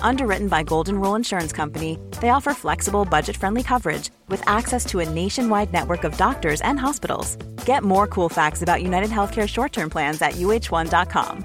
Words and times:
Underwritten 0.00 0.48
by 0.48 0.62
Golden 0.62 0.98
Rule 1.00 1.14
Insurance 1.14 1.52
Company, 1.52 1.98
they 2.20 2.30
offer 2.30 2.54
flexible, 2.54 3.04
budget 3.04 3.36
friendly 3.36 3.62
coverage 3.62 4.10
with 4.28 4.42
access 4.46 4.84
to 4.86 5.00
a 5.00 5.08
nationwide 5.08 5.72
network 5.72 6.04
of 6.04 6.16
doctors 6.16 6.60
and 6.62 6.78
hospitals. 6.78 7.36
Get 7.66 7.84
more 7.84 8.06
cool 8.06 8.28
facts 8.28 8.62
about 8.62 8.82
United 8.82 9.10
Healthcare 9.10 9.46
short 9.48 9.72
term 9.72 9.90
plans 9.90 10.22
at 10.22 10.32
uh1.com. 10.32 11.44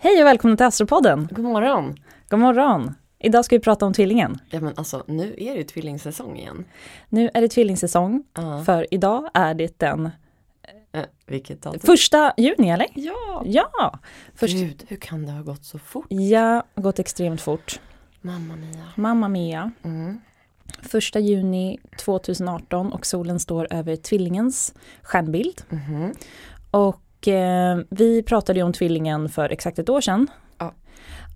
Hej 0.00 0.20
och 0.20 0.26
välkomna 0.26 0.56
till 0.56 0.66
Astropodden! 0.66 1.28
God 1.30 1.44
morgon! 1.44 1.94
God 2.28 2.40
morgon! 2.40 2.94
Idag 3.18 3.44
ska 3.44 3.56
vi 3.56 3.60
prata 3.60 3.86
om 3.86 3.92
tvillingen. 3.92 4.38
Ja 4.50 4.60
men 4.60 4.72
alltså 4.76 5.04
nu 5.06 5.34
är 5.38 5.52
det 5.52 5.58
ju 5.58 5.64
tvillingsäsong 5.64 6.38
igen. 6.38 6.64
Nu 7.08 7.30
är 7.34 7.40
det 7.40 7.48
tvillingsäsong, 7.48 8.24
Ja. 8.34 8.62
för 8.66 8.86
idag 8.90 9.30
är 9.34 9.54
det 9.54 9.78
den 9.78 10.10
Eh, 10.92 11.02
vilket 11.26 11.62
datum? 11.62 11.80
första 11.80 12.32
juni, 12.36 12.70
eller? 12.70 12.86
Ja! 12.94 13.42
Ja! 13.46 13.98
Först, 14.34 14.54
Gud, 14.54 14.84
hur 14.88 14.96
kan 14.96 15.26
det 15.26 15.32
ha 15.32 15.42
gått 15.42 15.64
så 15.64 15.78
fort? 15.78 16.06
ja, 16.08 16.62
gått 16.74 16.98
extremt 16.98 17.40
fort. 17.40 17.80
Mamma 18.20 18.56
mia. 18.56 18.84
Mamma 18.96 19.28
Mia. 19.28 19.70
Mm. 19.84 20.20
Första 20.82 21.18
juni 21.18 21.78
2018 22.04 22.92
och 22.92 23.06
solen 23.06 23.40
står 23.40 23.66
över 23.70 23.96
tvillingens 23.96 24.74
stjärnbild. 25.02 25.62
Mhm. 25.68 26.14
Och 26.70 27.28
eh, 27.28 27.78
vi 27.90 28.22
pratade 28.22 28.58
ju 28.58 28.64
om 28.64 28.72
tvillingen 28.72 29.28
för 29.28 29.50
exakt 29.50 29.78
ett 29.78 29.88
år 29.88 30.00
sedan. 30.00 30.26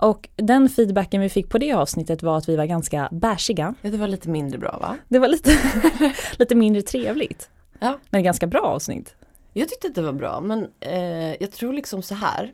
Och 0.02 0.28
den 0.36 0.68
feedbacken 0.68 1.20
vi 1.20 1.28
fick 1.28 1.48
på 1.48 1.58
det 1.58 1.72
avsnittet 1.72 2.22
var 2.22 2.38
att 2.38 2.48
vi 2.48 2.56
var 2.56 2.64
ganska 2.64 3.08
bärsiga. 3.12 3.74
Ja, 3.82 3.90
det 3.90 3.96
var 3.96 4.08
lite 4.08 4.28
mindre 4.28 4.58
bra 4.58 4.78
va? 4.80 4.98
Det 5.08 5.18
var 5.18 5.28
lite, 5.28 5.50
lite 6.38 6.54
mindre 6.54 6.82
trevligt. 6.82 7.50
Ja. 7.78 7.98
Men 8.10 8.22
ganska 8.22 8.46
bra 8.46 8.60
avsnitt. 8.60 9.14
Jag 9.52 9.68
tyckte 9.68 9.86
att 9.86 9.94
det 9.94 10.02
var 10.02 10.12
bra 10.12 10.40
men 10.40 10.68
eh, 10.80 11.34
jag 11.42 11.52
tror 11.52 11.72
liksom 11.72 12.02
så 12.02 12.14
här, 12.14 12.52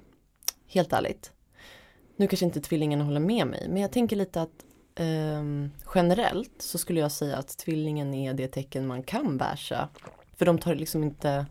helt 0.67 0.93
ärligt. 0.93 1.33
Nu 2.17 2.27
kanske 2.27 2.47
inte 2.47 2.61
tvillingen 2.61 3.00
håller 3.00 3.21
med 3.21 3.47
mig 3.47 3.67
men 3.69 3.83
jag 3.83 3.93
tänker 3.93 4.17
lite 4.17 4.43
att 4.43 4.65
ehm, 4.94 5.71
generellt 5.94 6.62
så 6.62 6.78
skulle 6.78 7.00
jag 7.00 7.12
säga 7.12 7.37
att 7.37 7.59
tvillingen 7.59 8.15
är 8.15 8.34
det 8.34 8.49
tecken 8.49 8.87
man 8.87 9.03
kan 9.03 9.39
bärsa. 9.39 9.89
För 10.37 10.47
de 10.47 10.59
tar 10.59 10.75
liksom 10.75 11.05
inte 11.05 11.47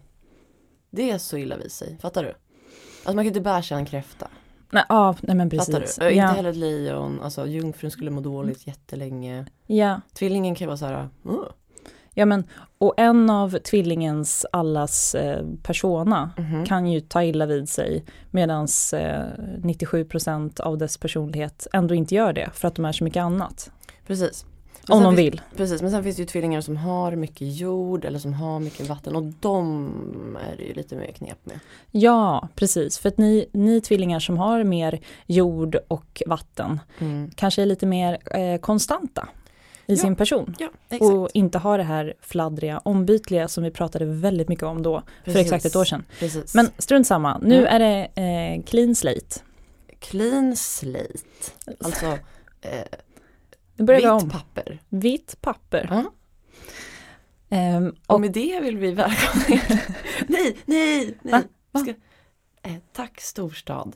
det 0.89 1.11
är 1.11 1.17
så 1.17 1.37
illa 1.37 1.57
vid 1.57 1.71
sig, 1.71 1.97
fattar 2.01 2.23
du? 2.23 2.29
Alltså 2.29 3.15
man 3.15 3.25
kan 3.25 3.27
inte 3.27 3.41
bärsa 3.41 3.75
en 3.75 3.85
kräfta. 3.85 4.27
Nej, 4.69 4.83
ja, 4.89 5.15
nej 5.21 5.35
men 5.35 5.49
Fattar 5.49 5.79
precis. 5.79 5.95
du? 5.95 6.05
Och 6.05 6.11
Inte 6.11 6.21
Ja, 6.23 6.27
heller 6.27 6.49
ett 6.49 6.55
lejon, 6.55 7.21
alltså 7.21 7.47
jungfrun 7.47 7.91
skulle 7.91 8.11
må 8.11 8.21
dåligt 8.21 8.67
jättelänge. 8.67 9.45
ja, 9.67 10.01
Tvillingen 10.13 10.55
kan 10.55 10.65
ju 10.65 10.67
vara 10.67 10.77
så 10.77 10.85
här, 10.85 11.09
uh, 11.25 11.35
ja, 12.13 12.25
men 12.25 12.43
och 12.77 12.93
en 12.97 13.29
av 13.29 13.57
tvillingens 13.57 14.45
allas 14.51 15.15
eh, 15.15 15.45
persona 15.63 16.31
mhm. 16.37 16.65
kan 16.65 16.87
ju 16.87 16.99
ta 16.99 17.23
illa 17.23 17.45
vid 17.45 17.69
sig 17.69 18.05
medan 18.31 18.67
eh, 18.93 19.25
97% 19.63 20.61
av 20.61 20.77
dess 20.77 20.97
personlighet 20.97 21.67
ändå 21.73 21.95
inte 21.95 22.15
gör 22.15 22.33
det 22.33 22.49
för 22.53 22.67
att 22.67 22.75
de 22.75 22.85
är 22.85 22.91
så 22.91 23.03
mycket 23.03 23.21
annat. 23.21 23.71
Precis. 24.07 24.45
Om 24.89 25.03
de 25.03 25.15
finns- 25.15 25.33
vill. 25.33 25.41
Precis, 25.55 25.81
men 25.81 25.91
sen 25.91 26.03
finns 26.03 26.15
det 26.15 26.21
ju 26.21 26.25
tvillingar 26.25 26.61
som 26.61 26.77
har 26.77 27.15
mycket 27.15 27.57
jord 27.57 28.05
eller 28.05 28.19
som 28.19 28.33
har 28.33 28.59
mycket 28.59 28.87
vatten 28.89 29.15
och 29.15 29.23
de 29.23 30.37
är 30.51 30.57
det 30.57 30.63
ju 30.63 30.73
lite 30.73 30.95
mer 30.95 31.11
knep 31.11 31.37
med. 31.43 31.59
Ja, 31.91 32.47
precis. 32.55 32.97
För 32.99 33.09
att 33.09 33.17
ni, 33.17 33.49
ni 33.53 33.81
tvillingar 33.81 34.19
som 34.19 34.37
har 34.37 34.63
mer 34.63 34.99
jord 35.25 35.77
och 35.87 36.21
vatten 36.27 36.79
Mm. 36.99 37.31
kanske 37.35 37.61
är 37.61 37.65
lite 37.65 37.85
mer 37.85 38.17
eh, 38.37 38.59
konstanta 38.59 39.27
i 39.85 39.93
Ja, 39.93 40.01
sin 40.01 40.15
person. 40.15 40.55
Ja. 40.59 40.69
Och 40.99 41.29
inte 41.33 41.57
har 41.57 41.77
det 41.77 41.83
här 41.83 42.13
fladdriga, 42.21 42.77
ombytliga 42.85 43.47
som 43.47 43.63
vi 43.63 43.71
pratade 43.71 44.05
väldigt 44.05 44.49
mycket 44.49 44.63
om 44.65 44.83
då 44.83 44.99
för 45.01 45.23
Precis. 45.31 45.41
exakt 45.41 45.65
ett 45.65 45.75
år 45.75 45.85
sedan. 45.85 46.03
Precis. 46.19 46.55
Men 46.55 46.69
strunt 46.77 47.07
samma, 47.07 47.37
nu 47.37 47.55
Mm. 47.67 47.67
är 47.75 47.79
det 47.79 48.21
eh, 48.21 48.63
clean 48.63 48.95
slate. 48.95 49.39
clean 49.99 50.55
slate, 50.55 51.17
alltså 51.83 52.05
eh, 52.61 52.69
Nu 53.77 53.85
börjar 53.85 54.01
vi 54.01 54.05
vitt 54.15 54.23
om. 54.23 54.29
papper. 54.29 54.79
Vitt 54.89 55.37
papper. 55.41 55.87
Ja. 55.91 56.03
Ehm, 57.49 57.95
Och 58.07 58.15
och 58.15 58.21
med 58.21 58.31
det 58.31 58.59
vill 58.59 58.77
vi 58.77 58.91
välkomna 58.91 59.45
er. 59.49 59.81
nej, 60.27 60.57
nej, 60.65 61.17
nej. 61.21 61.31
Va? 61.33 61.43
Va? 61.71 61.79
Ska, 61.79 61.89
eh, 62.69 62.75
tack 62.93 63.21
storstad. 63.21 63.95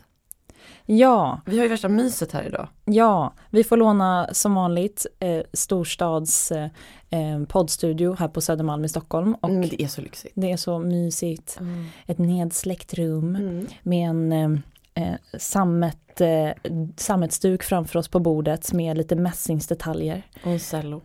ja, 0.86 1.42
Vi 1.46 1.58
har 1.58 1.64
ju 1.64 1.70
värsta 1.70 1.90
myset 1.90 2.32
här 2.32 2.44
idag. 2.44 2.68
ja, 2.86 3.34
vi 3.50 3.64
får 3.64 3.78
låna 3.78 4.30
som 4.32 4.56
vanligt 4.56 5.06
eh, 5.20 5.42
storstads 5.54 6.52
eh, 6.52 6.70
eh, 7.10 7.44
poddstudio 7.48 8.16
här 8.20 8.28
på 8.28 8.42
Södermalm 8.42 8.86
i 8.86 8.90
Stockholm. 8.90 9.36
Och 9.42 9.50
Men 9.50 9.62
det 9.70 9.82
är 9.84 9.88
så 9.88 10.02
lyxigt. 10.02 10.34
det 10.36 10.52
är 10.52 10.58
så 10.58 10.80
mysigt. 10.80 11.60
Ett 12.08 12.18
nedsläckt 12.18 12.94
rum 12.94 13.36
Mm. 13.36 13.68
med 13.84 14.10
en 14.10 14.64
eh, 15.02 15.12
eh, 15.14 15.16
sammet, 15.40 16.22
eh, 16.22 16.50
sammetsduk 16.98 17.64
framför 17.64 18.00
oss 18.00 18.08
på 18.08 18.20
bordet 18.20 18.74
med 18.74 18.98
lite 18.98 19.16
mässingsdetaljer. 19.16 20.24
Och 20.44 20.52
en 20.52 20.60
cello. 20.60 21.02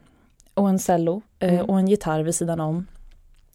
Och 0.55 0.69
en 0.69 0.79
cello 0.79 1.23
eh, 1.39 1.55
Mm. 1.55 1.67
och 1.67 1.79
en 1.79 1.89
gitarr 1.89 2.23
vid 2.23 2.35
sidan 2.35 2.61
om. 2.61 2.87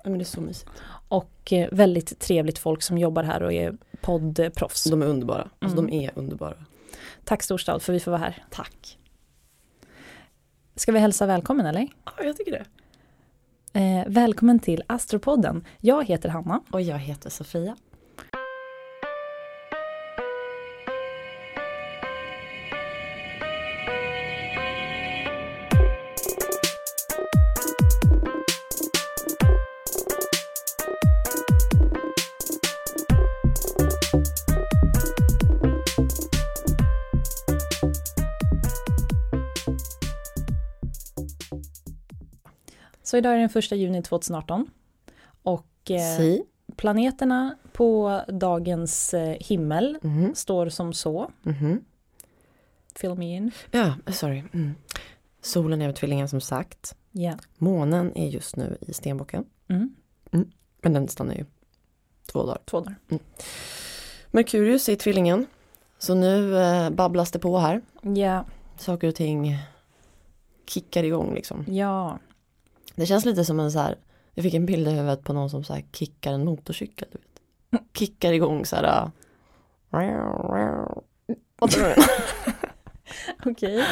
Ja, 0.04 0.10
men 0.10 0.20
det 0.20 0.24
är 0.24 0.26
så 0.26 0.42
mysigt. 0.42 0.72
Och 1.08 1.54
eh, 1.54 1.70
väldigt 1.72 2.20
trevligt 2.20 2.60
folk 2.60 2.82
som 2.82 2.98
jobbar 2.98 3.24
här 3.24 3.44
och 3.44 3.54
är 3.54 3.78
poddproffs. 4.02 4.84
De 4.84 5.02
är 5.02 5.06
underbara. 5.06 5.48
Alltså 5.60 5.78
Mm. 5.78 5.90
de 5.92 6.06
är 6.06 6.12
underbara. 6.16 6.56
Tack 7.24 7.44
Storstad 7.44 7.82
för 7.82 7.94
vi 7.94 8.00
får 8.00 8.12
vara 8.12 8.22
här. 8.22 8.44
Tack. 8.50 8.98
Ska 10.76 10.92
vi 10.92 11.00
hälsa 11.00 11.26
välkommen 11.26 11.66
eller? 11.66 11.88
Ja, 12.06 12.12
jag 12.24 12.38
tycker 12.38 12.52
det. 12.52 12.66
Eh, 13.80 14.04
välkommen 14.08 14.60
till 14.60 14.84
Astropodden. 14.88 15.66
Jag 15.80 16.06
heter 16.08 16.30
Hanna. 16.30 16.62
Och 16.72 16.82
jag 16.82 16.98
heter 16.98 17.30
Sofia. 17.30 17.76
Så 43.12 43.18
idag 43.18 43.34
är 43.34 43.38
den 43.38 43.50
första 43.50 43.76
juni 43.76 44.02
2018. 44.02 44.70
Och 45.44 45.92
eh, 45.92 46.18
Si. 46.18 46.44
planeterna 46.76 47.56
på 47.74 48.22
dagens 48.28 49.14
eh, 49.14 49.38
himmel 49.40 49.98
Mhm. 50.02 50.36
står 50.36 50.70
som 50.70 50.94
så. 50.94 51.32
Mhm. 51.44 51.86
Fill 52.96 53.16
me 53.16 53.36
in. 53.36 53.52
Ja, 53.72 53.94
sorry. 54.12 54.44
Mm. 54.54 54.76
Solen 55.42 55.82
är 55.82 55.86
över 55.86 55.94
tvillingen 55.96 56.28
som 56.30 56.42
sagt. 56.42 56.96
Ja. 57.12 57.34
Månen 57.58 58.12
är 58.18 58.28
just 58.28 58.56
nu 58.56 58.78
i 58.82 58.94
stenbocken. 58.94 59.46
Mm. 59.68 59.96
Men 60.82 60.94
den 60.94 61.08
stannar 61.08 61.36
ju 61.36 61.46
två 62.32 62.46
dagar. 62.46 62.62
Två 62.66 62.80
dagar. 62.80 62.96
Merkurius 64.32 64.90
är 64.90 64.94
i 64.94 64.96
tvillingen. 64.96 65.46
Så 65.98 66.16
nu 66.16 66.58
eh, 66.58 66.90
babblas 66.90 67.32
det 67.32 67.40
på 67.40 67.58
här. 67.58 67.82
Ja, 68.02 68.46
Saker 68.78 69.08
och 69.08 69.16
ting 69.16 69.58
kickar 70.68 71.04
igång 71.04 71.34
liksom. 71.34 71.66
ja, 71.68 72.20
Det 72.96 73.06
känns 73.06 73.26
lite 73.26 73.46
som 73.46 73.60
en 73.60 73.72
så 73.72 73.80
här, 73.80 73.98
jag 74.34 74.44
fick 74.44 74.54
en 74.54 74.66
bild 74.66 74.88
i 74.88 74.92
huvudet 74.92 75.24
på 75.24 75.34
någon 75.34 75.50
som 75.50 75.64
så 75.64 75.74
här 75.74 75.84
kickar 75.94 76.34
en 76.34 76.46
motorcykel. 76.46 77.08
Du 77.12 77.18
vet. 77.18 77.98
Kickar 77.98 78.34
igång 78.34 78.66
så 78.66 78.76
här. 78.76 79.12
äh. 79.94 80.86
Okej. 83.46 83.84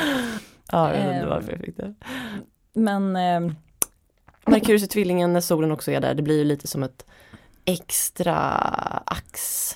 Ja, 0.72 0.88
jag 0.88 0.94
vet 0.94 1.04
inte 1.04 1.16
Ehm. 1.16 1.30
varför 1.30 1.51
jag 1.51 1.60
fick 1.62 1.78
det. 1.78 1.94
Men 2.74 3.16
eh, 3.16 3.51
Merkurius 4.46 4.84
i 4.84 4.88
tvillingen 4.88 5.34
när 5.34 5.42
solen 5.42 5.72
också 5.72 5.92
är 5.92 6.00
där, 6.02 6.13
det 6.13 6.22
blir 6.22 6.38
ju 6.38 6.44
lite 6.44 6.68
som 6.68 6.84
ett 6.84 7.06
extra 7.66 8.36
ax, 9.06 9.72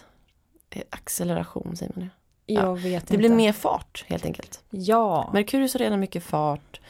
eh, 0.70 0.82
acceleration, 0.90 1.76
säger 1.76 1.92
man 1.96 2.04
det? 2.06 2.10
jag 2.54 2.76
vet 2.76 2.86
inte. 3.04 3.14
Det 3.14 3.18
blir 3.18 3.30
mer 3.30 3.52
fart 3.54 4.06
helt 4.08 4.26
enkelt. 4.26 4.64
Ja, 4.70 5.30
Merkurius 5.34 5.74
har 5.74 5.80
redan 5.80 6.00
mycket 6.00 6.24
fart, 6.24 6.82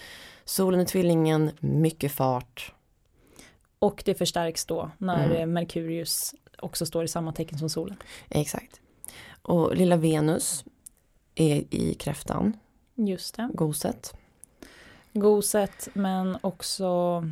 solen 0.46 0.80
i 0.82 0.86
tvillingen, 0.86 1.52
mycket 1.60 2.12
fart. 2.12 2.74
och 3.80 4.02
det 4.06 4.16
förstärks 4.16 4.66
då 4.66 4.92
när 4.98 5.30
Mm. 5.36 5.54
Merkurius 5.54 6.36
också 6.60 6.86
står 6.86 7.04
i 7.04 7.08
samma 7.08 7.32
tecken 7.34 7.60
som 7.60 7.70
solen. 7.70 7.96
Exakt. 8.30 8.82
Och 9.42 9.76
lilla 9.76 9.96
Venus 9.96 10.66
är 11.36 11.64
i 11.70 11.94
kräftan, 12.00 12.54
Just 12.96 13.36
det. 13.36 13.50
goset. 13.54 14.14
Goset 15.14 15.88
men 15.94 16.38
också 16.42 17.24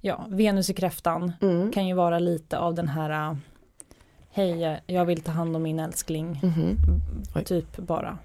ja, 0.00 0.26
Venus 0.28 0.70
i 0.70 0.74
kräftan 0.74 1.32
Mm. 1.40 1.72
kan 1.72 1.86
ju 1.86 1.94
vara 1.94 2.18
lite 2.18 2.58
av 2.58 2.74
den 2.74 2.88
här 2.88 3.36
Hej, 4.30 4.80
jag 4.86 5.04
vill 5.04 5.20
ta 5.22 5.32
hand 5.32 5.56
om 5.56 5.62
min 5.62 5.78
älskling. 5.80 6.40
Mhm. 6.42 6.76
Oj. 7.34 7.44
Typ 7.44 7.76
bara. 7.76 8.18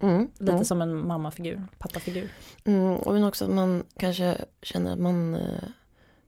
Mm. 0.00 0.30
Lite 0.38 0.52
Mm. 0.52 0.64
som 0.64 0.82
en 0.82 1.06
mammafigur, 1.06 1.62
pappafigur. 1.78 2.32
Mm. 2.64 2.96
Och 2.96 3.12
men 3.14 3.24
också 3.24 3.44
att 3.44 3.50
man 3.50 3.84
kanske 3.96 4.44
känner 4.62 4.92
att 4.92 4.98
man 4.98 5.34
eh, 5.34 5.62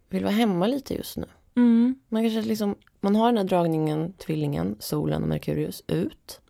vill 0.09 0.25
vara 0.25 0.35
hemma 0.35 0.67
lite 0.67 0.95
just 0.95 1.17
nu. 1.17 1.27
Mm. 1.57 1.95
Man 2.09 2.23
kanske 2.23 2.43
liksom, 2.49 2.75
man 3.01 3.17
har 3.17 3.27
den 3.27 3.37
här 3.37 3.45
dragningen, 3.45 4.13
tvillingen, 4.13 4.77
solen 4.81 5.23
och 5.23 5.29
Merkurius 5.29 5.83
ut. 5.87 6.41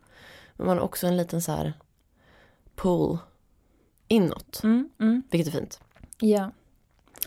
Men 0.56 0.66
man 0.66 0.76
har 0.78 0.84
också 0.84 1.06
en 1.06 1.16
liten 1.16 1.42
så 1.42 1.52
här 1.52 1.72
pull 2.74 3.18
inåt, 4.08 4.60
Mm. 4.64 4.88
Mm. 5.00 5.22
vilket 5.30 5.54
är 5.54 5.58
fint. 5.60 5.80
Ja. 6.20 6.50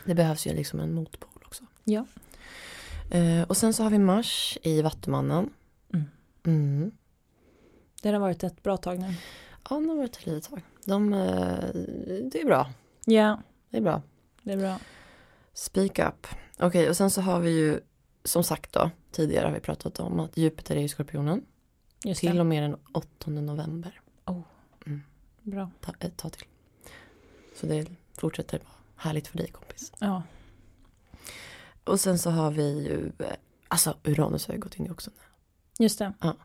Det 0.06 0.16
behövs 0.16 0.48
ju 0.48 0.54
liksom 0.54 0.80
en 0.80 0.94
motpol 0.94 1.42
också. 1.46 1.64
Ja. 1.84 2.06
Eh, 3.12 3.42
och 3.48 3.58
sen 3.58 3.74
så 3.74 3.84
har 3.84 3.90
vi 3.90 4.00
Mars 4.00 4.58
i 4.64 4.82
Vattumannen. 4.82 5.50
Mm. 6.46 6.92
Det 8.02 8.10
har 8.10 8.20
varit 8.20 8.44
ett 8.44 8.64
bra 8.64 8.78
tag 8.78 9.00
nu. 9.00 9.14
Ja, 9.72 9.76
de 9.76 9.90
har 9.90 9.96
varit 9.96 10.16
ett 10.18 10.26
litet 10.26 10.50
tag. 10.50 10.62
De, 10.86 11.14
eh, 11.14 11.70
det 12.32 12.42
är 12.42 12.46
bra. 12.46 12.70
Ja, 13.06 13.42
Det 13.70 13.78
är 13.78 13.82
bra. 13.82 14.02
det 14.42 14.52
är 14.54 14.58
bra. 14.58 14.80
Speak 15.54 16.00
up. 16.00 16.28
Okej, 16.60 16.90
och 16.90 16.98
sen 16.98 17.10
så 17.10 17.22
har 17.22 17.40
vi 17.40 17.52
ju 17.52 17.80
som 18.24 18.44
sagt 18.44 18.74
då, 18.74 18.90
tidigare 19.12 19.46
har 19.48 19.54
vi 19.54 19.60
pratat 19.60 20.00
om 20.00 20.20
att 20.20 20.38
Jupiter 20.38 20.76
är 20.76 20.80
i 20.82 20.88
Skorpionen. 20.90 21.46
Just 22.06 22.20
Till 22.22 22.36
det. 22.36 22.40
och 22.40 22.46
med 22.46 22.64
den 22.64 22.78
8 22.94 23.30
november. 23.32 24.02
Bra. 25.42 25.70
Ta, 25.82 25.94
ett 26.00 26.18
tag 26.18 26.32
till. 26.32 26.48
Så 27.56 27.66
det 27.66 27.86
fortsätter 28.18 28.58
vara 28.60 28.68
härligt 28.96 29.28
för 29.28 29.38
dig 29.38 29.48
kompis. 29.48 29.92
Ja. 30.00 30.24
Och 31.84 32.00
sen 32.00 32.20
så 32.20 32.30
har 32.30 32.52
vi 32.52 32.84
ju, 32.88 33.12
eh, 33.26 33.36
alltså 33.68 33.98
Uranus 34.04 34.48
har 34.48 34.54
ju 34.54 34.60
gått 34.60 34.76
in 34.76 34.86
i 34.86 34.90
också. 34.90 35.12
Just 35.80 36.00
det. 36.00 36.14
Ja. 36.22 36.36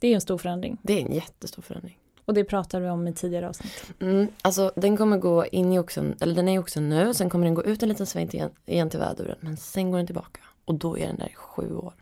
Det 0.00 0.08
är 0.08 0.14
en 0.14 0.20
stor 0.20 0.38
förändring. 0.38 0.78
Det 0.82 0.92
är 1.02 1.06
en 1.06 1.12
jättestor 1.12 1.62
förändring. 1.62 1.98
Och 2.24 2.34
det 2.34 2.44
pratade 2.44 2.84
vi 2.84 2.90
om 2.90 3.08
i 3.08 3.12
tidigare 3.12 3.48
avsnitt. 3.48 3.84
Mm, 4.00 4.28
alltså 4.42 4.72
den 4.76 4.96
kommer 4.96 5.18
gå 5.18 5.46
in 5.46 5.72
i 5.72 5.78
oxen, 5.78 6.14
eller 6.20 6.34
den 6.34 6.48
är 6.48 6.54
i 6.54 6.58
oxen 6.58 6.88
nu, 6.88 7.14
sen 7.14 7.30
kommer 7.30 7.44
den 7.44 7.54
gå 7.54 7.64
ut 7.64 7.82
en 7.82 7.88
liten 7.88 8.06
sväng 8.06 8.28
igen, 8.28 8.50
igen 8.66 8.90
till 8.90 8.98
väduren, 9.00 9.36
men 9.40 9.56
sen 9.56 9.90
går 9.90 9.98
den 9.98 10.06
tillbaka. 10.06 10.40
Och 10.64 10.74
då 10.74 10.98
är 10.98 11.06
den 11.06 11.16
där 11.16 11.26
i 11.26 11.34
sju 11.34 11.76
år. 11.76 11.92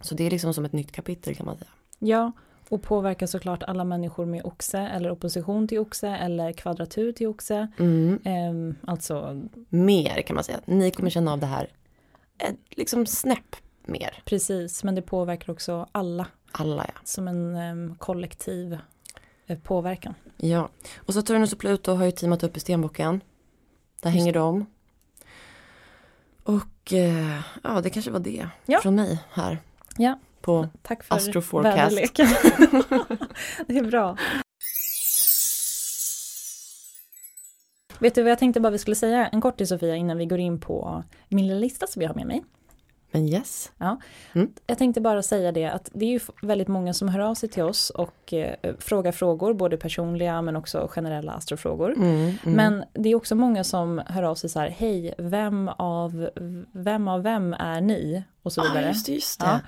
Så 0.00 0.14
det 0.14 0.26
är 0.26 0.30
liksom 0.30 0.54
som 0.54 0.64
ett 0.64 0.72
nytt 0.72 0.92
kapitel 0.92 1.34
kan 1.34 1.46
man 1.46 1.56
säga. 1.56 1.70
Ja, 1.98 2.32
och 2.68 2.82
påverkar 2.82 3.26
såklart 3.26 3.62
alla 3.62 3.84
människor 3.84 4.26
med 4.26 4.44
oxe 4.44 4.78
eller 4.78 5.10
opposition 5.10 5.68
till 5.68 5.78
oxe 5.78 6.08
eller 6.08 6.52
kvadratur 6.52 7.12
till 7.12 7.26
oxe. 7.26 7.68
Mm. 7.78 8.18
Ehm, 8.24 8.74
alltså 8.86 9.42
Mer 9.68 10.22
kan 10.22 10.34
man 10.34 10.44
säga. 10.44 10.60
Ni 10.64 10.90
kommer 10.90 11.10
känna 11.10 11.32
av 11.32 11.38
det 11.38 11.46
här 11.46 11.68
ett, 12.38 12.56
liksom 12.70 13.06
snäpp 13.06 13.56
mer. 13.86 14.22
precis, 14.24 14.84
men 14.84 14.94
det 14.94 15.02
påverkar 15.02 15.52
också 15.52 15.86
alla 15.92 16.26
Alla 16.52 16.84
ja. 16.94 17.00
som 17.04 17.28
en 17.28 17.56
em, 17.56 17.94
kollektiv 17.98 18.78
påverkan. 19.62 20.14
Ja, 20.36 20.68
och 20.96 21.14
Saturnus 21.14 21.52
och 21.52 21.58
Pluto 21.58 21.92
har 21.92 22.04
ju 22.04 22.10
teamat 22.10 22.42
upp 22.42 22.56
i 22.56 22.60
stenbocken. 22.60 23.20
Där 24.00 24.10
Just 24.10 24.18
hänger 24.18 24.32
de. 24.32 24.66
Och 26.42 26.92
eh, 26.92 27.40
ja, 27.62 27.80
det 27.80 27.90
kanske 27.90 28.10
var 28.10 28.20
det 28.20 28.48
Ja. 28.66 28.80
från 28.82 28.94
mig 28.94 29.18
här. 29.32 29.58
Ja. 29.96 30.18
På 30.40 30.68
Tack 30.82 31.04
för 31.04 31.62
väderleken. 31.62 32.26
det 33.66 33.78
är 33.78 33.84
bra. 33.84 34.16
Vet 37.98 38.14
du 38.14 38.22
vad 38.22 38.30
jag 38.30 38.38
tänkte 38.38 38.60
bara 38.60 38.70
vi 38.70 38.78
skulle 38.78 38.96
säga 38.96 39.26
en 39.26 39.40
kort 39.40 39.56
till 39.56 39.68
Sofia 39.68 39.96
innan 39.96 40.18
vi 40.18 40.26
går 40.26 40.38
in 40.38 40.60
på 40.60 41.04
min 41.28 41.46
lilla 41.46 41.58
lista 41.58 41.86
som 41.86 42.02
jag 42.02 42.08
har 42.08 42.14
med 42.14 42.26
mig. 42.26 42.44
Men 43.14 43.28
yes. 43.28 43.72
Jag 44.66 44.78
tänkte 44.78 45.00
bara 45.00 45.22
säga 45.22 45.52
det 45.52 45.64
att 45.66 45.90
det 45.92 46.04
är 46.06 46.10
ju 46.10 46.20
väldigt 46.42 46.68
många 46.68 46.94
som 46.94 47.08
hör 47.08 47.20
av 47.20 47.34
sig 47.34 47.48
till 47.48 47.62
oss 47.62 47.90
och 47.90 48.32
eh, 48.32 48.54
frågar 48.78 49.12
frågor, 49.12 49.54
både 49.54 49.76
personliga 49.76 50.42
men 50.42 50.56
också 50.56 50.88
generella 50.90 51.32
astrofrågor. 51.32 51.92
Mm, 51.92 52.10
mm. 52.18 52.36
Men 52.42 52.84
det 52.92 53.08
är 53.08 53.14
också 53.14 53.34
många 53.34 53.64
som 53.64 54.02
hör 54.06 54.22
av 54.22 54.34
sig 54.34 54.50
så 54.50 54.60
här, 54.60 54.68
hej, 54.68 55.14
vem 55.18 55.68
av 55.68 56.28
vem, 56.72 57.08
av 57.08 57.22
vem 57.22 57.52
är 57.52 57.80
ni? 57.80 58.24
Och 58.42 58.52
så 58.52 58.60
ah, 58.60 58.64
vidare. 58.64 58.88
just 58.88 59.06
det, 59.06 59.12
just 59.12 59.40
det. 59.40 59.60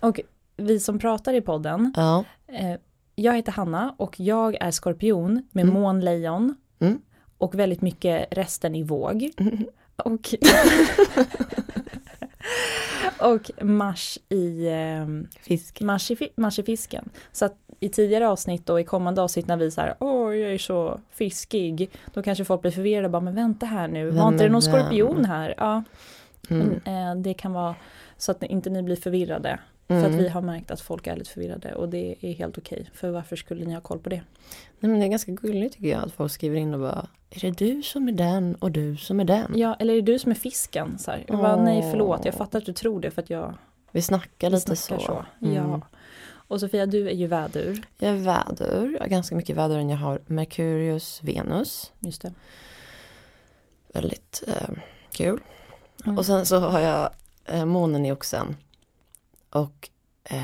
Ja. 0.00 0.08
Och 0.08 0.20
vi 0.56 0.80
som 0.80 0.98
pratar 0.98 1.34
i 1.34 1.40
podden, 1.40 1.92
Ja. 1.96 2.24
eh, 2.46 2.74
jag 3.14 3.36
heter 3.36 3.52
Hanna 3.52 3.94
och 3.96 4.20
jag 4.20 4.54
är 4.60 4.70
skorpion 4.70 5.48
med 5.52 5.62
Mm. 5.62 5.74
månlejon 5.74 6.56
Mm. 6.80 6.98
och 7.38 7.54
väldigt 7.54 7.82
mycket 7.82 8.28
resten 8.30 8.74
i 8.74 8.82
våg. 8.82 9.30
Och, 9.96 10.34
och 13.34 13.64
mars 13.64 14.18
i, 14.28 14.66
eh, 14.68 15.06
Fisk. 15.42 15.80
mars, 15.80 16.10
i, 16.10 16.16
mars 16.36 16.58
i 16.58 16.62
fisken. 16.62 17.08
Så 17.32 17.44
att 17.44 17.54
i 17.80 17.88
tidigare 17.88 18.28
avsnitt 18.28 18.70
och 18.70 18.80
i 18.80 18.84
kommande 18.84 19.22
avsnitt 19.22 19.46
när 19.46 19.56
vi 19.56 19.70
så 19.70 19.80
här, 19.80 19.94
åh 20.00 20.36
jag 20.36 20.52
är 20.54 20.58
så 20.58 21.00
fiskig, 21.10 21.90
då 22.14 22.22
kanske 22.22 22.44
folk 22.44 22.60
blir 22.62 22.70
förvirrade 22.70 23.04
och 23.06 23.10
bara, 23.12 23.20
men 23.22 23.34
vänta 23.34 23.66
här 23.66 23.88
nu, 23.88 24.10
var 24.10 24.28
inte 24.28 24.44
det 24.44 24.50
någon 24.50 24.62
skorpion 24.62 25.24
här? 25.24 25.54
Ja, 25.56 25.82
Mm. 26.50 26.80
men, 26.84 27.08
eh, 27.16 27.22
det 27.22 27.34
kan 27.34 27.52
vara 27.52 27.74
så 28.16 28.30
att 28.32 28.42
inte 28.42 28.70
ni 28.70 28.82
blir 28.82 28.96
förvirrade. 28.96 29.58
För 29.88 29.94
att 29.98 30.04
Mm. 30.06 30.18
vi 30.18 30.28
har 30.28 30.40
märkt 30.42 30.70
att 30.70 30.80
folk 30.80 31.06
är 31.06 31.16
lite 31.16 31.30
förvirrade 31.30 31.74
och 31.74 31.88
det 31.88 32.14
är 32.20 32.32
helt 32.32 32.58
okej. 32.58 32.90
För 32.94 33.10
varför 33.10 33.36
skulle 33.36 33.64
ni 33.64 33.74
ha 33.74 33.80
koll 33.80 33.98
på 33.98 34.08
det? 34.08 34.22
Nej, 34.80 34.90
men 34.90 35.00
det 35.00 35.06
är 35.06 35.08
ganska 35.08 35.32
gulligt 35.32 35.74
tycker 35.74 35.88
jag 35.88 36.04
att 36.04 36.12
folk 36.12 36.32
skriver 36.32 36.56
in 36.56 36.74
och 36.74 36.80
bara 36.80 37.06
Är 37.30 37.40
det 37.40 37.50
du 37.50 37.82
som 37.82 38.08
är 38.08 38.12
den 38.12 38.54
och 38.54 38.70
du 38.70 38.96
som 38.96 39.20
är 39.20 39.24
den? 39.24 39.58
Ja, 39.58 39.76
eller 39.78 39.92
är 39.92 39.96
det 40.02 40.12
du 40.12 40.18
som 40.18 40.30
är 40.30 40.34
fisken? 40.36 40.98
Så 40.98 41.10
här. 41.10 41.24
Jag 41.28 41.38
bara, 41.38 41.62
nej 41.62 41.90
förlåt, 41.90 42.24
jag 42.24 42.34
fattar 42.34 42.58
att 42.58 42.66
du 42.66 42.72
tror 42.72 43.00
det 43.00 43.10
för 43.10 43.22
att 43.22 43.30
jag 43.30 43.54
Vi 43.90 44.02
snackar 44.02 44.50
lite 44.50 44.76
snackar 44.76 45.04
så. 45.04 45.24
så. 45.40 45.46
Mm. 45.46 45.54
Ja. 45.54 45.80
Och 46.48 46.60
Sofia, 46.60 46.86
du 46.86 47.08
är 47.08 47.14
ju 47.14 47.26
vädur. 47.26 47.82
Jag 47.98 48.10
är 48.10 48.16
vädur, 48.16 48.92
jag 48.92 49.00
har 49.00 49.08
ganska 49.08 49.36
mycket 49.36 49.56
väder 49.56 49.78
än 49.78 49.90
jag 49.90 49.96
har 49.96 50.20
Merkurius, 50.26 51.20
Venus. 51.22 51.92
Just 51.98 52.22
det. 52.22 52.32
Väldigt 53.92 54.42
eh, 54.46 54.70
kul. 55.12 55.40
Mm. 56.04 56.18
Och 56.18 56.26
sen 56.26 56.46
så 56.46 56.58
har 56.58 56.80
jag 56.80 57.10
eh, 57.44 57.64
månen 57.64 58.06
i 58.06 58.12
oxen. 58.12 58.56
Och 59.50 59.88
eh, 60.24 60.42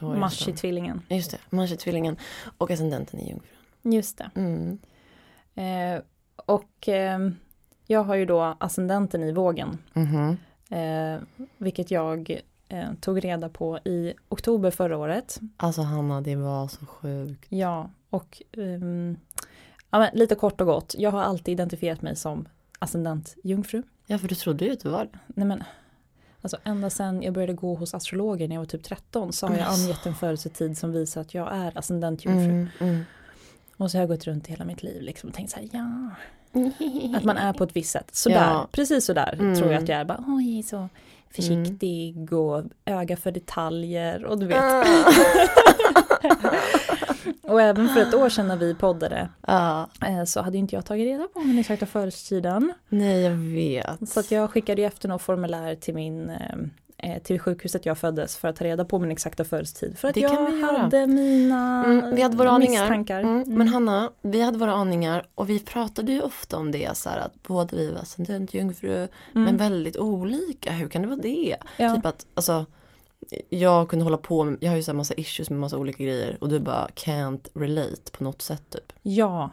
Mars 0.00 0.48
i 0.48 0.52
tvillingen. 0.52 1.02
Just 1.08 1.30
det, 1.30 1.38
Mars 1.50 1.72
i 1.72 1.76
tvillingen. 1.76 2.16
Och 2.58 2.70
ascendenten 2.70 3.20
i 3.20 3.28
jungfrun. 3.28 3.92
Just 3.92 4.18
det. 4.18 4.30
Mm. 4.34 4.78
Eh, 5.56 6.02
och 6.36 6.88
eh, 6.88 7.18
jag 7.86 8.04
har 8.04 8.14
ju 8.14 8.24
då 8.26 8.56
ascendenten 8.60 9.22
i 9.22 9.32
vågen. 9.32 9.78
Mhm. 9.92 10.36
Eh, 10.70 11.20
vilket 11.56 11.90
jag 11.90 12.40
eh, 12.68 12.92
tog 13.00 13.24
reda 13.24 13.48
på 13.48 13.78
i 13.78 14.14
oktober 14.28 14.70
förra 14.70 14.98
året. 14.98 15.40
Alltså 15.56 15.82
Hanna, 15.82 16.20
det 16.20 16.36
var 16.36 16.68
så 16.68 16.86
sjukt. 16.86 17.46
Ja, 17.48 17.90
och 18.10 18.42
ehm, 18.52 19.16
ja, 19.90 19.98
men 19.98 20.10
lite 20.14 20.34
kort 20.34 20.60
och 20.60 20.66
gott. 20.66 20.94
Jag 20.98 21.10
har 21.10 21.22
alltid 21.22 21.52
identifierat 21.52 22.02
mig 22.02 22.16
som 22.16 22.48
ascendent 22.78 23.36
jungfru. 23.42 23.82
Ja, 24.06 24.18
för 24.18 24.28
du 24.28 24.34
trodde 24.34 24.64
ju 24.64 24.72
att 24.72 24.80
det 24.80 24.88
var 24.88 25.04
det. 25.04 25.18
Nej 25.26 25.46
men, 25.46 25.64
alltså 26.40 26.56
ända 26.64 26.90
sedan 26.90 27.22
jag 27.22 27.34
började 27.34 27.52
gå 27.52 27.74
hos 27.74 27.94
astrologer 27.94 28.48
när 28.48 28.56
jag 28.56 28.60
var 28.60 28.66
typ 28.66 28.82
13 28.82 29.32
så 29.32 29.46
har 29.46 29.56
jag 29.56 29.68
angett 29.68 30.06
en 30.06 30.14
födelsetid 30.14 30.78
som 30.78 30.92
visar 30.92 31.20
att 31.20 31.34
jag 31.34 31.56
är 31.56 31.78
ascendent 31.78 32.24
jungfru. 32.24 32.50
Mm, 32.50 32.68
mm. 32.80 33.04
Och 33.76 33.90
så 33.90 33.96
har 33.98 34.02
jag 34.02 34.08
gått 34.08 34.24
runt 34.24 34.46
hela 34.46 34.64
mitt 34.64 34.82
liv 34.82 35.02
liksom 35.02 35.28
och 35.28 35.34
tänkt 35.36 35.50
så 35.50 35.56
här, 35.56 35.68
ja. 35.72 36.10
Att 37.18 37.24
man 37.24 37.36
är 37.36 37.52
på 37.52 37.64
ett 37.64 37.76
visst 37.76 37.90
sätt. 37.90 38.08
Sådär, 38.14 38.36
Ja. 38.50 38.68
precis 38.72 39.04
sådär 39.04 39.36
Mm. 39.40 39.56
tror 39.56 39.72
jag 39.72 39.82
att 39.82 39.88
jag 39.88 40.00
är. 40.00 40.04
Bara, 40.04 40.24
Oj, 40.26 40.62
så 40.62 40.88
försiktig 41.30 42.32
och 42.32 42.62
öga 42.84 43.16
för 43.16 43.30
detaljer 43.30 44.24
och 44.24 44.38
du 44.38 44.46
vet. 44.46 44.58
Ah. 44.62 44.84
Och 47.42 47.62
även 47.62 47.88
för 47.88 48.00
ett 48.00 48.14
år 48.14 48.28
sedan 48.28 48.48
när 48.48 48.56
vi 48.56 48.74
poddade 48.74 49.28
eh, 50.06 50.24
så 50.24 50.40
hade 50.42 50.58
inte 50.58 50.74
jag 50.74 50.84
tagit 50.84 51.04
reda 51.06 51.28
på 51.28 51.38
min 51.40 51.58
exakta 51.58 51.86
födelsetiden. 51.86 52.72
nej 52.88 53.20
jag 53.22 53.30
vet. 53.34 54.08
Så 54.08 54.20
att 54.20 54.30
jag 54.30 54.50
skickade 54.50 54.82
efter 54.82 55.08
något 55.08 55.22
formulär 55.22 55.74
till 55.74 55.94
min 55.94 56.30
eh, 56.30 56.56
till 57.24 57.40
sjukhuset 57.40 57.86
jag 57.86 57.98
föddes 57.98 58.36
för 58.36 58.48
att 58.48 58.56
ta 58.56 58.64
reda 58.64 58.84
på 58.84 58.98
min 58.98 59.10
exakta 59.10 59.44
födelsetid. 59.44 59.98
För 59.98 60.08
att 60.08 60.14
Det 60.14 60.20
jag 60.20 60.30
kan 60.32 60.44
vi 60.54 60.60
göra. 60.60 60.78
hade 60.78 61.06
mina 61.06 61.84
Mm, 61.84 62.14
vi 62.14 62.22
hade 62.22 62.36
våra 62.36 62.50
aningar. 62.50 62.82
misstankar. 62.82 63.20
Mm, 63.20 63.34
Mm. 63.42 63.58
Men 63.58 63.68
Hanna, 63.68 64.10
vi 64.22 64.40
hade 64.42 64.58
våra 64.58 64.72
aningar 64.72 65.26
och 65.34 65.50
vi 65.50 65.58
pratade 65.60 66.12
ju 66.12 66.20
ofta 66.22 66.56
om 66.56 66.72
det 66.72 66.96
så 66.96 67.08
här 67.10 67.18
att 67.18 67.42
båda 67.42 67.76
vi 67.76 67.90
var 67.90 68.00
ascendent 68.00 68.54
jungfru 68.54 69.08
men 69.32 69.56
väldigt 69.56 69.96
olika. 69.96 70.72
Hur 70.72 70.88
kan 70.88 71.02
det 71.02 71.08
vara 71.08 71.20
det? 71.20 71.56
Ja. 71.76 71.94
Typ 71.96 72.06
att 72.06 72.26
alltså 72.34 72.66
jag 73.48 73.88
kunde 73.88 74.04
hålla 74.04 74.16
på 74.16 74.44
med, 74.44 74.56
jag 74.60 74.70
har 74.70 74.76
ju 74.76 74.82
så 74.82 74.90
här 74.90 74.96
massa 74.96 75.14
issues 75.14 75.50
med 75.50 75.58
massa 75.60 75.78
olika 75.78 76.04
grejer 76.04 76.36
och 76.40 76.48
du 76.48 76.58
bara 76.60 76.88
can't 76.94 77.48
relate 77.54 78.10
på 78.12 78.24
något 78.24 78.42
sätt 78.42 78.62
typ. 78.70 78.92
Ja. 79.02 79.50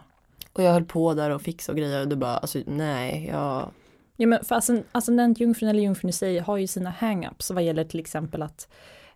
Och 0.54 0.64
jag 0.64 0.72
höll 0.74 0.86
på 0.86 1.14
där 1.14 1.30
och 1.30 1.42
fixade 1.42 1.74
och 1.74 1.78
grejer 1.80 2.02
och 2.02 2.08
du 2.08 2.16
bara 2.16 2.38
alltså 2.38 2.60
nej, 2.66 3.28
jag 3.32 3.70
Ja 4.16 4.28
men 4.28 4.44
för 4.46 4.56
ascend- 4.56 4.84
ascendent 4.92 5.40
jungfrun 5.40 5.70
eller 5.70 5.82
jungfrun 5.84 6.10
i 6.10 6.14
sig 6.14 6.40
har 6.40 6.58
ju 6.58 6.68
sina 6.68 6.92
hang-ups 6.92 7.54
vad 7.54 7.64
gäller 7.64 7.84
till 7.84 8.00
exempel 8.00 8.42
att 8.42 8.68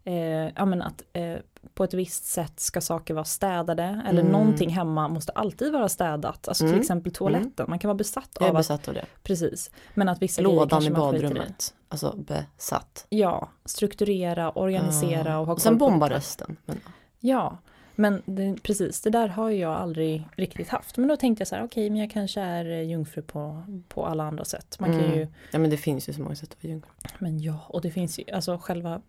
eh, 0.04 0.16
ja 0.56 0.66
men 0.66 0.82
att 0.82 1.04
eh, 1.14 1.36
på 1.74 1.84
ett 1.84 1.94
visst 1.94 2.26
sätt 2.26 2.60
ska 2.60 2.82
saker 2.82 3.14
vara 3.14 3.26
städade 3.26 4.02
eller 4.08 4.22
Mm. 4.22 4.32
någonting 4.32 4.70
hemma 4.70 5.08
måste 5.08 5.32
alltid 5.32 5.74
vara 5.74 5.90
städat. 5.90 6.48
Alltså 6.48 6.64
till 6.64 6.68
Mm. 6.70 6.82
exempel 6.82 7.12
toaletten, 7.14 7.66
man 7.70 7.80
kan 7.80 7.88
vara 7.90 7.98
besatt 7.98 8.38
av 8.38 8.48
att, 8.48 8.54
besatt 8.56 8.88
av 8.88 8.94
det. 8.94 9.06
precis. 9.24 9.72
Men 9.94 10.10
att 10.10 10.22
vissa 10.22 10.42
Lådan 10.42 10.84
i 10.84 10.90
badrummet. 10.90 11.74
Alltså 11.90 12.16
besatt. 12.18 13.06
Ja, 13.10 13.50
strukturera, 13.66 14.52
organisera 14.52 15.30
Ja. 15.32 15.38
och 15.40 15.46
ha 15.46 15.54
och 15.54 15.62
sen 15.62 15.78
bomba 15.78 16.10
resten. 16.10 16.58
Men, 16.66 16.80
Ja, 17.20 17.58
men 17.98 18.22
det, 18.26 18.56
precis, 18.64 19.02
det 19.02 19.10
där 19.10 19.28
har 19.28 19.50
jag 19.50 19.74
aldrig 19.74 20.24
riktigt 20.36 20.70
haft. 20.70 20.98
Men 20.98 21.08
då 21.08 21.18
tänkte 21.18 21.42
jag 21.42 21.48
så 21.48 21.56
här, 21.56 21.64
okej, 21.64 21.90
men 21.90 22.00
jag 22.00 22.12
kanske 22.12 22.42
är 22.42 22.66
eh, 22.66 22.82
jungfru 22.82 23.22
på, 23.22 23.64
på 23.88 24.06
alla 24.06 24.24
andra 24.24 24.46
sätt. 24.46 24.78
Man 24.80 24.92
kan 24.92 25.00
Mm. 25.04 25.18
ju, 25.20 25.28
ja 25.52 25.60
men 25.60 25.70
det 25.70 25.78
finns 25.78 26.10
ju 26.10 26.14
så 26.14 26.22
många 26.22 26.36
sätt 26.36 26.52
att 26.52 26.64
vara 26.64 26.72
jungfru. 26.72 26.90
men 27.20 27.40
ja, 27.40 27.60
och 27.70 27.82
det 27.82 27.92
finns 27.92 28.20
ju, 28.20 28.24
alltså 28.34 28.58
själva, 28.58 29.02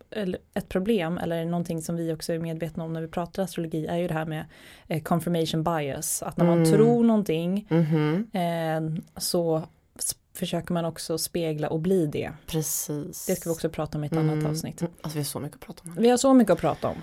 ett 0.54 0.68
problem 0.68 1.18
eller 1.18 1.44
någonting 1.44 1.82
som 1.82 1.96
vi 1.96 2.12
också 2.12 2.32
är 2.32 2.38
medvetna 2.38 2.84
om 2.84 2.92
när 2.92 3.00
vi 3.00 3.08
pratar 3.08 3.42
astrologi 3.42 3.86
är 3.86 3.96
ju 3.96 4.08
det 4.08 4.14
här 4.14 4.26
med 4.26 4.44
eh, 4.88 5.02
confirmation 5.02 5.64
bias. 5.64 6.22
Att 6.22 6.36
när 6.36 6.44
man 6.44 6.58
Mm. 6.58 6.72
tror 6.72 7.04
någonting 7.04 7.66
Mhm. 7.70 8.26
eh, 8.32 9.02
så 9.20 9.62
försöker 10.34 10.72
man 10.72 10.84
också 10.84 11.18
spegla 11.18 11.68
och 11.68 11.80
bli 11.80 12.06
det. 12.06 12.32
Precis. 12.46 13.26
Det 13.26 13.36
ska 13.36 13.50
vi 13.50 13.54
också 13.54 13.68
prata 13.68 13.98
om 13.98 14.04
i 14.04 14.06
ett 14.06 14.12
Mm. 14.12 14.30
annat 14.30 14.50
avsnitt. 14.50 14.80
Mm. 14.80 14.92
Alltså 15.00 15.16
vi 15.16 15.20
har 15.20 15.24
så 15.24 15.40
mycket 15.40 15.54
att 15.56 15.66
prata 15.66 15.82
om. 15.84 15.94
Vi 15.98 16.08
har 16.10 16.16
så 16.16 16.34
mycket 16.34 16.52
att 16.52 16.60
prata 16.60 16.88
om. 16.88 16.96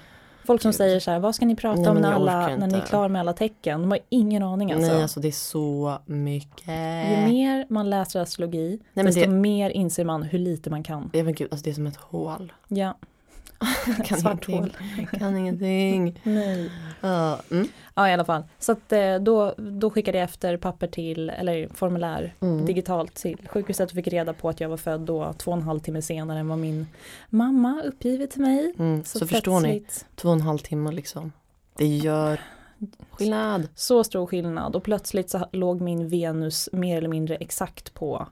Folk 0.45 0.61
som 0.61 0.73
säger 0.73 0.99
så 0.99 1.11
här, 1.11 1.19
vad 1.19 1.35
ska 1.35 1.45
ni 1.45 1.55
prata 1.55 1.79
Nej, 1.81 1.89
om 1.89 1.97
när, 1.97 2.11
alla, 2.13 2.47
när 2.57 2.67
ni 2.67 2.77
är 2.77 2.81
klara 2.81 3.07
med 3.07 3.19
alla 3.19 3.33
tecken? 3.33 3.81
De 3.81 3.91
har 3.91 3.99
ingen 4.09 4.43
aning 4.43 4.71
alltså. 4.71 4.91
Nej 4.91 5.01
alltså 5.01 5.19
det 5.19 5.27
är 5.27 5.31
så 5.31 5.97
mycket. 6.05 6.67
Ju 7.09 7.27
mer 7.33 7.65
man 7.69 7.89
läser 7.89 8.19
astrologi, 8.19 8.79
men 8.93 9.05
desto 9.05 9.21
det- 9.21 9.27
mer 9.27 9.69
inser 9.69 10.05
man 10.05 10.23
hur 10.23 10.39
lite 10.39 10.69
man 10.69 10.83
kan. 10.83 11.09
Ja 11.13 11.23
men 11.23 11.33
gud, 11.33 11.47
alltså 11.51 11.63
det 11.63 11.69
är 11.69 11.73
som 11.73 11.87
ett 11.87 11.95
hål. 11.95 12.53
Ja, 12.67 12.97
Kan 14.05 14.17
svart 14.21 14.49
ingenting. 14.49 14.75
hål. 15.11 15.19
Kan 15.19 15.37
ingenting. 15.37 16.19
Nej. 16.23 16.71
Ja, 17.01 17.39
mm. 17.51 17.67
Ja, 17.95 18.09
i 18.09 18.13
alla 18.13 18.25
fall. 18.25 18.43
Så 18.59 18.71
att 18.71 18.91
eh, 18.91 19.15
då, 19.15 19.53
då 19.57 19.89
skickade 19.89 20.17
jag 20.17 20.25
efter 20.25 20.57
papper 20.57 20.87
till, 20.87 21.29
eller 21.29 21.67
formulär 21.73 22.33
Mm. 22.39 22.65
digitalt 22.65 23.13
till 23.15 23.37
sjukhuset 23.49 23.89
och 23.89 23.95
fick 23.95 24.07
reda 24.07 24.33
på 24.33 24.49
att 24.49 24.59
jag 24.59 24.69
var 24.69 24.77
född 24.77 25.01
då 25.01 25.33
två 25.33 25.51
och 25.51 25.57
en 25.57 25.63
halv 25.63 25.79
timme 25.79 26.01
senare 26.01 26.39
än 26.39 26.47
vad 26.47 26.57
min 26.57 26.87
mamma 27.29 27.81
uppgivit 27.85 28.31
till 28.31 28.41
mig. 28.41 28.73
Mm. 28.79 29.03
Så, 29.03 29.27
förstår 29.27 29.59
ni, 29.59 29.83
två 30.15 30.27
och 30.29 30.35
en 30.35 30.41
halv 30.41 30.57
timme 30.57 30.91
liksom. 30.91 31.31
Det 31.77 31.87
gör 31.87 32.39
skillnad. 33.11 33.67
Så 33.75 34.03
stor 34.03 34.25
skillnad 34.25 34.75
och 34.75 34.83
plötsligt 34.83 35.29
så 35.29 35.45
låg 35.51 35.81
min 35.81 36.09
Venus 36.09 36.69
mer 36.71 36.97
eller 36.97 37.09
mindre 37.09 37.35
exakt 37.35 37.93
på 37.93 38.27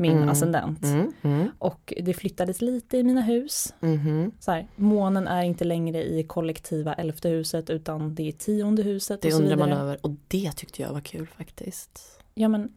min 0.00 0.16
Mm. 0.16 0.28
ascendent. 0.28 0.84
Mm. 0.84 1.12
Mm. 1.22 1.48
Och 1.58 1.94
det 2.02 2.14
flyttades 2.14 2.60
lite 2.60 2.96
i 2.98 3.02
mina 3.02 3.20
hus. 3.20 3.74
Mhm. 3.80 4.32
Så 4.40 4.50
här, 4.50 4.66
månen 4.76 5.28
är 5.28 5.42
inte 5.42 5.64
längre 5.64 6.04
i 6.04 6.22
kollektiva 6.24 6.94
elfte 6.94 7.28
huset 7.28 7.70
utan 7.70 8.14
det 8.14 8.28
är 8.28 8.32
tionde 8.32 8.82
huset. 8.82 9.22
Det 9.22 9.28
och 9.28 9.34
så 9.34 9.42
undrar 9.42 9.56
man 9.56 9.72
över 9.72 9.98
och 10.06 10.10
det 10.28 10.52
tyckte 10.56 10.82
jag 10.82 10.92
var 10.92 11.00
kul 11.00 11.26
faktiskt. 11.26 12.20
Ja 12.34 12.48
men 12.48 12.72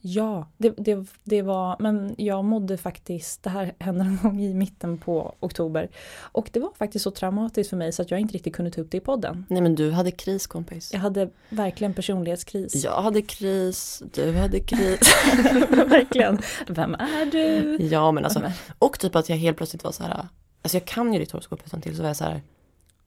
Ja, 0.00 0.46
det, 0.56 0.74
det, 0.76 1.06
det 1.24 1.42
var, 1.42 1.76
men 1.78 2.14
jag 2.18 2.44
mådde 2.44 2.76
faktiskt, 2.76 3.42
det 3.42 3.50
här 3.50 3.74
hände 3.78 4.04
någon 4.04 4.18
gång 4.22 4.40
i 4.40 4.54
mitten 4.54 4.98
på 4.98 5.34
oktober. 5.40 5.88
Och 6.20 6.50
det 6.52 6.60
var 6.60 6.70
faktiskt 6.78 7.02
så 7.02 7.10
traumatiskt 7.10 7.70
för 7.70 7.76
mig 7.76 7.92
så 7.92 8.02
att 8.02 8.10
jag 8.10 8.20
inte 8.20 8.34
riktigt 8.34 8.54
kunde 8.54 8.70
ta 8.70 8.80
upp 8.80 8.90
det 8.90 8.96
i 8.96 9.00
podden. 9.00 9.46
Nej 9.48 9.62
men 9.62 9.74
du 9.74 9.90
hade 9.90 10.10
kris 10.10 10.46
kompis. 10.46 10.92
Jag 10.92 11.00
hade 11.00 11.30
verkligen 11.48 11.94
personlighetskris. 11.94 12.84
Jag 12.84 13.02
hade 13.02 13.22
kris, 13.22 14.02
du 14.14 14.32
hade 14.32 14.60
kris. 14.60 15.00
verkligen. 15.70 16.38
Vem 16.68 16.94
är 16.94 17.26
du? 17.30 17.76
ja 17.86 18.12
men 18.12 18.24
alltså, 18.24 18.52
och 18.78 18.98
typ 18.98 19.16
att 19.16 19.28
jag 19.28 19.36
helt 19.36 19.56
plötsligt 19.56 19.84
var 19.84 19.92
så 19.92 20.02
här. 20.02 20.28
Alltså 20.62 20.76
jag 20.76 20.84
kan 20.84 21.12
ju 21.12 21.18
ditt 21.18 21.30
horoskop 21.30 21.62
utan 21.66 21.80
till 21.80 21.96
så 21.96 22.02
var 22.02 22.08
jag 22.08 22.16
så 22.16 22.24
här. 22.24 22.42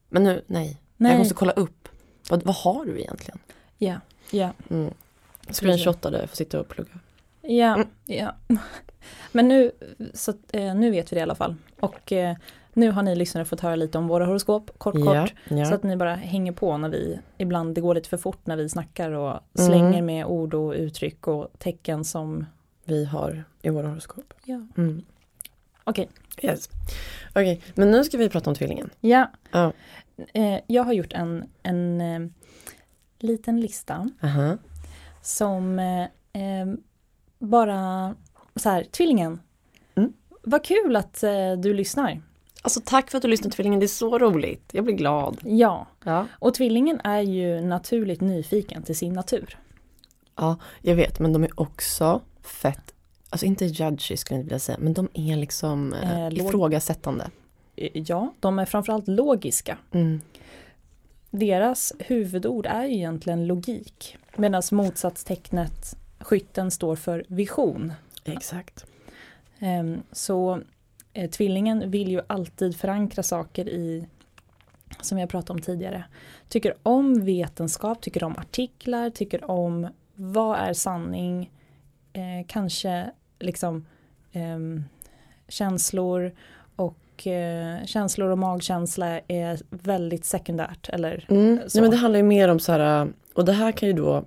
Men 0.08 0.24
nu, 0.24 0.44
nej. 0.46 0.80
Nej. 0.96 1.12
Jag 1.12 1.18
måste 1.18 1.34
kolla 1.34 1.52
upp. 1.52 1.88
Vad, 2.28 2.42
vad 2.42 2.54
har 2.54 2.84
du 2.84 3.00
egentligen? 3.00 3.38
Ja, 3.78 4.00
ja. 4.30 4.50
Mm. 4.70 4.94
Screenshotade 5.50 6.18
för 6.18 6.24
att 6.24 6.36
sitta 6.36 6.60
och 6.60 6.68
plugga. 6.68 6.90
Ja, 7.42 7.74
Mm. 7.74 7.88
ja. 8.06 8.34
Men 9.32 9.48
nu, 9.48 9.70
så, 10.14 10.32
eh, 10.52 10.74
nu 10.74 10.90
vet 10.90 11.12
vi 11.12 11.14
det 11.14 11.20
i 11.20 11.22
alla 11.22 11.34
fall. 11.34 11.54
Och 11.80 12.12
eh, 12.12 12.36
nu 12.72 12.90
har 12.90 13.02
ni 13.02 13.14
lyssnare 13.14 13.44
fått 13.44 13.60
höra 13.60 13.76
lite 13.76 13.98
om 13.98 14.08
våra 14.08 14.26
horoskop, 14.26 14.70
kort 14.78 14.94
kort. 14.94 15.34
ja. 15.48 15.64
Så 15.64 15.74
att 15.74 15.82
ni 15.82 15.96
bara 15.96 16.14
hänger 16.14 16.52
på 16.52 16.76
när 16.76 16.88
vi, 16.88 17.18
ibland 17.38 17.74
det 17.74 17.80
går 17.80 17.94
lite 17.94 18.08
för 18.08 18.16
fort 18.16 18.46
när 18.46 18.56
vi 18.56 18.68
snackar 18.68 19.10
och 19.10 19.40
slänger 19.54 19.88
Mm. 19.88 20.06
med 20.06 20.26
ord 20.26 20.54
och 20.54 20.72
uttryck 20.72 21.26
och 21.28 21.48
tecken 21.58 22.04
som, 22.04 22.46
vi 22.84 23.04
har 23.04 23.44
i 23.62 23.70
våra 23.70 23.88
horoskop. 23.88 24.34
ja. 24.44 24.66
Mm. 24.76 25.02
Okej. 25.84 26.08
Yes. 26.42 26.70
Okej, 27.30 27.60
men 27.74 27.90
nu 27.90 28.04
ska 28.04 28.18
vi 28.18 28.28
prata 28.28 28.50
om 28.50 28.56
tvillingen. 28.56 28.90
Ja, 29.00 29.30
Ja. 29.52 29.72
eh, 30.34 30.60
jag 30.66 30.82
har 30.84 30.92
gjort 30.92 31.12
en, 31.12 31.44
en 31.62 32.00
eh, 32.00 32.20
liten 33.18 33.60
lista 33.60 34.10
Aha. 34.22 34.56
Som 35.22 35.78
eh, 35.78 36.02
eh, 36.42 36.66
bara 37.38 38.14
så 38.56 38.68
här, 38.68 38.84
tvillingen. 38.84 39.40
Mm. 39.94 40.12
Vad 40.42 40.64
kul 40.64 40.96
att 40.96 41.22
eh, 41.22 41.52
du 41.62 41.74
lyssnar. 41.74 42.22
Alltså 42.62 42.80
tack 42.84 43.10
för 43.10 43.18
att 43.18 43.22
du 43.22 43.28
lyssnade 43.28 43.54
tvillingen, 43.56 43.80
det 43.80 43.86
är 43.86 43.88
så 43.88 44.18
roligt. 44.18 44.70
Jag 44.72 44.84
blir 44.84 44.94
glad. 44.94 45.38
Ja, 45.44 45.86
Ja. 46.04 46.26
och 46.32 46.54
tvillingen 46.54 47.00
är 47.04 47.20
ju 47.20 47.60
naturligt 47.60 48.20
nyfiken 48.20 48.82
till 48.82 48.96
sin 48.96 49.12
natur. 49.12 49.58
ja, 50.36 50.56
jag 50.80 50.94
vet, 50.96 51.18
men 51.18 51.32
de 51.32 51.44
är 51.44 51.60
också 51.60 52.20
fett, 52.42 52.94
alltså 53.30 53.46
inte 53.46 53.64
judgy 53.64 54.16
skulle 54.16 54.36
jag 54.36 54.42
inte 54.42 54.48
vilja 54.48 54.58
säga, 54.58 54.78
men 54.80 54.92
de 54.94 55.08
är 55.14 55.36
liksom 55.36 55.92
eh, 55.92 56.26
Eh, 56.26 56.32
ifrågasättande. 56.32 57.30
Eh, 57.76 57.88
Ja, 57.94 58.34
de 58.40 58.58
är 58.58 58.64
framförallt 58.64 59.08
logiska. 59.08 59.78
Mm. 59.92 60.20
Deras 61.34 61.92
huvudord 61.98 62.66
är 62.66 62.84
ju 62.84 62.94
egentligen 62.94 63.46
logik. 63.46 64.16
Medan 64.36 64.62
motsatstecknet 64.72 65.96
skytten 66.18 66.70
står 66.70 66.96
för 66.96 67.24
vision. 67.28 67.92
Exakt. 68.24 68.86
Ehm, 69.58 70.02
Så 70.12 70.60
eh, 71.12 71.30
tvillingen 71.30 71.90
vill 71.90 72.08
ju 72.08 72.20
alltid 72.26 72.76
förankra 72.76 73.22
saker 73.22 73.68
i, 73.68 74.06
som 75.00 75.18
jag 75.18 75.28
pratade 75.28 75.52
om 75.52 75.62
tidigare, 75.62 76.04
tycker 76.48 76.74
om 76.82 77.24
vetenskap, 77.24 78.00
tycker 78.00 78.24
om 78.24 78.36
artiklar, 78.36 79.10
tycker 79.10 79.50
om 79.50 79.88
vad 80.14 80.58
är 80.58 80.72
sanning, 80.72 81.50
eh, 82.12 82.46
kanske 82.46 83.10
liksom 83.38 83.86
ehm, 84.32 84.84
känslor 85.48 86.32
och 86.76 86.96
eh, 87.26 87.84
känslor 87.86 88.30
och 88.30 88.38
magkänsla 88.38 89.20
är 89.28 89.60
väldigt 89.70 90.24
sekundärt. 90.24 90.88
Eller 90.88 91.26
Mm. 91.28 91.54
Nej, 91.54 91.82
men 91.82 91.90
det 91.90 91.96
handlar 91.96 92.18
ju 92.18 92.24
mer 92.24 92.48
om 92.48 92.60
så 92.60 92.72
här, 92.72 93.12
och 93.34 93.44
det 93.44 93.52
här 93.52 93.72
kan 93.72 93.88
ju 93.88 93.92
då 93.92 94.24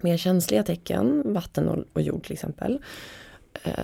mer 0.00 0.16
känsliga 0.16 0.62
tecken, 0.62 1.22
vatten 1.34 1.68
och, 1.68 1.84
och 1.92 2.02
jord 2.02 2.22
till 2.22 2.32
exempel, 2.32 2.82
eh, 3.62 3.74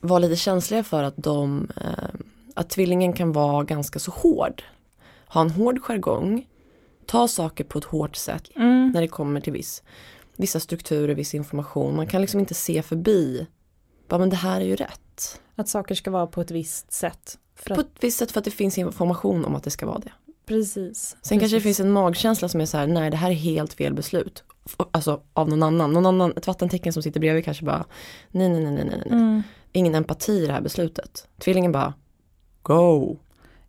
vara 0.00 0.18
lite 0.18 0.36
känsliga 0.36 0.84
för 0.84 1.02
att 1.02 1.14
de, 1.16 1.70
eh, 1.76 2.20
att 2.54 2.70
tvillingen 2.70 3.12
kan 3.12 3.32
vara 3.32 3.64
ganska 3.64 3.98
så 3.98 4.10
hård. 4.10 4.62
Ha 5.28 5.40
en 5.40 5.50
hård 5.50 5.82
jargong, 5.82 6.46
ta 7.06 7.28
saker 7.28 7.64
på 7.64 7.78
ett 7.78 7.84
hårt 7.84 8.16
sätt 8.16 8.50
mm. 8.56 8.90
när 8.94 9.00
det 9.00 9.08
kommer 9.08 9.40
till 9.40 9.52
viss, 9.52 9.82
vissa 10.36 10.60
strukturer, 10.60 11.14
viss 11.14 11.34
information. 11.34 11.96
Man 11.96 12.06
kan 12.06 12.20
liksom 12.20 12.40
inte 12.40 12.54
se 12.54 12.82
förbi, 12.82 13.46
bara 14.08 14.18
men 14.18 14.30
det 14.30 14.36
här 14.36 14.60
är 14.60 14.64
ju 14.64 14.76
rätt. 14.76 15.40
att 15.54 15.68
saker 15.68 15.94
ska 15.94 16.10
vara 16.10 16.26
på 16.26 16.40
ett 16.40 16.50
visst 16.50 16.92
sätt. 16.92 17.38
För 17.56 17.74
På 17.74 17.80
ett 17.80 17.86
visst 18.00 18.18
sätt 18.18 18.32
för 18.32 18.38
att 18.40 18.44
det 18.44 18.50
finns 18.50 18.78
information 18.78 19.44
om 19.44 19.54
att 19.54 19.62
det 19.64 19.70
ska 19.70 19.86
vara 19.86 19.98
det. 19.98 20.12
precis. 20.46 21.16
Sen 21.22 21.38
kanske 21.38 21.56
det 21.56 21.60
precis. 21.60 21.62
finns 21.62 21.80
en 21.80 21.92
magkänsla 21.92 22.48
som 22.48 22.60
är 22.60 22.66
så 22.66 22.76
här, 22.78 22.86
nej 22.86 23.10
det 23.10 23.16
här 23.16 23.30
är 23.30 23.34
helt 23.34 23.72
fel 23.72 23.94
beslut. 23.94 24.44
Alltså 24.90 25.20
av 25.32 25.48
någon 25.48 25.62
annan, 25.62 25.92
någon 25.92 26.06
annan, 26.06 26.32
ett 26.36 26.46
vattentecken 26.46 26.92
som 26.92 27.02
sitter 27.02 27.20
bredvid 27.20 27.44
kanske 27.44 27.64
bara, 27.64 27.84
nej 28.30 28.48
nej 28.48 28.60
nej 28.64 28.72
nej 28.74 28.84
nej. 28.84 29.02
Mm. 29.10 29.42
ingen 29.72 29.94
empati 29.94 30.32
i 30.32 30.46
det 30.46 30.52
här 30.52 30.60
beslutet. 30.60 31.28
Tvillingen 31.38 31.72
bara, 31.72 31.94
go. 32.62 33.16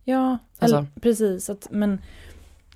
Ja, 0.04 0.38
Alltså- 0.60 0.78
eller, 0.78 0.88
precis. 1.02 1.50
Att, 1.50 1.68
men, 1.72 2.02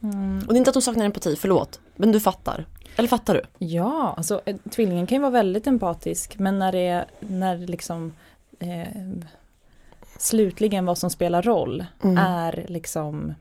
mm, 0.03 0.37
Och 0.47 0.53
det 0.53 0.57
är 0.57 0.57
inte 0.57 0.69
att 0.69 0.75
hon 0.75 0.81
saknar 0.81 1.05
empati, 1.05 1.35
förlåt, 1.35 1.79
men 1.95 2.11
du 2.11 2.19
fattar. 2.19 2.65
Eller 2.95 3.07
fattar 3.07 3.33
du? 3.33 3.65
ja, 3.65 4.13
alltså 4.17 4.41
eh, 4.45 4.55
tvillingen 4.71 5.07
kan 5.07 5.15
ju 5.15 5.21
vara 5.21 5.31
väldigt 5.31 5.67
empatisk 5.67 6.39
men 6.39 6.59
när 6.59 6.71
det 6.71 6.87
är, 6.87 7.05
när 7.19 7.57
liksom 7.57 8.13
eh, 8.59 8.87
slutligen 10.21 10.85
vad 10.85 10.97
som 10.97 11.09
spelar 11.09 11.41
roll 11.41 11.85
Mm. 12.03 12.17
är 12.17 12.65
liksom 12.67 13.33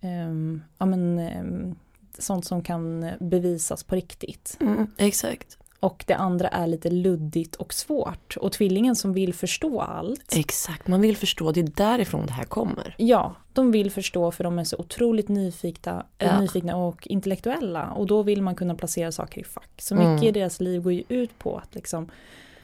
ehm, 0.00 0.62
ja, 0.78 0.86
men, 0.86 1.18
ehm, 1.18 1.74
sånt 2.18 2.44
som 2.44 2.62
kan 2.62 3.10
bevisas 3.20 3.84
på 3.84 3.94
riktigt. 3.94 4.56
Mm, 4.60 4.86
exakt. 4.98 5.58
Och 5.80 6.04
det 6.06 6.14
andra 6.16 6.48
är 6.48 6.66
lite 6.66 6.90
luddigt 6.90 7.56
och 7.56 7.74
svårt. 7.74 8.36
Och 8.36 8.52
tvillingen 8.52 8.96
som 8.96 9.12
vill 9.12 9.34
förstå 9.34 9.80
allt, 9.80 10.34
Exakt, 10.36 10.88
man 10.88 11.00
vill 11.00 11.16
förstå, 11.16 11.52
det 11.52 11.60
är 11.60 11.64
därifrån 11.76 12.26
det 12.26 12.32
här 12.32 12.44
kommer. 12.44 12.94
ja, 12.98 13.34
de 13.52 13.72
vill 13.72 13.90
förstå 13.90 14.30
för 14.30 14.44
de 14.44 14.58
är 14.58 14.64
så 14.64 14.76
otroligt 14.78 15.28
nyfikna, 15.28 16.06
eh, 16.18 16.26
Ja. 16.28 16.40
nyfikna 16.40 16.76
och 16.76 17.06
intellektuella. 17.06 17.90
Och 17.92 18.06
då 18.06 18.22
vill 18.22 18.42
man 18.42 18.54
kunna 18.54 18.74
placera 18.74 19.12
saker 19.12 19.40
i 19.40 19.44
fack. 19.44 19.70
Så 19.78 19.94
Mm. 19.94 20.14
mycket 20.14 20.28
i 20.28 20.32
deras 20.32 20.60
liv 20.60 20.82
går 20.82 20.92
ju 20.92 21.02
ut 21.08 21.38
på 21.38 21.56
att 21.58 21.74
liksom, 21.74 22.08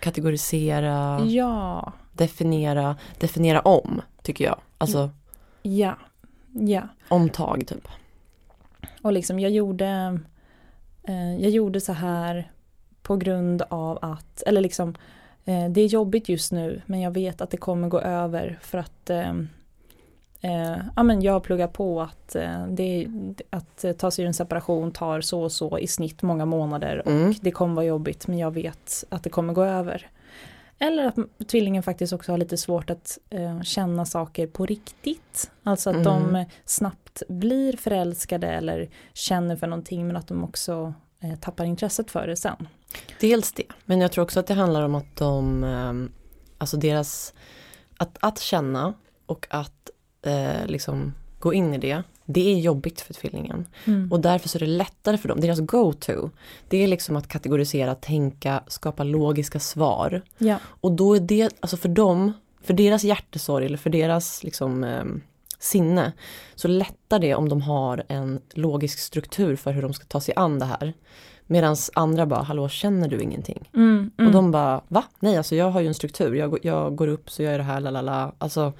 Kategorisera, 0.00 1.20
ja, 1.26 1.92
definiera, 2.18 2.96
definiera 3.18 3.60
om, 3.60 4.00
tycker 4.22 4.44
jag. 4.44 4.60
Alltså 4.78 5.10
ja, 5.62 5.94
ja. 6.52 6.82
omtag 7.08 7.66
typ. 7.66 7.88
Och 9.02 9.12
liksom 9.12 9.40
jag 9.40 9.50
gjorde, 9.50 10.18
eh, 11.02 11.36
jag 11.36 11.50
gjorde 11.50 11.80
så 11.80 11.92
här 11.92 12.50
på 13.02 13.16
grund 13.16 13.62
av 13.68 13.98
att, 14.02 14.42
eller 14.42 14.60
liksom 14.60 14.94
eh, 15.44 15.68
det 15.68 15.80
är 15.80 15.86
jobbigt 15.86 16.28
just 16.28 16.52
nu 16.52 16.82
men 16.86 17.00
jag 17.00 17.10
vet 17.10 17.40
att 17.40 17.50
det 17.50 17.56
kommer 17.56 17.88
gå 17.88 18.00
över 18.00 18.58
för 18.62 18.78
att 18.78 19.10
eh, 19.10 19.32
eh, 20.40 20.76
ja, 20.96 21.02
men 21.02 21.22
jag 21.22 21.42
pluggar 21.42 21.68
på 21.68 22.00
att, 22.02 22.34
eh, 22.36 22.66
det, 22.66 23.06
att 23.50 23.84
eh, 23.84 23.92
ta 23.92 24.10
sig 24.10 24.22
ur 24.24 24.28
en 24.28 24.34
separation 24.34 24.92
tar 24.92 25.20
så 25.20 25.42
och 25.42 25.52
så 25.52 25.78
i 25.78 25.86
snitt 25.86 26.22
många 26.22 26.44
månader 26.44 26.98
och 26.98 27.12
Mm. 27.12 27.34
det 27.40 27.50
kommer 27.50 27.74
vara 27.74 27.86
jobbigt 27.86 28.26
men 28.26 28.38
jag 28.38 28.50
vet 28.50 29.04
att 29.08 29.22
det 29.22 29.30
kommer 29.30 29.52
gå 29.52 29.64
över. 29.64 30.06
Eller 30.78 31.04
att 31.04 31.48
tvillingen 31.48 31.82
faktiskt 31.82 32.12
också 32.12 32.32
har 32.32 32.38
lite 32.38 32.56
svårt 32.56 32.90
att 32.90 33.18
eh, 33.30 33.62
känna 33.62 34.04
saker 34.06 34.46
på 34.46 34.66
riktigt. 34.66 35.50
Alltså 35.62 35.90
att 35.90 35.96
Mm. 35.96 36.32
de 36.32 36.44
snabbt 36.64 37.22
blir 37.28 37.76
förälskade 37.76 38.46
eller 38.48 38.90
känner 39.12 39.56
för 39.56 39.66
någonting 39.66 40.06
men 40.06 40.16
att 40.16 40.28
de 40.28 40.44
också 40.44 40.94
eh, 41.20 41.34
tappar 41.38 41.64
intresset 41.64 42.10
för 42.10 42.26
det 42.26 42.36
sen. 42.36 42.68
Dels 43.20 43.52
det, 43.52 43.64
men 43.84 44.00
jag 44.00 44.12
tror 44.12 44.24
också 44.24 44.40
att 44.40 44.46
det 44.46 44.54
handlar 44.54 44.82
om 44.82 44.94
att 44.94 45.16
de, 45.16 45.64
ehm, 45.64 46.12
alltså 46.58 46.76
deras, 46.76 47.34
att, 47.96 48.18
att 48.20 48.38
känna 48.38 48.94
och 49.26 49.46
att 49.50 49.90
eh, 50.22 50.66
liksom 50.66 51.14
gå 51.38 51.54
in 51.54 51.74
i 51.74 51.78
det, 51.78 52.02
det 52.30 52.52
är 52.54 52.58
jobbigt 52.58 53.00
för 53.00 53.14
tvillingen. 53.14 53.66
Och 54.10 54.20
därför 54.20 54.48
så 54.48 54.58
är 54.58 54.60
det 54.60 54.66
lättare 54.66 55.18
för 55.18 55.28
dem, 55.28 55.40
deras 55.40 55.60
go-to, 55.60 56.30
det 56.68 56.82
är 56.82 56.86
liksom 56.86 57.16
att 57.16 57.28
kategorisera, 57.28 57.94
tänka, 57.94 58.62
skapa 58.66 59.04
logiska 59.04 59.60
svar. 59.60 60.22
Ja, 60.38 60.58
Och 60.80 60.92
då 60.92 61.14
är 61.16 61.20
det, 61.20 61.56
alltså 61.60 61.76
för 61.76 61.88
dem, 61.88 62.32
för 62.62 62.74
deras 62.74 63.04
hjärtesorg 63.04 63.66
eller 63.66 63.76
för 63.78 63.90
deras 63.90 64.44
liksom 64.44 64.84
ehm, 64.84 65.20
sinne, 65.58 66.12
så 66.54 66.68
lättar 66.68 67.18
det 67.18 67.34
om 67.34 67.48
de 67.48 67.62
har 67.62 68.04
en 68.08 68.40
logisk 68.54 68.98
struktur 68.98 69.56
för 69.56 69.72
hur 69.72 69.82
de 69.82 69.92
ska 69.94 70.04
ta 70.04 70.20
sig 70.20 70.34
an 70.36 70.58
det 70.58 70.64
här. 70.64 70.92
Medan 71.46 71.76
andra 71.94 72.26
bara, 72.26 72.42
hallå 72.42 72.68
känner 72.68 73.08
du 73.08 73.20
ingenting? 73.22 73.68
mm, 73.74 74.10
Och 74.26 74.32
de 74.32 74.50
bara, 74.50 74.80
va? 74.88 75.04
Nej 75.20 75.36
alltså 75.36 75.54
jag 75.56 75.70
har 75.70 75.80
ju 75.80 75.86
en 75.86 75.94
struktur, 75.94 76.34
jag, 76.34 76.50
går- 76.50 76.60
jag 76.62 76.96
går 76.96 77.08
upp 77.08 77.30
så 77.30 77.42
gör 77.42 77.50
jag 77.50 77.60
det 77.60 77.64
här, 77.64 77.80
lalala. 77.80 78.32
Alltså, 78.38 78.72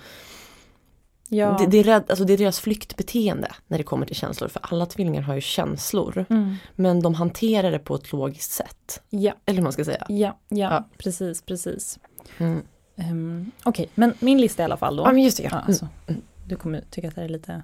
ja. 1.28 1.56
det, 1.60 1.66
det, 1.66 1.78
är 1.78 1.84
rädd, 1.84 2.04
alltså 2.08 2.24
det 2.24 2.32
är 2.32 2.38
deras 2.38 2.60
flyktbeteende 2.60 3.48
när 3.66 3.78
det 3.78 3.84
kommer 3.84 4.06
till 4.06 4.16
känslor. 4.16 4.48
För 4.48 4.60
alla 4.72 4.86
tvillingar 4.86 5.22
har 5.22 5.34
ju 5.34 5.40
känslor. 5.40 6.24
Mm. 6.30 6.54
Men 6.74 7.02
de 7.02 7.14
hanterar 7.14 7.70
det 7.70 7.78
på 7.78 7.94
ett 7.94 8.12
logiskt 8.12 8.52
sätt. 8.52 9.02
ja, 9.10 9.32
Eller 9.46 9.56
hur 9.56 9.62
man 9.62 9.72
ska 9.72 9.84
säga. 9.84 10.06
ja, 10.08 10.38
ja, 10.48 10.56
Ja. 10.70 10.84
precis, 10.98 11.42
precis. 11.42 11.98
Mm. 12.38 12.62
Um, 13.10 13.50
Okej, 13.64 13.88
men 13.94 14.14
min 14.18 14.40
lista 14.40 14.62
i 14.62 14.64
alla 14.64 14.76
fall 14.76 14.96
då. 14.96 15.02
Ja 15.02 15.12
men 15.12 15.22
just 15.22 15.36
det, 15.36 15.42
Ja, 15.42 15.48
ja. 15.52 15.58
alltså, 15.66 15.88
du 16.46 16.56
kommer 16.56 16.84
tycka 16.90 17.08
att 17.08 17.14
det 17.14 17.22
är 17.22 17.28
lite 17.28 17.62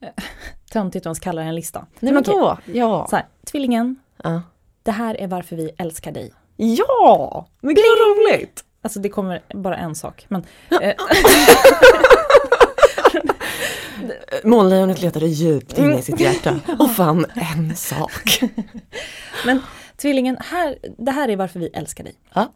eh, 0.00 0.08
töntigt 0.72 1.02
att 1.02 1.06
ens 1.06 1.18
kalla 1.20 1.42
det 1.42 1.48
en 1.48 1.54
lista. 1.54 1.86
Nej 2.00 2.12
men 2.12 2.22
okej, 2.22 2.34
då, 2.34 2.58
ja. 2.78 3.06
Så 3.10 3.16
här, 3.16 3.26
tvillingen, 3.44 3.96
ja. 4.24 4.42
det 4.82 4.90
här 4.90 5.14
är 5.20 5.26
varför 5.26 5.56
vi 5.56 5.70
älskar 5.78 6.12
dig. 6.12 6.32
Ja! 6.56 7.46
Men 7.60 7.74
gud 7.74 7.84
vad 7.98 8.16
roligt! 8.16 8.64
Alltså 8.82 9.00
det 9.00 9.08
kommer 9.08 9.42
bara 9.54 9.76
en 9.76 9.94
sak. 9.94 10.26
Men, 10.28 10.42
eh, 10.82 10.94
Månlejonet 14.44 15.02
letade 15.02 15.26
djupt 15.26 15.78
in 15.78 15.92
i 15.92 16.02
sitt 16.02 16.20
hjärta 16.20 16.60
och 16.78 16.90
fann 16.90 17.26
en 17.34 17.76
sak. 17.76 18.40
men 19.46 19.60
tvillingen, 19.96 20.36
här, 20.40 20.78
det 20.98 21.10
här 21.10 21.28
är 21.28 21.36
varför 21.36 21.60
vi 21.60 21.66
älskar 21.66 22.04
dig. 22.04 22.14
Ja. 22.34 22.52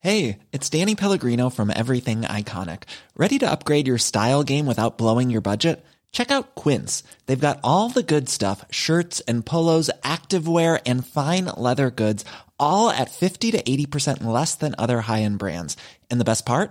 Hey, 0.00 0.38
it's 0.52 0.70
Danny 0.70 0.94
Pellegrino 0.94 1.50
from 1.50 1.70
Everything 1.70 2.20
Iconic. 2.22 2.82
Ready 3.16 3.38
to 3.40 3.50
upgrade 3.50 3.88
your 3.88 3.98
style 3.98 4.44
game 4.44 4.66
without 4.66 4.96
blowing 4.96 5.28
your 5.28 5.42
budget? 5.42 5.84
Check 6.12 6.30
out 6.30 6.54
Quince. 6.54 7.02
They've 7.26 7.46
got 7.48 7.58
all 7.62 7.88
the 7.90 8.02
good 8.02 8.28
stuff 8.28 8.64
shirts 8.70 9.20
and 9.26 9.44
polos, 9.44 9.90
activewear, 10.02 10.80
and 10.86 11.06
fine 11.06 11.46
leather 11.46 11.90
goods, 11.90 12.24
all 12.58 12.90
at 12.90 13.10
50 13.10 13.50
to 13.52 13.62
80% 13.62 14.24
less 14.24 14.54
than 14.54 14.74
other 14.78 15.00
high 15.02 15.22
end 15.22 15.38
brands. 15.38 15.76
And 16.10 16.20
the 16.20 16.24
best 16.24 16.46
part? 16.46 16.70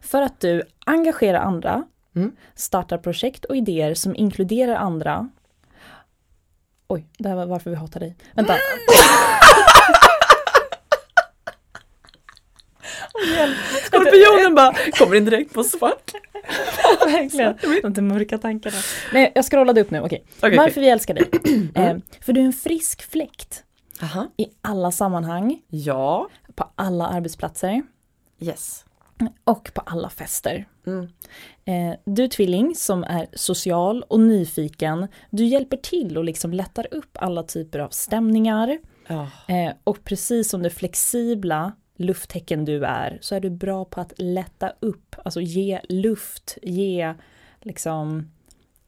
För 0.00 0.22
att 0.22 0.40
du 0.40 0.62
engagerar 0.86 1.38
andra, 1.40 1.84
Mm. 2.16 2.32
startar 2.54 2.98
projekt 2.98 3.44
och 3.44 3.56
idéer 3.56 3.94
som 3.94 4.16
inkluderar 4.16 4.74
andra. 4.74 5.28
Oj, 6.88 7.06
det 7.18 7.28
här 7.28 7.36
var 7.36 7.46
varför 7.46 7.70
vi 7.70 7.76
hatar 7.76 8.00
dig. 8.00 8.16
Vänta. 8.34 8.56
Skorpionen 13.86 14.54
bara 14.54 14.74
kommer 14.98 15.16
in 15.16 15.24
direkt 15.24 15.54
på 15.54 15.64
svart. 15.64 16.12
Verkligen. 17.06 17.92
De 17.92 18.02
mörka 18.08 18.38
tankarna. 18.38 18.76
Nej, 19.12 19.32
jag 19.34 19.44
scrollade 19.44 19.80
upp 19.80 19.90
nu. 19.90 20.00
Okej. 20.00 20.24
Okej, 20.42 20.56
Varför 20.56 20.70
okej. 20.70 20.82
vi 20.82 20.88
älskar 20.88 21.14
dig? 21.14 21.30
eh, 21.74 21.96
för 22.20 22.32
du 22.32 22.40
är 22.40 22.44
en 22.44 22.52
frisk 22.52 23.10
fläkt 23.10 23.64
Aha. 24.02 24.26
i 24.36 24.46
alla 24.62 24.90
sammanhang, 24.92 25.58
Ja. 25.68 26.28
på 26.54 26.70
alla 26.74 27.06
arbetsplatser 27.06 27.82
Yes. 28.40 28.84
Och 29.44 29.70
på 29.74 29.80
alla 29.80 30.08
fester. 30.10 30.68
Mm. 30.86 31.08
Eh, 31.64 31.98
du 32.04 32.28
tvilling 32.28 32.74
som 32.74 33.04
är 33.04 33.26
social 33.34 34.02
och 34.08 34.20
nyfiken. 34.20 35.08
Du 35.30 35.44
hjälper 35.44 35.76
till 35.76 36.18
och 36.18 36.24
liksom 36.24 36.52
lättar 36.52 36.86
upp 36.94 37.16
alla 37.20 37.42
typer 37.42 37.78
av 37.78 37.88
stämningar. 37.88 38.78
Eh, 39.48 39.72
och 39.84 40.04
precis 40.04 40.50
som 40.50 40.62
det 40.62 40.70
flexibla 40.70 41.72
lufttecken 41.96 42.64
du 42.64 42.84
är 42.84 43.18
så 43.20 43.34
är 43.34 43.40
du 43.40 43.50
bra 43.50 43.84
på 43.84 44.00
att 44.00 44.12
lätta 44.16 44.72
upp, 44.80 45.16
alltså 45.24 45.40
ge 45.40 45.80
luft, 45.88 46.58
ge 46.62 47.14
liksom 47.60 48.30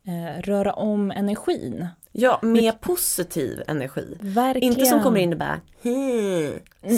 eh, 0.06 0.42
röra 0.42 0.72
om 0.72 1.10
energin. 1.10 1.86
ja, 2.12 2.38
med 2.42 2.80
positiv 2.80 3.62
energi. 3.66 4.16
Verkligen. 4.20 4.72
Inte 4.72 4.86
som 4.86 5.02
kommer 5.02 5.20
in 5.20 5.32
och 5.32 5.38
bara 5.38 5.60
"Hmm", 5.82 6.52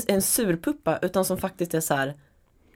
en 0.09 0.23
surpuppa 0.23 0.99
utan 1.03 1.25
som 1.25 1.39
faktiskt 1.39 1.75
är 1.75 1.81
så 1.81 1.95
här 1.95 2.15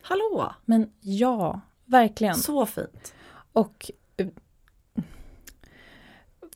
Hallå, 0.03 0.55
Men 0.65 0.91
ja, 1.01 1.61
verkligen. 1.85 2.35
så 2.35 2.67
fint. 2.67 3.15
Och 3.53 3.91
eh, 4.17 4.27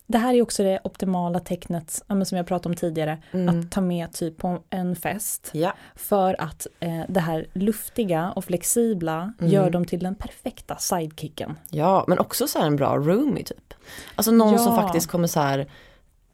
det 0.06 0.18
här 0.18 0.34
är 0.34 0.42
också 0.42 0.62
det 0.62 0.80
optimala 0.84 1.40
tecknet, 1.40 2.02
som 2.24 2.36
jag 2.38 2.46
pratade 2.46 2.68
om 2.72 2.76
tidigare, 2.76 3.22
att 3.48 3.70
ta 3.70 3.80
med 3.80 4.12
typ 4.12 4.36
på 4.38 4.62
en 4.70 4.96
fest. 4.96 5.50
Ja. 5.52 5.72
För 5.94 6.40
att 6.40 6.66
eh, 6.80 7.00
det 7.08 7.20
här 7.20 7.46
luftiga 7.52 8.32
och 8.36 8.44
flexibla 8.44 9.32
gör 9.40 9.70
dem 9.70 9.84
till 9.84 10.00
den 10.00 10.14
perfekta 10.14 10.76
sidekicken. 10.76 11.58
ja, 11.70 12.04
men 12.08 12.18
också 12.18 12.46
så 12.48 12.58
här 12.58 12.66
en 12.66 12.76
bra 12.76 12.96
roomie 12.98 13.44
typ. 13.44 13.74
Alltså 14.14 14.30
någon 14.32 14.58
som 14.58 14.74
Ja. 14.74 14.82
faktiskt 14.82 15.10
kommer 15.10 15.28
så 15.28 15.40
här 15.40 15.70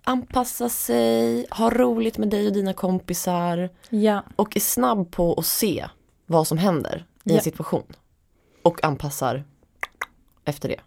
anpassa 0.04 0.68
sig, 0.68 1.46
ha 1.50 1.70
roligt 1.70 2.18
med 2.18 2.28
dig 2.28 2.46
och 2.46 2.52
dina 2.52 2.72
kompisar 2.72 3.70
Ja, 3.90 4.22
och 4.36 4.56
är 4.56 4.60
snabb 4.60 5.10
på 5.10 5.34
att 5.34 5.46
se 5.46 5.86
vad 6.30 6.46
som 6.46 6.58
händer 6.58 7.04
i 7.24 7.30
Ja. 7.30 7.36
en 7.36 7.42
situation. 7.42 7.84
Och 8.62 8.84
anpassar 8.84 9.44
efter 10.44 10.68
det. 10.68 10.80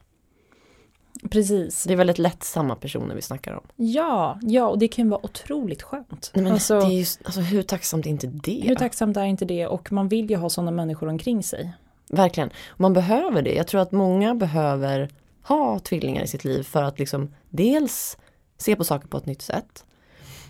precis. 1.30 1.84
Det 1.84 1.94
är 1.94 1.98
väldigt 1.98 2.18
lättsamma 2.18 2.76
personer 2.76 3.16
vi 3.16 3.22
snackar 3.22 3.54
om. 3.54 3.64
Ja, 3.76 4.40
ja, 4.42 4.68
och 4.68 4.80
det 4.80 4.88
kan 4.88 5.10
vara 5.10 5.26
otroligt 5.26 5.82
skönt. 5.82 6.32
Nej, 6.34 6.44
men 6.44 6.54
alltså, 6.54 6.80
det 6.80 6.86
är 6.86 7.00
just, 7.00 7.22
alltså 7.26 7.42
hur 7.42 7.64
tacksamt 7.64 8.06
är 8.06 8.10
inte 8.10 8.28
det? 8.28 8.62
hur 8.66 8.76
tacksamt 8.76 9.18
är 9.18 9.24
inte 9.24 9.46
det? 9.46 9.68
Och 9.68 9.92
man 9.92 10.08
vill 10.08 10.30
ju 10.30 10.36
ha 10.36 10.50
sådana 10.50 10.72
människor 10.72 11.10
omkring 11.10 11.44
sig. 11.44 11.74
Verkligen. 12.10 12.50
Man 12.78 12.94
behöver 12.94 13.42
det. 13.42 13.54
Jag 13.54 13.68
tror 13.68 13.82
att 13.82 13.92
många 13.92 14.36
behöver 14.36 15.10
ha 15.44 15.80
tvillingar 15.80 16.24
i 16.24 16.28
sitt 16.28 16.44
liv 16.46 16.64
för 16.64 16.84
att 16.84 17.00
liksom 17.00 17.34
dels 17.50 18.18
se 18.58 18.76
på 18.76 18.84
saker 18.84 19.08
på 19.08 19.18
ett 19.18 19.26
nytt 19.26 19.42
sätt. 19.42 19.86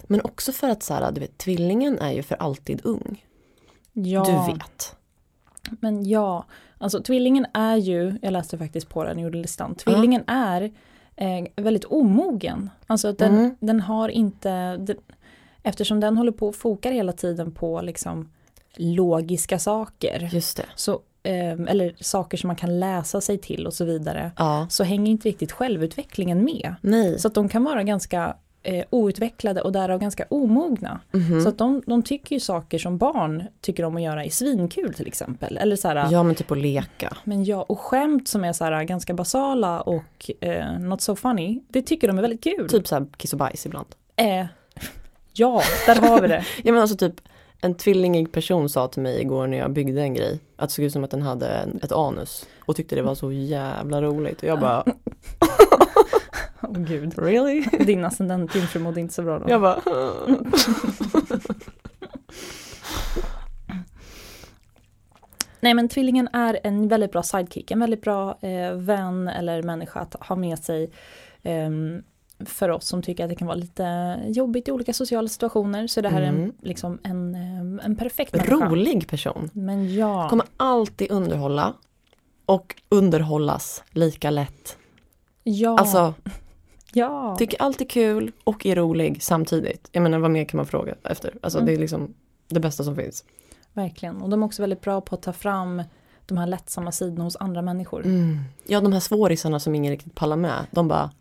Men 0.04 0.22
också 0.22 0.52
för 0.52 0.70
att 0.70 0.84
så 0.84 0.94
här, 0.94 1.12
du 1.12 1.22
vet, 1.22 1.38
tvillingen 1.38 2.00
är 2.00 2.12
ju 2.12 2.24
för 2.24 2.36
alltid 2.36 2.82
ung. 2.84 3.26
Ja, 3.94 4.24
Du 4.48 4.54
vet. 4.54 4.96
men 5.80 6.06
ja. 6.10 6.46
Alltså 6.78 7.02
tvillingen 7.04 7.46
är 7.54 7.76
ju, 7.76 8.20
jag 8.22 8.32
läste 8.34 8.58
faktiskt 8.58 8.90
på 8.90 9.04
den, 9.04 9.20
gjorde 9.20 9.38
listan. 9.38 9.76
Tvillingen 9.76 10.24
är 10.28 10.72
eh, 11.16 11.46
väldigt 11.56 11.86
omogen. 11.86 12.70
Alltså 12.88 13.12
den, 13.14 13.34
Mm. 13.38 13.56
den 13.60 13.80
har 13.80 14.10
inte, 14.10 14.78
den, 14.78 14.98
eftersom 15.64 16.00
den 16.00 16.18
håller 16.18 16.32
på 16.32 16.48
och 16.48 16.56
fokar 16.56 16.92
hela 16.92 17.12
tiden 17.14 17.52
på 17.52 17.82
liksom 17.82 18.30
logiska 18.76 19.60
saker. 19.60 20.30
Just 20.34 20.58
det. 20.58 20.66
Så, 20.76 20.92
eh, 21.24 21.52
eller 21.52 21.96
saker 22.04 22.38
som 22.38 22.48
man 22.48 22.56
kan 22.56 22.80
läsa 22.80 23.22
sig 23.22 23.38
till 23.38 23.68
och 23.68 23.74
så 23.74 23.86
vidare. 23.86 24.32
Ja. 24.38 24.68
Så 24.70 24.84
hänger 24.84 25.12
inte 25.12 25.28
riktigt 25.30 25.52
självutvecklingen 25.52 26.44
med. 26.46 26.76
Nej. 26.82 27.20
Så 27.20 27.28
att 27.28 27.34
de 27.34 27.50
kan 27.50 27.64
vara 27.64 27.84
ganska 27.84 28.36
eh, 28.64 28.86
outvecklade 28.90 29.62
och 29.62 29.72
därav 29.72 30.00
ganska 30.00 30.26
omogna. 30.30 31.00
Mhm. 31.12 31.42
Så 31.42 31.50
att 31.50 31.58
de, 31.58 31.82
de 31.86 32.04
tycker 32.04 32.36
ju 32.36 32.40
saker 32.40 32.78
som 32.80 32.98
barn 32.98 33.44
tycker 33.62 33.86
om 33.86 33.96
att 33.96 34.02
göra 34.02 34.26
är 34.26 34.30
svinkul 34.30 34.94
till 34.94 35.08
exempel. 35.08 35.58
Eller 35.58 35.76
så 35.76 35.88
här, 35.88 36.12
Ja 36.12 36.24
men 36.24 36.36
typ 36.36 36.52
att 36.52 36.58
leka. 36.58 37.18
men 37.24 37.44
ja, 37.46 37.62
och 37.62 37.80
skämt 37.80 38.28
som 38.28 38.44
är 38.44 38.54
så 38.54 38.64
här 38.64 38.84
ganska 38.84 39.14
basala 39.14 39.82
och 39.82 40.32
eh, 40.40 40.80
not 40.80 41.02
so 41.02 41.16
funny, 41.16 41.62
det 41.68 41.82
tycker 41.82 42.08
de 42.08 42.18
är 42.18 42.22
väldigt 42.22 42.44
kul. 42.44 42.70
Typ 42.70 42.88
så 42.88 42.96
här 42.96 43.06
kiss 43.18 43.34
och 43.34 43.40
bajs 43.40 43.66
ibland. 43.66 43.88
Eh, 44.16 44.46
ja, 45.34 45.62
där 45.86 45.96
har 45.96 46.22
vi 46.22 46.28
det. 46.28 46.46
Ja 46.64 46.72
men 46.72 46.82
alltså 46.82 46.98
typ 46.98 47.22
en 47.62 47.76
tvillingig 47.76 48.32
person 48.32 48.70
sa 48.70 48.88
till 48.88 49.02
mig 49.02 49.22
igår 49.22 49.48
när 49.48 49.58
jag 49.58 49.72
byggde 49.72 50.02
en 50.02 50.14
grej 50.14 50.40
att 50.56 50.70
det 50.70 50.74
såg 50.76 50.86
ut 50.86 50.94
som 50.94 51.04
att 51.04 51.12
den 51.12 51.22
hade 51.22 51.48
en, 51.48 51.80
ett 51.84 51.92
anus 51.92 52.46
och 52.60 52.76
tyckte 52.76 52.96
det 52.96 53.02
var 53.02 53.16
så 53.16 53.32
jävla 53.32 54.02
roligt 54.02 54.38
och 54.38 54.48
jag 54.50 54.60
bara 54.60 54.84
Åh 56.70 56.80
gud. 56.80 57.20
really? 57.20 57.62
Din 57.86 58.06
ascendent 58.06 58.56
jungfru 58.56 58.80
mådde 58.80 59.00
inte 59.00 59.14
så 59.14 59.22
bra 59.24 59.40
då. 59.40 59.46
Jag 59.50 59.62
bara 59.62 59.80
Nej 65.60 65.74
men 65.74 65.90
tvillingen 65.90 66.30
är 66.34 66.60
en 66.64 66.88
väldigt 66.88 67.12
bra 67.12 67.24
sidekick, 67.24 67.72
en 67.72 67.80
väldigt 67.80 68.02
bra 68.02 68.38
eh, 68.42 68.74
vän 68.74 69.28
eller 69.28 69.64
människa 69.64 70.00
att 70.00 70.16
ha 70.20 70.36
med 70.36 70.60
sig 70.60 70.92
ehm, 71.44 72.04
för 72.46 72.70
oss 72.70 72.88
som 72.88 73.02
tycker 73.02 73.24
att 73.24 73.30
det 73.30 73.36
kan 73.36 73.48
vara 73.48 73.56
lite 73.58 74.20
jobbigt 74.28 74.68
i 74.68 74.72
olika 74.72 74.94
sociala 74.94 75.28
situationer 75.28 75.88
så 75.88 76.00
är 76.00 76.02
det 76.02 76.10
här 76.10 76.22
en, 76.22 76.36
Mm. 76.38 76.54
liksom 76.62 77.00
en, 77.04 77.36
eh, 77.36 77.86
en 77.86 77.96
perfekt 77.96 78.34
människa. 78.36 78.56
rolig 78.56 79.08
person. 79.08 79.50
Men 79.54 79.96
ja, 79.96 80.30
Kommer 80.30 80.46
alltid 80.58 81.12
underhålla 81.12 81.74
och 82.46 82.76
underhållas 82.90 83.84
lika 83.92 84.30
lätt. 84.30 84.78
ja, 85.44 85.78
Alltså 85.80 86.14
ja. 86.94 87.36
tycker 87.40 87.62
allt 87.62 87.82
är 87.82 87.86
kul 87.86 88.32
och 88.44 88.66
är 88.66 88.76
rolig 88.76 89.24
samtidigt. 89.24 89.90
Jag 89.92 90.04
menar 90.04 90.20
vad 90.20 90.32
mer 90.32 90.46
kan 90.46 90.58
man 90.58 90.66
fråga 90.66 90.96
efter? 91.04 91.34
Alltså 91.42 91.58
Mm. 91.60 91.66
det 91.68 91.74
är 91.74 91.78
liksom 91.80 92.14
det 92.48 92.60
bästa 92.60 92.84
som 92.84 92.96
finns. 92.96 93.26
verkligen. 93.74 94.22
Och 94.22 94.30
de 94.30 94.44
är 94.44 94.46
också 94.46 94.62
väldigt 94.64 94.82
bra 94.82 95.02
på 95.02 95.16
att 95.16 95.22
ta 95.22 95.34
fram 95.34 95.84
de 96.26 96.38
här 96.38 96.48
lättsamma 96.48 96.92
sidorna 96.92 97.24
hos 97.24 97.36
andra 97.36 97.62
människor. 97.62 98.06
Mm. 98.06 98.38
Ja 98.68 98.82
de 98.82 98.94
här 98.94 99.00
svårisarna 99.00 99.60
som 99.60 99.76
ingen 99.76 99.92
riktigt 99.92 100.16
pallar 100.16 100.36
med. 100.38 100.66
De 100.72 100.88
bara 100.88 101.12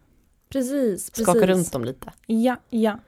Precis, 0.48 1.10
precis. 1.10 1.24
skakar 1.24 1.46
runt 1.46 1.72
dem 1.72 1.84
lite. 1.84 2.12
Ja, 2.26 2.56
ja. 2.70 2.98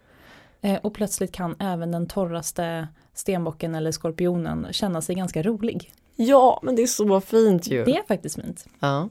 Eh, 0.60 0.78
och 0.82 0.94
plötsligt 0.94 1.32
kan 1.32 1.56
även 1.58 1.90
den 1.90 2.06
torraste 2.06 2.88
stenbocken 3.14 3.74
eller 3.74 3.92
skorpionen 3.92 4.66
känna 4.72 5.00
sig 5.02 5.14
ganska 5.14 5.42
rolig. 5.42 5.92
Ja 6.16 6.60
men 6.62 6.76
det 6.76 6.82
är 6.82 6.86
så 6.86 7.20
fint 7.20 7.66
ju. 7.66 7.84
Det 7.84 7.96
är 7.96 8.02
faktiskt 8.08 8.34
fint. 8.42 8.66
Ja. 8.80 9.08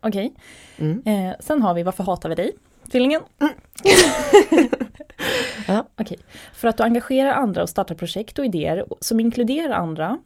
Okej. 0.00 0.34
Mm. 0.78 1.02
Eh, 1.06 1.34
sen 1.40 1.62
har 1.62 1.74
vi 1.74 1.82
Varför 1.82 2.04
hatar 2.04 2.28
vi 2.28 2.34
dig? 2.34 2.52
Tvillingen. 2.92 3.20
Ja. 5.68 5.86
Okej. 6.00 6.18
För 6.54 6.68
att 6.68 6.76
du 6.76 6.82
engagerar 6.82 7.32
andra 7.32 7.62
och 7.62 7.68
startar 7.68 7.94
projekt 7.94 8.38
och 8.38 8.44
idéer 8.44 8.84
som 9.00 9.20
inkluderar 9.20 9.74
andra 9.74 10.18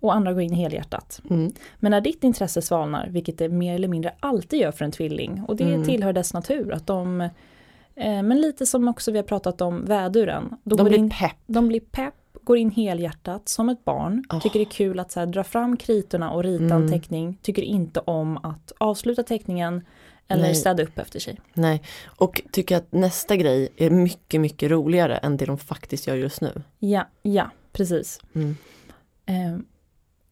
och 0.00 0.14
andra 0.14 0.32
går 0.32 0.42
in 0.42 0.52
helhjärtat. 0.52 1.20
Mm. 1.30 1.52
Men 1.76 1.90
när 1.90 2.00
ditt 2.00 2.24
intresse 2.24 2.62
svalnar, 2.62 3.08
vilket 3.10 3.38
det 3.38 3.48
mer 3.48 3.74
eller 3.74 3.88
mindre 3.88 4.14
alltid 4.20 4.60
gör 4.60 4.72
för 4.72 4.84
en 4.84 4.92
tvilling, 4.92 5.42
och 5.48 5.56
det 5.56 5.64
Mm. 5.64 5.84
tillhör 5.84 6.12
dess 6.12 6.34
natur, 6.34 6.72
att 6.72 6.86
de, 6.86 7.20
eh, 7.20 8.22
men 8.22 8.40
lite 8.40 8.66
som 8.66 8.88
också 8.88 9.12
vi 9.12 9.18
har 9.18 9.24
pratat 9.24 9.60
om 9.60 9.84
väduren, 9.84 10.54
då 10.62 10.76
De 10.76 10.84
blir 10.84 10.98
in, 10.98 11.10
pepp. 11.10 11.36
de 11.46 11.68
blir 11.68 11.80
pepp, 11.80 12.14
går 12.44 12.56
in 12.58 12.70
helhjärtat 12.70 13.48
som 13.48 13.68
ett 13.68 13.84
barn, 13.84 14.24
Oh. 14.32 14.40
tycker 14.40 14.58
det 14.58 14.62
är 14.64 14.70
kul 14.70 15.00
att 15.00 15.12
så 15.12 15.20
här, 15.20 15.26
dra 15.26 15.44
fram 15.44 15.76
kritorna 15.76 16.30
och 16.30 16.42
rita 16.42 16.64
en 16.64 16.72
Mm. 16.72 16.88
teckning, 16.90 17.38
tycker 17.42 17.62
inte 17.62 18.00
om 18.00 18.36
att 18.36 18.72
avsluta 18.78 19.22
teckningen 19.22 19.84
eller 20.28 20.42
Nej. 20.42 20.54
städa 20.54 20.82
upp 20.82 20.98
efter 20.98 21.20
sig. 21.20 21.40
Nej. 21.54 21.82
Och 22.04 22.42
tycker 22.52 22.76
att 22.76 22.92
nästa 22.92 23.36
grej 23.36 23.68
är 23.76 23.90
mycket 23.90 24.40
mycket 24.40 24.70
roligare 24.70 25.16
än 25.16 25.36
det 25.36 25.44
de 25.46 25.58
faktiskt 25.58 26.06
gör 26.06 26.14
just 26.16 26.40
nu. 26.40 26.62
Ja, 26.78 27.08
ja, 27.22 27.50
precis. 27.72 28.20
Mm. 28.34 28.56
Ehm, 29.26 29.64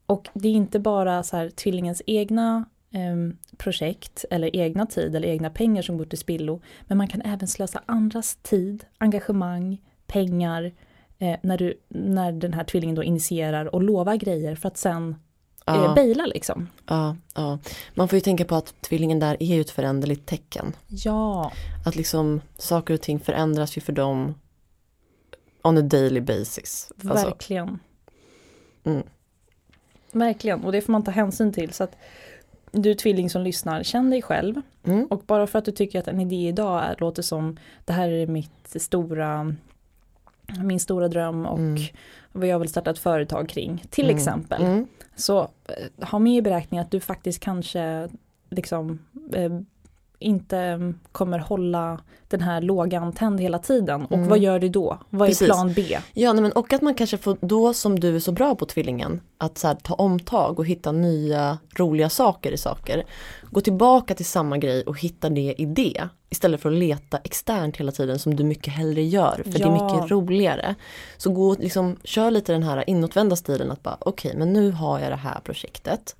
och 0.06 0.28
det 0.34 0.48
är 0.48 0.52
inte 0.52 0.78
bara 0.78 1.22
så 1.22 1.36
här 1.36 1.50
tvillingens 1.50 2.02
egna 2.06 2.64
ehm, 2.92 3.36
projekt 3.56 4.24
eller 4.30 4.56
egna 4.56 4.86
tid 4.86 5.16
eller 5.16 5.28
egna 5.28 5.50
pengar 5.50 5.82
som 5.82 5.98
går 5.98 6.04
till 6.04 6.18
spillo. 6.18 6.60
Men 6.82 6.98
man 6.98 7.08
kan 7.08 7.22
även 7.22 7.48
slösa 7.48 7.82
andras 7.86 8.36
tid, 8.42 8.84
engagemang, 8.98 9.78
pengar 10.06 10.72
eh, 11.20 11.37
när, 11.42 11.59
du, 11.59 11.80
när 11.88 12.33
den 12.33 12.52
här 12.52 12.64
tvillingen 12.64 12.96
då 12.96 13.04
initierar 13.04 13.74
och 13.74 13.83
lovar 13.83 14.14
grejer 14.16 14.54
för 14.54 14.68
att 14.68 14.76
sen 14.76 15.16
eh, 15.66 15.74
Ja, 15.74 15.92
baila 15.94 16.26
liksom. 16.26 16.68
ja, 16.88 17.16
ja. 17.35 17.59
Man 17.94 18.09
får 18.09 18.16
ju 18.16 18.20
tänka 18.20 18.44
på 18.44 18.54
att 18.54 18.74
tvillingen 18.83 19.18
där 19.18 19.37
är 19.40 19.54
ju 19.54 19.61
ett 19.61 19.70
föränderligt 19.70 20.26
tecken. 20.26 20.76
Ja, 20.87 21.52
Att 21.87 21.96
liksom 21.96 22.40
saker 22.56 22.94
och 22.94 23.00
ting 23.00 23.20
förändras 23.20 23.76
ju 23.76 23.80
för 23.80 23.92
dem 23.92 24.35
on 25.62 25.78
a 25.78 25.83
daily 25.83 26.20
basis. 26.20 26.92
Alltså, 26.96 27.26
verkligen. 27.26 27.78
Mm. 28.85 29.02
Verkligen, 30.12 30.64
och 30.64 30.72
det 30.72 30.80
får 30.80 30.92
man 30.92 31.04
ta 31.04 31.11
hänsyn 31.11 31.52
till. 31.52 31.72
Så 31.72 31.85
att 31.85 31.96
du 32.72 32.94
tvilling 32.94 33.30
som 33.30 33.42
lyssnar, 33.42 33.83
känn 33.83 34.11
dig 34.11 34.22
själv. 34.22 34.61
mm, 34.85 35.06
Och 35.06 35.22
bara 35.26 35.46
för 35.46 35.59
att 35.59 35.64
du 35.64 35.72
tycker 35.72 35.98
att 35.98 36.09
en 36.09 36.20
idé 36.20 36.48
idag 36.48 36.85
är, 36.85 36.96
låter 36.98 37.22
som 37.22 37.59
det 37.85 37.92
här 37.92 38.09
är 38.09 38.26
mitt 38.26 38.83
stora 38.83 39.54
min 40.62 40.80
stora 40.80 41.08
dröm 41.08 41.46
och 41.46 41.58
Mm. 41.58 41.82
vad 42.32 42.46
jag 42.48 42.58
vill 42.58 42.68
starta 42.68 42.90
ett 42.90 42.98
företag 42.98 43.48
kring, 43.48 43.84
till 43.90 44.04
Mm. 44.04 44.16
exempel. 44.16 44.62
Mm. 44.62 44.86
Så 45.16 45.40
eh, 45.40 46.06
ha 46.08 46.18
med 46.18 46.32
i 46.36 46.42
beräkningen 46.42 46.84
att 46.84 46.90
du 46.90 47.00
faktiskt 47.00 47.40
kanske 47.40 48.08
liksom 48.50 48.98
eh, 49.34 49.50
inte 50.20 50.92
kommer 51.12 51.38
hålla 51.38 52.00
den 52.28 52.40
här 52.40 52.61
lågan 52.61 53.12
tänd 53.12 53.40
hela 53.40 53.59
tiden. 53.59 54.04
Och 54.06 54.12
Mm. 54.16 54.28
vad 54.28 54.38
gör 54.38 54.59
du 54.59 54.68
då? 54.68 54.98
Vad 55.11 55.22
är 55.22 55.30
Precis. 55.30 55.48
plan 55.48 55.72
B? 55.72 55.98
Ja 56.14 56.33
nej, 56.33 56.42
men 56.42 56.52
och 56.52 56.72
att 56.72 56.83
man 56.83 56.94
kanske 56.94 57.16
får 57.18 57.37
då 57.40 57.74
som 57.74 58.00
du 58.00 58.16
är 58.16 58.20
så 58.20 58.33
bra 58.33 58.54
på 58.54 58.66
tvillingen 58.66 59.20
att 59.38 59.59
så 59.59 59.66
här, 59.66 59.74
ta 59.74 59.94
omtag 59.94 60.59
och 60.59 60.66
hitta 60.66 60.92
nya 60.92 61.59
roliga 61.76 62.09
saker 62.11 62.52
i 62.52 62.56
saker. 62.56 63.04
Gå 63.50 63.61
tillbaka 63.61 64.14
till 64.14 64.26
samma 64.26 64.59
grej 64.59 64.83
och 64.83 65.00
hitta 65.00 65.28
det 65.30 65.54
i 65.59 65.64
det 65.64 66.09
istället 66.30 66.61
för 66.61 66.68
att 66.68 66.74
leta 66.78 67.18
externt 67.18 67.76
hela 67.76 67.92
tiden 67.92 68.18
som 68.18 68.37
du 68.37 68.44
mycket 68.44 68.72
hellre 68.72 69.02
gör 69.02 69.42
för 69.44 69.52
det 69.52 69.59
är 69.62 69.66
Ja. 69.66 69.94
mycket 69.94 70.11
roligare. 70.11 70.74
Så 71.16 71.30
gå 71.30 71.48
och 71.48 71.59
liksom, 71.61 71.96
kör 72.04 72.30
lite 72.30 72.52
den 72.52 72.62
här 72.62 72.90
inåtvända 72.90 73.37
stilen 73.37 73.70
att 73.70 73.83
bara 73.83 73.96
okej 74.00 74.35
men 74.37 74.52
nu 74.52 74.70
har 74.70 74.98
jag 75.00 75.12
det 75.12 75.16
här 75.16 75.40
projektet. 75.44 76.16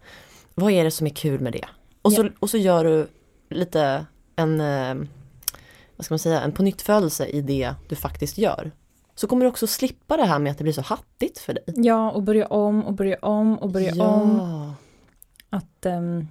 Vad 0.55 0.73
är 0.73 0.85
det 0.85 0.91
som 0.91 1.07
är 1.07 1.11
kul 1.11 1.41
med 1.41 1.53
det? 1.53 1.65
Och 2.03 2.13
så, 2.13 2.23
Ja. 2.25 2.29
och 2.41 2.51
så 2.51 2.57
gör 2.59 2.85
du 2.85 3.07
lite 3.55 4.07
en 4.37 4.61
eh, 4.61 4.95
vad 5.97 6.05
ska 6.05 6.13
man 6.15 6.19
säga, 6.19 6.41
en 6.41 6.53
pånyttfödelse 6.53 7.27
i 7.27 7.41
det 7.41 7.75
du 7.89 7.97
faktiskt 7.97 8.39
gör. 8.39 8.71
Så 9.15 9.27
kommer 9.27 9.45
du 9.45 9.49
också 9.49 9.67
slippa 9.67 10.17
det 10.17 10.25
här 10.25 10.39
med 10.39 10.51
att 10.53 10.59
det 10.59 10.65
blir 10.65 10.75
så 10.75 10.81
hattigt 10.81 11.39
för 11.39 11.55
dig. 11.55 11.65
Ja, 11.67 12.11
och 12.11 12.23
börja 12.23 12.47
om 12.47 12.85
och 12.85 12.93
börja 12.93 13.17
om 13.23 13.59
och 13.59 13.71
börja 13.71 14.05
om. 14.05 14.73
Att, 15.51 15.87
ehm, 15.87 16.29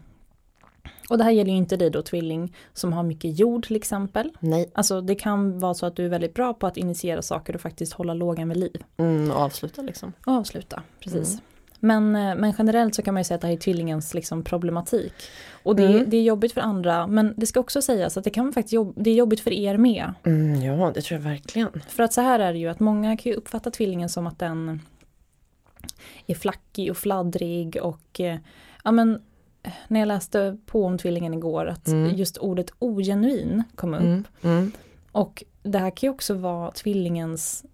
och 1.10 1.18
det 1.18 1.24
här 1.24 1.32
gäller 1.32 1.52
ju 1.52 1.58
inte 1.58 1.78
dig 1.78 1.90
då 1.90 2.02
tvilling 2.02 2.56
som 2.74 2.94
har 2.94 3.04
mycket 3.04 3.40
jord 3.40 3.68
till 3.68 3.76
exempel. 3.76 4.32
Nej, 4.40 4.72
Alltså 4.74 5.02
det 5.02 5.16
kan 5.16 5.60
vara 5.60 5.74
så 5.74 5.86
att 5.86 5.96
du 5.96 6.06
är 6.06 6.10
väldigt 6.10 6.34
bra 6.34 6.54
på 6.54 6.68
att 6.68 6.78
initiera 6.78 7.22
saker 7.22 7.56
och 7.56 7.62
faktiskt 7.62 7.94
hålla 7.94 8.14
lågan 8.14 8.50
vid 8.50 8.58
liv. 8.58 8.84
mm, 8.98 9.32
och 9.32 9.38
avsluta 9.38 9.82
liksom. 9.82 10.14
Och 10.26 10.34
avsluta, 10.34 10.84
precis. 11.00 11.30
Mm. 11.32 11.44
Men, 11.80 12.16
eh, 12.16 12.36
men 12.36 12.54
generellt 12.58 12.96
så 12.96 13.02
kan 13.02 13.14
man 13.14 13.20
ju 13.22 13.26
säga 13.26 13.36
att 13.36 13.42
det 13.42 13.48
här 13.48 13.54
är 13.54 13.58
tvillingens 13.58 14.14
liksom 14.14 14.44
problematik. 14.44 15.14
Och 15.64 15.76
det, 15.76 15.86
Mm. 15.86 16.10
det 16.10 16.18
är 16.18 16.22
jobbigt 16.24 16.52
för 16.54 16.62
andra 16.62 17.08
men 17.08 17.34
det 17.38 17.46
ska 17.46 17.60
också 17.60 17.82
sägas 17.82 18.18
att 18.18 18.24
det 18.24 18.30
kan 18.30 18.54
faktiskt 18.54 18.74
jobb, 18.74 18.94
det 18.98 19.10
är 19.10 19.14
jobbigt 19.16 19.40
för 19.40 19.52
er 19.54 19.78
med. 19.78 20.14
Mm, 20.24 20.62
ja, 20.62 20.92
det 20.96 21.02
tror 21.02 21.20
jag 21.20 21.30
verkligen. 21.30 21.82
För 21.88 22.04
att 22.04 22.14
så 22.14 22.22
här 22.22 22.40
är 22.40 22.54
det 22.54 22.60
ju 22.60 22.68
att 22.68 22.80
många 22.80 23.18
kan 23.18 23.30
ju 23.32 23.36
uppfatta 23.38 23.72
tvillingen 23.72 24.10
som 24.10 24.28
att 24.28 24.40
den 24.40 24.82
är 26.28 26.36
flackig 26.36 26.92
och 26.92 26.98
fladdrig 26.98 27.78
och 27.82 28.20
eh, 28.20 28.38
ja 28.84 28.92
men 28.92 29.22
eh, 29.64 29.72
när 29.88 30.00
jag 30.00 30.08
läste 30.08 30.58
på 30.66 30.86
om 30.86 30.98
tvillingen 30.98 31.34
igår 31.34 31.66
att 31.66 31.88
Mm. 31.88 32.16
just 32.16 32.38
ordet 32.38 32.72
ogenuin 32.80 33.64
kom 33.76 33.94
upp. 33.94 34.02
Mm, 34.02 34.24
mm, 34.42 34.72
Och 35.12 35.44
det 35.64 35.78
här 35.80 35.90
kan 35.90 36.08
ju 36.08 36.12
också 36.14 36.34
vara 36.34 36.72
tvillingens 36.72 37.66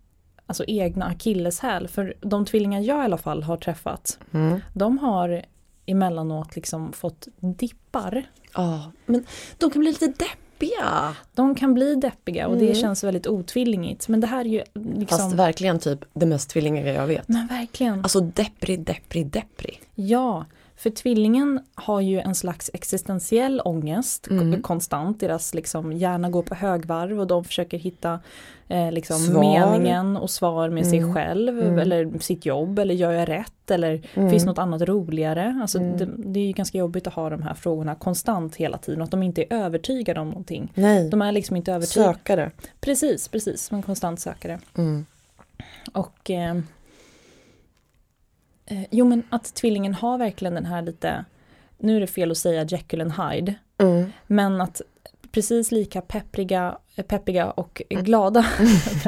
alltså 0.47 0.63
egna 0.67 1.05
akilleshäl. 1.05 1.87
För 1.87 2.13
de 2.21 2.45
tvillingar 2.45 2.81
jag 2.81 2.97
i 3.01 3.05
alla 3.05 3.17
fall 3.17 3.43
har 3.43 3.57
träffat, 3.57 4.19
mm. 4.33 4.59
de 4.73 4.97
har 4.97 5.45
emellanåt 5.85 6.55
liksom 6.55 6.93
fått 6.93 7.27
dippar. 7.39 8.25
Ja, 8.53 8.91
men 9.05 9.25
de 9.57 9.69
kan 9.69 9.79
bli 9.79 9.91
lite 9.91 10.07
deppiga. 10.07 11.15
De 11.33 11.55
kan 11.55 11.73
bli 11.73 11.95
deppiga 11.95 12.47
och 12.47 12.57
det 12.57 12.65
Mm. 12.65 12.75
känns 12.75 13.03
väldigt 13.03 13.27
otvillingigt. 13.27 14.07
Men 14.07 14.19
det 14.21 14.27
här 14.27 14.39
är 14.39 14.49
ju 14.49 14.63
liksom... 14.73 15.17
Fast 15.17 15.35
verkligen 15.35 15.79
typ 15.79 16.05
det 16.13 16.25
mest 16.25 16.49
tvillingiga 16.49 16.93
jag 16.93 17.07
vet. 17.07 17.27
men 17.27 17.47
verkligen. 17.47 17.99
Alltså 18.03 18.19
depprig, 18.19 18.79
depprig, 18.83 19.27
depprig. 19.27 19.81
Ja, 19.95 20.45
för 20.77 20.89
tvillingen 20.89 21.59
har 21.75 22.01
ju 22.01 22.19
en 22.19 22.35
slags 22.35 22.69
existentiell 22.73 23.61
ångest 23.65 24.27
Mm. 24.27 24.61
konstant. 24.61 25.19
Deras 25.19 25.53
liksom 25.53 25.93
hjärna 25.93 26.29
går 26.29 26.43
på 26.43 26.55
högvarv 26.55 27.19
och 27.19 27.27
de 27.27 27.43
försöker 27.43 27.77
hitta 27.77 28.19
eh, 28.67 28.91
liksom 28.91 29.39
meningen 29.39 30.17
och 30.17 30.29
svar 30.29 30.69
med 30.69 30.87
sig 30.87 30.97
Mm. 30.99 31.13
själv 31.13 31.59
Mm. 31.59 31.79
eller 31.79 32.19
sitt 32.19 32.45
jobb 32.45 32.79
eller 32.79 32.93
gör 32.95 33.11
jag 33.11 33.29
rätt 33.29 33.71
eller 33.71 34.01
Mm. 34.13 34.29
finns 34.29 34.45
något 34.45 34.57
annat 34.57 34.81
roligare. 34.81 35.59
Alltså 35.61 35.77
Mm. 35.77 35.97
det, 35.97 36.07
det 36.17 36.39
är 36.39 36.45
ju 36.47 36.51
ganska 36.51 36.77
jobbigt 36.77 37.07
att 37.07 37.13
ha 37.13 37.29
de 37.29 37.41
här 37.43 37.53
frågorna 37.53 37.95
konstant 37.95 38.55
hela 38.55 38.77
tiden 38.77 39.01
och 39.01 39.05
att 39.05 39.11
de 39.11 39.23
inte 39.23 39.41
är 39.43 39.53
övertygade 39.53 40.19
om 40.19 40.27
någonting. 40.29 40.71
Nej, 40.75 41.09
De 41.09 41.21
är 41.21 41.31
liksom 41.31 41.55
inte 41.55 41.73
övertygade. 41.73 42.13
sökare. 42.13 42.51
Precis, 42.79 43.27
precis, 43.27 43.71
en 43.71 43.81
konstant 43.81 44.19
sökare. 44.19 44.59
Mm. 44.77 45.05
Och 45.93 46.31
eh, 46.31 46.55
jo 48.91 49.05
men 49.05 49.23
att 49.29 49.53
tvillingen 49.53 49.93
har 49.93 50.17
verkligen 50.17 50.53
den 50.53 50.65
här 50.65 50.81
lite, 50.81 51.25
nu 51.77 51.95
är 51.95 51.99
det 51.99 52.07
fel 52.07 52.31
att 52.31 52.37
säga 52.37 52.63
Jekyll 52.63 53.01
and 53.01 53.13
Hyde, 53.13 53.55
Mm. 53.77 54.11
men 54.27 54.61
att 54.61 54.81
precis 55.31 55.71
lika 55.71 56.01
peppriga, 56.01 56.77
eh, 56.95 57.05
peppiga 57.05 57.51
och 57.51 57.81
glada, 57.89 58.45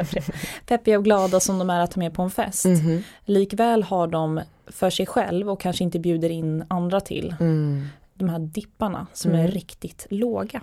peppiga 0.65 0.98
och 0.98 1.04
glada 1.04 1.39
som 1.39 1.60
de 1.60 1.70
är 1.70 1.80
att 1.80 1.91
ta 1.91 2.00
med 2.00 2.13
på 2.13 2.22
en 2.22 2.30
fest, 2.30 2.65
Mhm. 2.65 3.04
likväl 3.26 3.84
har 3.84 4.08
de 4.08 4.41
för 4.67 4.89
sig 4.89 5.06
själv 5.06 5.50
och 5.50 5.60
kanske 5.60 5.84
inte 5.84 6.00
bjuder 6.00 6.30
in 6.30 6.63
andra 6.67 7.02
till 7.02 7.36
Mm. 7.39 7.88
de 8.13 8.30
här 8.30 8.39
dipparna 8.39 9.08
som 9.13 9.32
Mm. 9.32 9.46
är 9.46 9.48
riktigt 9.52 10.08
låga. 10.10 10.62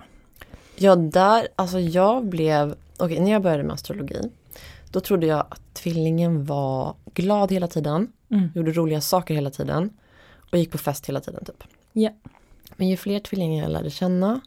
Ja, 0.75 0.95
där, 0.95 1.47
alltså 1.55 1.79
jag 1.79 2.25
blev, 2.25 2.75
okej 2.97 3.19
när 3.19 3.31
jag 3.31 3.41
började 3.41 3.63
med 3.63 3.73
astrologi, 3.73 4.21
då 4.91 4.99
trodde 4.99 5.25
jag 5.27 5.39
att 5.49 5.61
tvillingen 5.73 6.45
var 6.45 6.93
glad 7.13 7.51
hela 7.51 7.67
tiden, 7.67 8.11
Mm. 8.37 8.51
gjorde 8.55 8.71
roliga 8.71 9.01
saker 9.01 9.33
hela 9.33 9.49
tiden 9.49 9.89
och 10.51 10.57
gick 10.57 10.71
på 10.71 10.77
fest 10.77 11.09
hela 11.09 11.21
tiden 11.21 11.45
typ. 11.45 11.63
Ja. 11.93 12.09
Men 12.75 12.87
ju 12.87 12.97
fler 12.97 13.19
tvillingar 13.19 13.63
jag 13.63 13.71
lärde 13.71 13.89
känna 13.89 14.41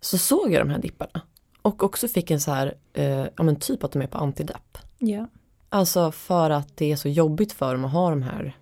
så 0.00 0.18
såg 0.18 0.52
jag 0.52 0.60
de 0.66 0.70
här 0.70 0.78
dipparna. 0.78 1.20
Och 1.62 1.82
också 1.82 2.08
fick 2.08 2.30
en 2.30 2.40
så 2.40 2.50
här, 2.50 2.74
eh, 2.92 3.26
ja 3.36 3.42
men 3.42 3.56
typ 3.56 3.84
att 3.84 3.92
de 3.92 4.02
är 4.02 4.06
på 4.06 4.18
antidepp. 4.18 4.78
Ja. 4.98 5.26
Alltså 5.68 6.12
för 6.12 6.50
att 6.50 6.76
det 6.76 6.92
är 6.92 6.96
så 6.96 7.08
jobbigt 7.08 7.52
för 7.52 7.72
dem 7.72 7.84
att 7.84 7.92
ha 7.92 8.10
de 8.10 8.22
här 8.22 8.56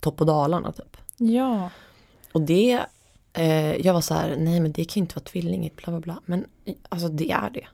topp 0.00 0.20
och 0.20 0.26
dalarna 0.26 0.72
typ. 0.72 0.96
Ja. 1.16 1.70
Och 2.32 2.40
det, 2.40 2.80
eh, 3.32 3.76
jag 3.76 3.94
var 3.94 4.00
så 4.00 4.14
här, 4.14 4.36
nej 4.38 4.60
men 4.60 4.72
det 4.72 4.84
kan 4.84 4.94
ju 4.94 5.00
inte 5.00 5.14
vara 5.14 5.24
tvillingigt, 5.24 5.76
bla 5.76 5.90
bla 5.92 6.00
bla. 6.00 6.20
Men 6.24 6.44
alltså 6.88 7.08
det 7.08 7.30
är 7.30 7.50
det. 7.50 7.66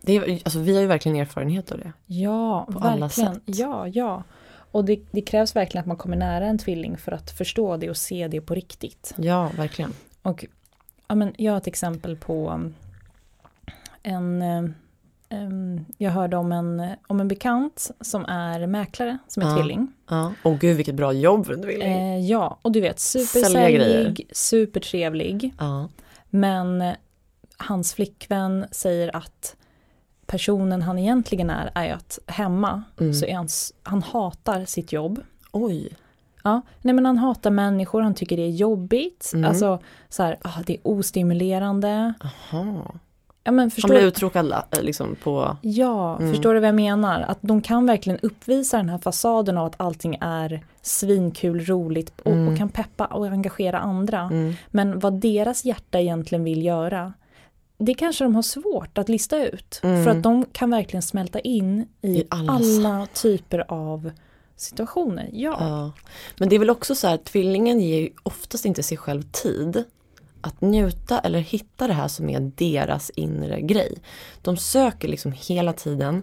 det 0.00 0.16
är, 0.16 0.32
alltså 0.44 0.58
vi 0.58 0.74
har 0.74 0.80
ju 0.80 0.86
verkligen 0.86 1.18
erfarenhet 1.18 1.72
av 1.72 1.78
det. 1.78 1.92
Ja, 2.06 2.64
På 2.66 2.72
verkligen. 2.72 2.92
alla 2.94 3.08
sätt. 3.08 3.42
Ja, 3.44 3.88
ja. 3.88 4.22
Och 4.70 4.84
det, 4.84 5.00
det 5.10 5.20
krävs 5.22 5.56
verkligen 5.56 5.80
att 5.82 5.86
man 5.86 5.96
kommer 5.96 6.16
nära 6.16 6.46
en 6.46 6.58
tvilling 6.58 6.96
för 6.96 7.12
att 7.12 7.30
förstå 7.30 7.76
det 7.76 7.90
och 7.90 7.96
se 7.96 8.28
det 8.28 8.40
på 8.40 8.54
riktigt. 8.54 9.14
Ja, 9.16 9.50
verkligen. 9.56 9.92
Och 10.22 10.44
ja, 11.08 11.14
men 11.14 11.34
jag 11.36 11.52
har 11.52 11.58
ett 11.58 11.66
exempel 11.66 12.16
på 12.16 12.50
um, 12.50 12.74
en 14.02 14.42
eh, 14.42 14.64
em, 15.28 15.84
jag 15.98 16.10
hörde 16.10 16.36
om 16.36 16.52
en, 16.52 16.90
om 17.06 17.20
en 17.20 17.28
bekant 17.28 17.90
som 18.00 18.24
är 18.24 18.66
mäklare, 18.66 19.18
som 19.28 19.42
är 19.42 19.46
Ja. 19.50 19.56
tvilling. 19.56 19.92
Ja. 20.08 20.32
Och 20.42 20.58
gud 20.58 20.76
vilket 20.76 20.94
bra 20.94 21.12
jobb 21.12 21.46
för 21.46 21.52
en 21.52 21.62
tvilling. 21.62 21.92
Eh, 21.92 22.20
ja, 22.20 22.58
och 22.62 22.72
du 22.72 22.80
vet 22.80 23.00
supersäljig, 23.00 24.28
supertrevlig. 24.32 25.54
Ja. 25.58 25.88
Men 26.30 26.92
hans 27.56 27.94
flickvän 27.94 28.66
säger 28.70 29.16
att 29.16 29.56
personen 30.28 30.82
han 30.82 30.98
egentligen 30.98 31.50
är, 31.50 31.70
är 31.74 31.92
att 31.92 32.18
hemma 32.26 32.82
Mm. 33.00 33.14
så 33.14 33.26
är 33.26 33.34
han, 33.34 33.48
han 33.82 34.02
hatar 34.02 34.64
sitt 34.64 34.92
jobb. 34.92 35.20
Oj. 35.52 35.88
Ja, 36.44 36.60
nej 36.82 36.94
men 36.94 37.06
han 37.06 37.18
hatar 37.18 37.50
människor, 37.50 38.00
han 38.02 38.14
tycker 38.14 38.36
det 38.36 38.42
är 38.42 38.50
jobbigt. 38.50 39.30
Mm. 39.34 39.48
Alltså 39.50 39.78
så 40.08 40.22
här, 40.22 40.36
ah, 40.42 40.62
det 40.66 40.72
är 40.72 40.80
ostimulerande. 40.82 42.14
Aha. 42.20 42.94
Ja, 43.44 43.52
men 43.52 43.58
Han 43.58 43.70
förstår, 43.70 43.88
blev 43.88 44.02
uttråkad 44.02 44.44
la- 44.46 44.66
eh, 44.70 44.82
liksom 44.82 45.16
på, 45.22 45.56
ja, 45.62 46.16
Mm. 46.16 46.32
förstår 46.32 46.54
du 46.54 46.60
vad 46.60 46.68
jag 46.68 46.74
menar? 46.74 47.20
Att 47.20 47.38
de 47.40 47.62
kan 47.62 47.86
verkligen 47.86 48.18
uppvisa 48.22 48.76
den 48.76 48.88
här 48.88 48.98
fasaden 48.98 49.58
av 49.58 49.66
att 49.66 49.74
allting 49.80 50.18
är 50.20 50.64
svinkul, 50.82 51.60
roligt 51.66 52.20
och, 52.20 52.32
Mm. 52.32 52.48
och 52.48 52.58
kan 52.58 52.68
peppa 52.68 53.04
och 53.06 53.26
engagera 53.26 53.78
andra. 53.78 54.20
mm. 54.20 54.54
Men 54.70 54.98
vad 54.98 55.12
deras 55.20 55.64
hjärta 55.64 56.00
egentligen 56.00 56.44
vill 56.44 56.64
göra, 56.64 57.12
det 57.78 57.94
kanske 57.94 58.24
de 58.24 58.34
har 58.34 58.42
svårt 58.42 58.98
att 58.98 59.08
lista 59.08 59.44
ut. 59.44 59.80
Mm. 59.82 60.04
För 60.04 60.10
att 60.10 60.22
de 60.22 60.44
kan 60.44 60.70
verkligen 60.70 61.02
smälta 61.02 61.40
in 61.40 61.86
i, 62.02 62.08
I 62.08 62.26
alla 62.28 62.52
alla, 62.52 63.06
typer 63.06 63.64
av 63.68 64.10
situationer. 64.56 65.30
Ja, 65.32 65.56
Ja. 65.60 65.92
Men 66.36 66.48
det 66.48 66.54
är 66.54 66.58
väl 66.58 66.70
också 66.70 66.94
så 66.94 67.08
här, 67.08 67.16
tvillingen 67.16 67.80
ger 67.80 68.00
ju 68.00 68.10
oftast 68.22 68.64
inte 68.64 68.82
sig 68.82 68.96
själv 68.96 69.22
tid 69.22 69.84
att 70.40 70.60
njuta 70.60 71.18
eller 71.18 71.38
hitta 71.38 71.86
det 71.86 71.92
här 71.92 72.08
som 72.08 72.30
är 72.30 72.52
deras 72.56 73.10
inre 73.10 73.60
grej. 73.60 73.98
De 74.42 74.56
söker 74.56 75.08
liksom 75.08 75.32
hela 75.32 75.72
tiden 75.72 76.22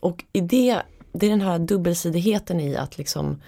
och 0.00 0.24
i 0.32 0.40
det, 0.40 0.82
det 1.12 1.26
är 1.26 1.30
den 1.30 1.40
här 1.40 1.58
dubbelsidigheten 1.58 2.60
i 2.60 2.76
att 2.76 2.98
liksom 2.98 3.40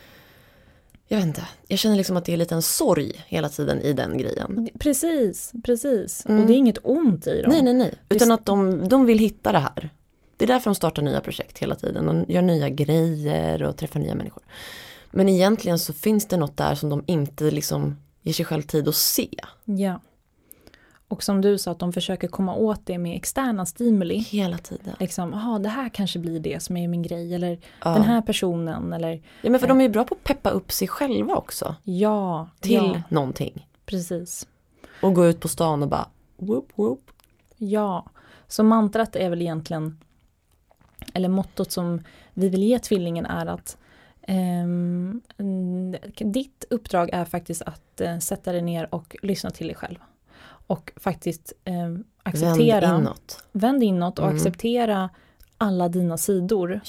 jag 1.12 1.18
vet 1.18 1.26
inte, 1.26 1.48
jag 1.68 1.78
känner 1.78 1.96
liksom 1.96 2.16
att 2.16 2.24
det 2.24 2.32
är 2.32 2.36
lite 2.36 2.54
en 2.54 2.62
sorg 2.62 3.24
hela 3.26 3.48
tiden 3.48 3.80
i 3.80 3.92
den 3.92 4.18
grejen. 4.18 4.68
precis, 4.78 5.52
precis. 5.64 6.26
Mm. 6.26 6.40
Och 6.40 6.46
det 6.46 6.52
är 6.52 6.56
inget 6.56 6.78
ont 6.82 7.26
i 7.26 7.42
dem. 7.42 7.52
Nej, 7.52 7.62
nej, 7.62 7.74
nej. 7.74 7.94
Utan 8.08 8.30
att 8.30 8.46
de, 8.46 8.88
de 8.88 9.06
vill 9.06 9.18
hitta 9.18 9.52
det 9.52 9.58
här. 9.58 9.90
Det 10.36 10.44
är 10.44 10.46
därför 10.46 10.70
de 10.70 10.74
startar 10.74 11.02
nya 11.02 11.20
projekt 11.20 11.58
hela 11.58 11.74
tiden. 11.74 12.06
De 12.06 12.24
gör 12.28 12.42
nya 12.42 12.68
grejer 12.68 13.62
och 13.62 13.76
träffar 13.76 14.00
nya 14.00 14.14
människor. 14.14 14.42
Men 15.10 15.28
egentligen 15.28 15.78
så 15.78 15.92
finns 15.92 16.26
det 16.26 16.36
något 16.36 16.56
där 16.56 16.74
som 16.74 16.88
de 16.88 17.04
inte 17.06 17.50
liksom 17.50 17.96
ger 18.22 18.32
sig 18.32 18.44
själv 18.44 18.62
tid 18.62 18.88
att 18.88 18.94
se. 18.94 19.28
Ja. 19.64 20.00
Och 21.12 21.22
som 21.22 21.40
du 21.40 21.58
sa 21.58 21.70
att 21.70 21.78
de 21.78 21.92
försöker 21.92 22.28
komma 22.28 22.54
åt 22.54 22.86
det 22.86 22.98
med 22.98 23.16
externa 23.16 23.66
stimuli. 23.66 24.18
Hela 24.18 24.58
tiden. 24.58 24.96
Liksom, 25.00 25.32
jaha 25.32 25.58
det 25.58 25.68
här 25.68 25.88
kanske 25.88 26.18
blir 26.18 26.40
det 26.40 26.62
som 26.62 26.76
är 26.76 26.88
min 26.88 27.02
grej 27.02 27.34
eller 27.34 27.58
Ja. 27.84 27.90
den 27.90 28.02
här 28.02 28.22
personen 28.22 28.92
eller 28.92 29.22
ja 29.42 29.50
men 29.50 29.60
för 29.60 29.66
de 29.68 29.78
är 29.80 29.84
ju 29.84 29.88
bra 29.90 30.04
på 30.04 30.14
att 30.14 30.24
peppa 30.24 30.50
upp 30.50 30.72
sig 30.72 30.88
själva 30.88 31.34
också. 31.34 31.74
ja, 31.84 32.48
Till 32.60 32.72
ja, 32.74 33.02
någonting. 33.08 33.68
precis. 33.86 34.46
Och 35.02 35.14
gå 35.14 35.26
ut 35.26 35.40
på 35.40 35.48
stan 35.48 35.82
och 35.82 35.88
bara 35.88 36.06
whoop 36.36 36.68
whoop. 36.74 37.10
Ja, 37.56 38.06
så 38.48 38.62
mantrat 38.64 39.16
är 39.16 39.30
väl 39.30 39.42
egentligen, 39.42 39.98
eller 41.14 41.28
mottot 41.28 41.72
som 41.72 42.00
vi 42.34 42.48
vill 42.48 42.62
ge 42.62 42.78
tvillingen 42.78 43.26
är 43.26 43.46
att 43.46 43.76
mm, 44.26 45.22
ditt 46.18 46.64
uppdrag 46.70 47.10
är 47.12 47.24
faktiskt 47.24 47.62
att 47.62 48.00
eh, 48.00 48.18
sätta 48.18 48.52
dig 48.52 48.62
ner 48.62 48.94
och 48.94 49.16
lyssna 49.22 49.50
till 49.50 49.66
dig 49.66 49.76
själv. 49.76 49.98
Och 50.72 50.92
faktiskt 50.96 51.52
eh, 51.64 51.74
acceptera, 52.22 52.80
Vänd 52.88 53.02
inåt. 53.02 53.44
vänd 53.52 53.82
inåt 53.82 54.18
och 54.18 54.24
Mm. 54.24 54.36
acceptera 54.36 55.10
alla 55.58 55.88
dina 55.88 56.18
sidor. 56.18 56.80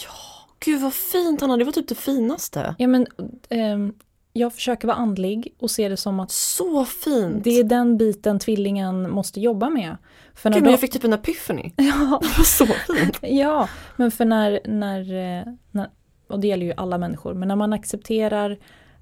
Gud 0.66 0.82
vad 0.82 0.94
fint 0.94 1.42
Hanna, 1.42 1.58
det 1.58 1.64
var 1.64 1.72
typ 1.72 1.88
det 1.88 1.96
finaste. 1.96 2.76
Ja 2.78 2.88
men 2.88 3.08
ehm, 3.50 3.94
jag 4.34 4.54
försöker 4.54 4.88
vara 4.88 4.98
andlig 4.98 5.56
och 5.60 5.72
se 5.72 5.90
det 5.90 5.98
som 5.98 6.20
att 6.20 6.32
Så 6.32 6.86
fint. 6.86 7.44
det 7.44 7.50
är 7.60 7.64
den 7.64 7.98
biten 7.98 8.40
tvillingen 8.40 9.10
måste 9.12 9.40
jobba 9.42 9.70
med. 9.70 9.98
För 10.36 10.50
Gud 10.50 10.62
men 10.64 10.72
jag 10.72 10.80
fick 10.80 10.92
typ 10.94 11.04
en 11.04 11.14
epiphany. 11.14 11.72
ja, 11.78 12.20
Det 12.22 12.38
var 12.38 12.44
så 12.44 12.66
fint. 12.66 13.18
Ja, 13.22 13.70
men 13.98 14.12
för 14.12 14.26
när, 14.26 14.60
när, 14.66 15.00
eh, 15.40 15.54
när, 15.72 15.90
och 16.28 16.40
det 16.40 16.48
gäller 16.48 16.66
ju 16.66 16.74
alla 16.78 16.98
människor, 16.98 17.34
men 17.34 17.48
när 17.48 17.56
man 17.56 17.74
accepterar, 17.74 18.58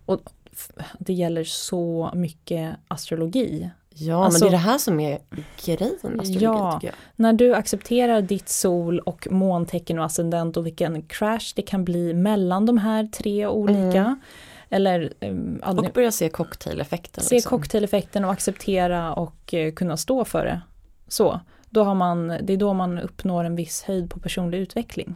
och 0.06 0.22
det 1.00 1.14
gäller 1.14 1.44
så 1.44 2.12
mycket 2.16 2.76
astrologi. 2.88 3.70
Ja 3.96 4.26
Alltså- 4.26 4.46
men 4.46 4.52
det 4.52 4.58
är 4.58 4.60
det 4.60 4.64
här 4.72 4.78
som 4.78 5.00
är 5.00 5.20
grejen 5.66 5.96
med 6.04 6.20
astrologi 6.20 6.44
Ja. 6.44 6.72
tycker 6.74 6.88
jag. 6.88 6.96
När 7.16 7.34
du 7.34 7.56
accepterar 7.56 8.22
ditt 8.22 8.50
sol 8.50 9.00
och 9.00 9.28
måntecken 9.32 10.00
och 10.00 10.06
ascendent 10.06 10.58
och 10.58 10.66
vilken 10.66 11.02
crash 11.02 11.54
det 11.56 11.62
kan 11.62 11.86
bli 11.86 12.14
mellan 12.14 12.66
de 12.66 12.78
här 12.78 13.08
tre 13.08 13.48
olika. 13.48 14.00
Mm. 14.00 14.20
Eller 14.70 15.14
um, 15.22 15.62
Och 15.66 15.94
börja 15.94 16.12
se 16.12 16.30
cocktaileffekten. 16.30 17.24
se 17.24 17.36
liksom. 17.36 17.50
cocktaileffekten 17.50 18.26
och 18.26 18.32
acceptera 18.32 19.14
och 19.14 19.54
eh, 19.54 19.74
kunna 19.74 19.98
stå 19.98 20.26
för 20.26 20.46
det. 20.46 20.62
Så, 21.08 21.40
då 21.70 21.84
har 21.84 21.96
man, 21.96 22.28
det 22.28 22.54
är 22.54 22.58
då 22.58 22.74
man 22.74 23.00
uppnår 23.00 23.44
en 23.44 23.56
viss 23.56 23.84
höjd 23.84 24.10
på 24.10 24.20
personlig 24.20 24.58
utveckling. 24.58 25.16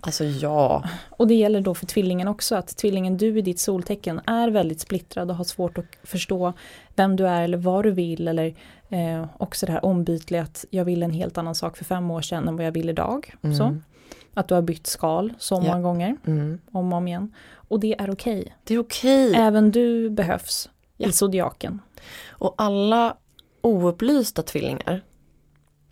Alltså 0.00 0.24
ja. 0.24 0.84
Och 1.10 1.26
det 1.28 1.34
gäller 1.34 1.60
då 1.60 1.74
för 1.74 1.86
tvillingen 1.86 2.28
också, 2.28 2.54
att 2.56 2.76
tvillingen 2.76 3.16
du 3.16 3.38
i 3.38 3.42
ditt 3.42 3.58
soltecken 3.60 4.20
är 4.26 4.48
väldigt 4.48 4.80
splittrad 4.80 5.30
och 5.30 5.36
har 5.36 5.44
svårt 5.44 5.78
att 5.78 5.84
förstå 6.02 6.52
vem 6.96 7.16
du 7.16 7.26
är 7.26 7.42
eller 7.42 7.58
vad 7.58 7.84
du 7.84 7.90
vill 7.90 8.28
eller 8.28 8.54
eh, 8.88 9.24
också 9.38 9.66
det 9.66 9.72
här 9.72 9.84
ombytliga 9.84 10.42
att 10.42 10.64
jag 10.70 10.84
vill 10.84 11.02
en 11.02 11.10
helt 11.10 11.38
annan 11.38 11.54
sak 11.54 11.76
för 11.76 11.84
fem 11.84 12.10
år 12.10 12.20
sedan 12.22 12.48
än 12.48 12.56
vad 12.56 12.66
jag 12.66 12.72
vill 12.72 12.90
idag. 12.90 13.34
Mm. 13.42 13.56
Så. 13.56 13.76
Att 14.34 14.48
du 14.48 14.54
har 14.54 14.62
bytt 14.62 14.86
skal 14.86 15.32
så 15.38 15.54
Ja. 15.54 15.60
många 15.60 15.80
gånger, 15.80 16.16
Mm. 16.26 16.60
om 16.72 16.92
och 16.92 16.96
om 16.98 17.08
igen. 17.08 17.34
Och 17.68 17.80
det 17.80 18.00
är 18.00 18.10
okej. 18.10 18.56
Det 18.64 18.74
är 18.74 18.78
okej. 18.78 19.34
Även 19.34 19.70
du 19.70 20.10
behövs 20.10 20.68
Ja. 20.96 21.08
i 21.08 21.12
zodiaken. 21.12 21.80
Och 22.28 22.54
alla 22.58 23.16
oupplysta 23.60 24.42
tvillingar 24.42 25.02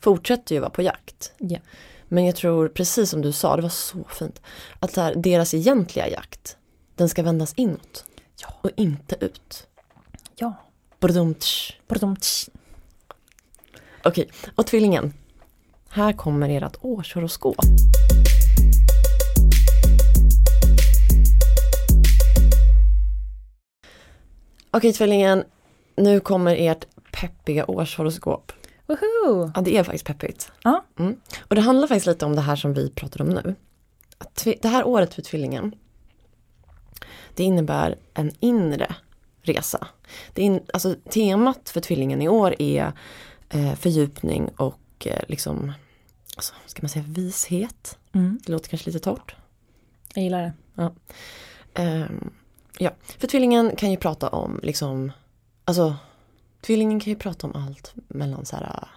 fortsätter 0.00 0.54
ju 0.54 0.60
vara 0.60 0.70
på 0.70 0.82
jakt. 0.82 1.32
Ja. 1.38 1.58
Men 2.08 2.24
jag 2.26 2.36
tror, 2.36 2.68
precis 2.68 3.10
som 3.10 3.22
du 3.22 3.32
sa, 3.32 3.56
det 3.56 3.62
var 3.62 3.68
så 3.68 4.04
fint, 4.08 4.42
att 4.80 4.96
här, 4.96 5.14
deras 5.14 5.54
egentliga 5.54 6.08
jakt, 6.08 6.56
den 6.94 7.08
ska 7.08 7.22
vändas 7.22 7.54
inåt. 7.56 8.04
Ja. 8.42 8.48
Och 8.60 8.70
inte 8.76 9.16
ut. 9.24 9.66
Ja. 10.36 10.52
Brdumtsch. 11.04 11.72
Pardon. 11.86 12.16
Okej, 14.04 14.30
och 14.54 14.66
tvillingen. 14.66 15.12
Här 15.88 16.12
kommer 16.12 16.48
ert 16.48 16.76
årshoroskop. 16.80 17.56
Okej 24.70 24.92
tvillingen, 24.92 25.44
nu 25.96 26.20
kommer 26.20 26.56
ert 26.56 26.86
peppiga 27.12 27.70
årshoroskop. 27.70 28.52
Woho! 28.86 29.52
Ja, 29.54 29.60
det 29.60 29.76
är 29.76 29.84
faktiskt 29.84 30.06
peppigt. 30.06 30.52
Ja. 30.62 30.84
Mm. 30.98 31.16
Och 31.48 31.54
det 31.54 31.60
handlar 31.60 31.88
faktiskt 31.88 32.06
lite 32.06 32.26
om 32.26 32.36
det 32.36 32.42
här 32.42 32.56
som 32.56 32.74
vi 32.74 32.90
pratade 32.90 33.24
om 33.24 33.30
nu. 33.30 33.54
Att 34.18 34.46
Det 34.62 34.68
här 34.68 34.86
året 34.86 35.14
för 35.14 35.22
tvillingen, 35.22 35.74
det 37.34 37.44
innebär 37.44 37.98
en 38.14 38.32
inre 38.40 38.94
resa. 39.44 39.86
Det 40.32 40.42
in, 40.42 40.60
alltså, 40.72 40.94
temat 41.10 41.70
för 41.70 41.80
tvillingen 41.80 42.22
i 42.22 42.28
år 42.28 42.54
är 42.58 42.92
eh, 43.48 43.74
fördjupning 43.74 44.48
och 44.48 45.06
eh, 45.06 45.22
liksom, 45.28 45.72
alltså, 46.36 46.54
ska 46.66 46.82
man 46.82 46.88
säga 46.88 47.04
vishet? 47.08 47.98
Mm. 48.12 48.40
Det 48.44 48.52
låter 48.52 48.68
kanske 48.68 48.90
lite 48.90 49.04
torrt. 49.04 49.34
Jag 50.14 50.24
gillar 50.24 50.42
det. 50.42 50.52
Ehm, 51.74 52.30
ja, 52.78 52.90
för 53.18 53.26
tvillingen 53.26 53.76
kan 53.76 53.90
ju 53.90 53.96
prata 53.96 54.28
om 54.28 54.60
liksom, 54.62 55.12
alltså 55.64 55.96
tvillingen 56.60 57.00
kan 57.00 57.10
ju 57.10 57.18
prata 57.18 57.46
om 57.46 57.54
allt 57.54 57.94
mellan 57.94 58.44
så 58.46 58.56
här 58.56 58.62
äh, 58.64 58.88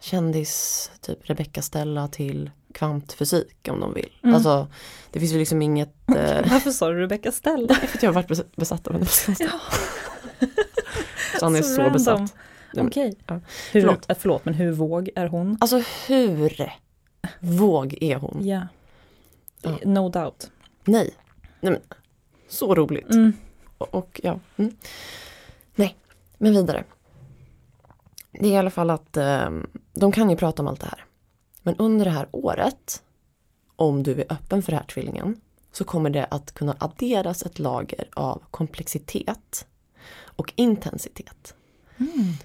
kändis, 0.00 0.90
typ 1.00 1.30
Rebecca 1.30 1.62
Stella 1.62 2.08
till 2.08 2.50
kvantfysik 2.74 3.68
om 3.70 3.80
de 3.80 3.94
vill. 3.94 4.12
Mm. 4.22 4.34
Alltså 4.34 4.68
det 5.10 5.20
finns 5.20 5.32
ju 5.32 5.38
liksom 5.38 5.62
inget, 5.62 5.94
eh, 6.08 6.50
Varför 6.50 6.70
sa 6.70 6.88
du 6.88 7.00
Rebecca 7.00 7.32
Stella? 7.32 7.74
för 7.86 7.96
att 7.98 8.02
jag 8.02 8.10
har 8.10 8.14
varit 8.14 8.28
bes- 8.28 8.44
besatt 8.56 8.86
av 8.86 8.92
henne. 8.92 9.06
Ja. 9.38 9.48
Så 11.40 11.46
han 11.46 11.56
är 11.56 11.62
så, 11.62 11.76
random. 11.80 11.92
besatt. 11.92 12.34
Okej. 12.76 13.16
ja. 13.26 13.34
Hur, 13.34 13.40
Förlåt. 13.80 14.04
förlåt. 14.06 14.18
förlåt, 14.20 14.44
men 14.44 14.54
hur 14.54 14.72
våg 14.72 15.10
är 15.16 15.26
hon? 15.26 15.58
Alltså 15.60 15.82
hur 16.06 16.70
våg 17.40 17.98
är 18.00 18.16
hon? 18.16 18.46
Ja. 18.46 18.60
Ja. 19.62 19.78
No 19.84 20.08
doubt. 20.08 20.50
Nej. 20.84 21.10
Nej 21.60 21.72
men, 21.72 21.80
så 22.48 22.74
roligt. 22.74 23.10
Mm. 23.10 23.32
Och, 23.78 23.94
och 23.94 24.20
ja. 24.24 24.38
Mm. 24.56 24.76
Nej, 25.74 25.96
men 26.38 26.52
vidare. 26.52 26.84
Det 28.32 28.48
är 28.48 28.52
i 28.52 28.56
alla 28.56 28.70
fall 28.70 28.90
att 28.90 29.16
eh, 29.16 29.50
de 29.94 30.12
kan 30.12 30.30
ju 30.30 30.36
prata 30.36 30.62
om 30.62 30.68
allt 30.68 30.80
det 30.80 30.86
här. 30.86 31.04
Men 31.64 31.76
under 31.76 32.04
det 32.04 32.10
här 32.10 32.28
året, 32.30 33.02
om 33.76 34.02
du 34.02 34.12
är 34.12 34.32
öppen 34.32 34.62
för 34.62 34.72
det 34.72 34.78
här 34.78 34.86
tvillingen, 34.86 35.40
så 35.72 35.84
kommer 35.84 36.10
det 36.10 36.24
att 36.24 36.54
kunna 36.54 36.76
adderas 36.78 37.42
ett 37.42 37.58
lager 37.58 38.08
av 38.14 38.42
komplexitet 38.50 39.66
och 40.36 40.52
intensitet. 40.56 41.54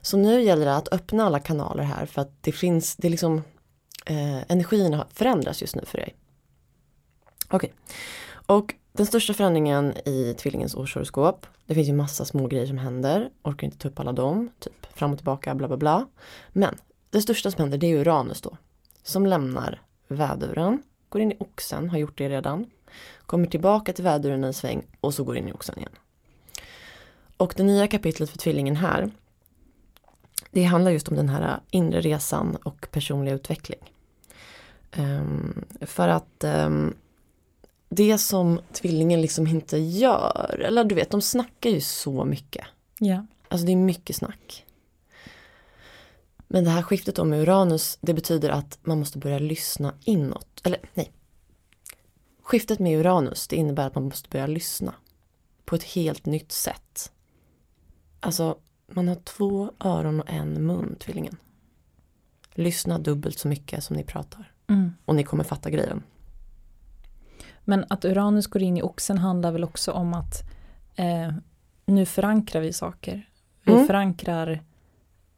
Så 0.01 0.17
nu 0.17 0.41
gäller 0.41 0.65
det 0.65 0.75
att 0.75 0.93
öppna 0.93 1.25
alla 1.25 1.39
kanaler 1.39 1.83
här 1.83 2.05
för 2.05 2.21
att 2.21 2.43
det 2.43 2.51
finns, 2.51 2.95
det 2.95 3.07
är 3.07 3.11
liksom 3.11 3.43
eh, 4.05 4.51
energierna 4.51 5.07
förändras 5.13 5.61
just 5.61 5.75
nu 5.75 5.85
för 5.85 5.97
dig. 5.97 6.15
Okej, 7.49 7.73
och 8.31 8.75
den 8.91 9.05
största 9.05 9.33
förändringen 9.33 9.93
i 10.05 10.35
tvillingens 10.37 10.75
årshoroskop, 10.75 11.45
det 11.65 11.75
finns 11.75 11.87
ju 11.87 11.93
massa 11.93 12.25
små 12.25 12.47
grejer 12.47 12.65
som 12.65 12.77
händer, 12.77 13.29
orkar 13.43 13.65
inte 13.65 13.77
ta 13.77 13.87
upp 13.87 13.99
alla 13.99 14.11
dem, 14.11 14.49
typ 14.59 14.97
fram 14.97 15.11
och 15.11 15.17
tillbaka, 15.17 15.55
bla 15.55 15.67
bla 15.67 15.77
bla. 15.77 16.07
Men 16.49 16.75
det 17.09 17.21
största 17.21 17.51
som 17.51 17.61
händer 17.61 17.77
det 17.77 17.87
är 17.87 17.95
Uranus 17.95 18.41
då, 18.41 18.57
som 19.09 19.25
lämnar 19.25 19.81
väduren, 20.07 20.83
går 21.09 21.21
in 21.21 21.31
i 21.31 21.37
oxen, 21.39 21.89
har 21.89 21.97
gjort 21.97 22.17
det 22.17 22.29
redan, 22.29 22.65
kommer 23.25 23.47
tillbaka 23.47 23.93
till 23.93 24.03
väduren 24.03 24.43
en 24.43 24.53
sväng 24.53 24.83
och 25.01 25.13
så 25.13 25.23
går 25.23 25.37
in 25.37 25.47
i 25.47 25.51
oxen 25.51 25.77
igen. 25.77 25.91
Och 27.37 27.53
det 27.57 27.63
nya 27.63 27.87
kapitlet 27.87 28.29
för 28.29 28.37
tvillingen 28.37 28.75
här, 28.75 29.11
det 30.51 30.63
handlar 30.63 30.91
just 30.91 31.07
om 31.07 31.15
den 31.15 31.29
här 31.29 31.59
inre 31.71 32.01
resan 32.01 32.55
och 32.55 32.87
personlig 32.91 33.31
utveckling. 33.31 33.93
Ehm, 34.91 35.65
för 35.81 36.07
att 36.07 36.43
ehm, 36.43 36.93
det 37.89 38.17
som 38.17 38.59
tvillingen 38.71 39.21
liksom 39.21 39.47
inte 39.47 39.77
gör, 39.77 40.61
eller 40.65 40.83
du 40.83 40.95
vet 40.95 41.09
de 41.09 41.21
snackar 41.21 41.69
ju 41.69 41.81
så 41.81 42.25
mycket. 42.25 42.65
Ja. 42.99 43.25
Alltså 43.47 43.65
det 43.65 43.71
är 43.71 43.75
mycket 43.75 44.15
snack. 44.15 44.65
Men 46.51 46.63
det 46.63 46.69
här 46.69 46.81
skiftet 46.81 47.19
om 47.19 47.33
Uranus, 47.33 47.97
det 48.01 48.13
betyder 48.13 48.49
att 48.49 48.79
man 48.81 48.99
måste 48.99 49.17
börja 49.19 49.39
lyssna 49.39 49.93
inåt. 50.01 50.61
Eller 50.63 50.79
nej. 50.93 51.11
Skiftet 52.41 52.79
med 52.79 52.99
Uranus, 52.99 53.47
det 53.47 53.55
innebär 53.55 53.87
att 53.87 53.95
man 53.95 54.03
måste 54.03 54.29
börja 54.29 54.47
lyssna. 54.47 54.93
På 55.65 55.75
ett 55.75 55.83
helt 55.83 56.25
nytt 56.25 56.51
sätt. 56.51 57.11
Alltså, 58.19 58.57
man 58.87 59.07
har 59.07 59.15
två 59.15 59.71
öron 59.79 60.19
och 60.21 60.29
en 60.29 60.65
mun, 60.65 60.95
tvillingen. 60.99 61.37
Lyssna 62.53 62.99
dubbelt 62.99 63.39
så 63.39 63.47
mycket 63.47 63.83
som 63.83 63.95
ni 63.95 64.03
pratar. 64.03 64.51
Mm. 64.67 64.93
Och 65.05 65.15
ni 65.15 65.23
kommer 65.23 65.43
fatta 65.43 65.69
grejen. 65.69 66.03
Men 67.65 67.85
att 67.89 68.05
Uranus 68.05 68.47
går 68.47 68.61
in 68.61 68.77
i 68.77 68.81
oxen 68.81 69.17
handlar 69.17 69.51
väl 69.51 69.63
också 69.63 69.91
om 69.91 70.13
att 70.13 70.41
eh, 70.95 71.31
nu 71.85 72.05
förankrar 72.05 72.61
vi 72.61 72.73
saker. 72.73 73.29
Vi 73.63 73.73
Mm. 73.73 73.87
förankrar 73.87 74.63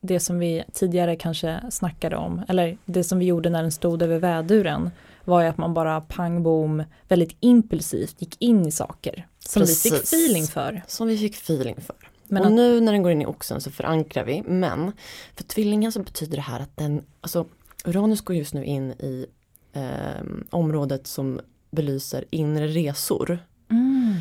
det 0.02 0.20
som 0.20 0.40
vi 0.40 0.64
tidigare 0.74 1.16
kanske 1.16 1.62
snackade 1.72 2.16
om, 2.16 2.42
eller 2.48 2.78
det 2.86 3.04
som 3.04 3.20
vi 3.20 3.26
gjorde 3.26 3.50
när 3.50 3.62
den 3.62 3.72
stod 3.72 4.02
över 4.02 4.20
väduren, 4.20 4.90
var 5.26 5.42
ju 5.42 5.48
att 5.48 5.58
man 5.58 5.74
bara 5.74 6.02
pang 6.02 6.44
bom, 6.44 6.84
väldigt 7.08 7.38
impulsivt 7.40 8.16
gick 8.22 8.42
in 8.42 8.68
i 8.68 8.72
saker. 8.72 9.28
Som 9.40 9.62
vi 9.62 9.76
fick 9.76 9.92
Precis. 9.92 10.14
feeling 10.14 10.44
för. 10.44 10.82
Som 10.88 11.08
vi 11.08 11.18
fick 11.18 11.36
feeling 11.36 11.76
för. 11.82 11.96
Men 12.28 12.42
och 12.42 12.48
att, 12.48 12.54
nu 12.54 12.82
när 12.82 12.92
den 12.92 13.04
går 13.04 13.12
in 13.12 13.22
i 13.22 13.26
oxen 13.26 13.62
så 13.62 13.72
förankrar 13.72 14.26
vi. 14.26 14.44
Men 14.48 14.92
för 15.36 15.44
tvillingen 15.44 15.92
så 15.92 16.00
betyder 16.00 16.36
det 16.36 16.42
här 16.42 16.60
att 16.60 16.78
den, 16.78 17.04
alltså 17.22 17.46
Uranus 17.86 18.22
går 18.22 18.36
just 18.36 18.54
nu 18.54 18.66
in 18.66 18.92
i 18.92 19.26
eh, 19.74 20.26
området 20.50 21.08
som 21.08 21.40
belyser 21.72 22.26
inre 22.30 22.68
resor. 22.68 23.40
mm. 23.72 24.16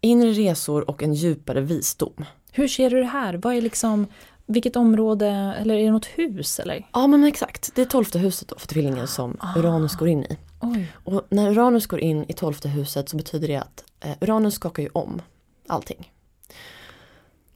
Inre 0.00 0.30
resor 0.30 0.90
och 0.90 1.02
en 1.02 1.14
djupare 1.14 1.60
visdom. 1.60 2.24
Hur 2.52 2.68
ser 2.68 2.90
du 2.90 3.00
det 3.00 3.06
här? 3.06 3.34
Vad 3.34 3.54
är 3.54 3.60
liksom, 3.60 4.06
vilket 4.52 4.76
område, 4.76 5.28
eller 5.58 5.74
är 5.74 5.84
det 5.84 5.90
något 5.90 6.06
hus 6.06 6.60
eller? 6.60 6.86
Ja 6.92 7.06
men 7.06 7.24
exakt, 7.24 7.74
det 7.74 7.82
är 7.82 7.86
tolfte 7.86 8.18
huset 8.18 8.48
då 8.48 8.58
för 8.58 8.66
tvillingen 8.66 9.06
som 9.08 9.36
Uranus 9.56 9.96
går 9.96 10.08
in 10.08 10.24
i. 10.24 10.36
Oj. 10.60 10.92
Och 11.04 11.26
när 11.30 11.50
Uranus 11.50 11.86
går 11.86 12.00
in 12.00 12.24
i 12.28 12.32
tolfte 12.32 12.68
huset 12.68 13.08
så 13.08 13.16
betyder 13.16 13.48
det 13.48 13.56
att 13.56 13.84
eh, 14.00 14.16
Uranus 14.20 14.54
skakar 14.54 14.82
ju 14.82 14.88
om 14.92 15.22
allting. 15.66 16.12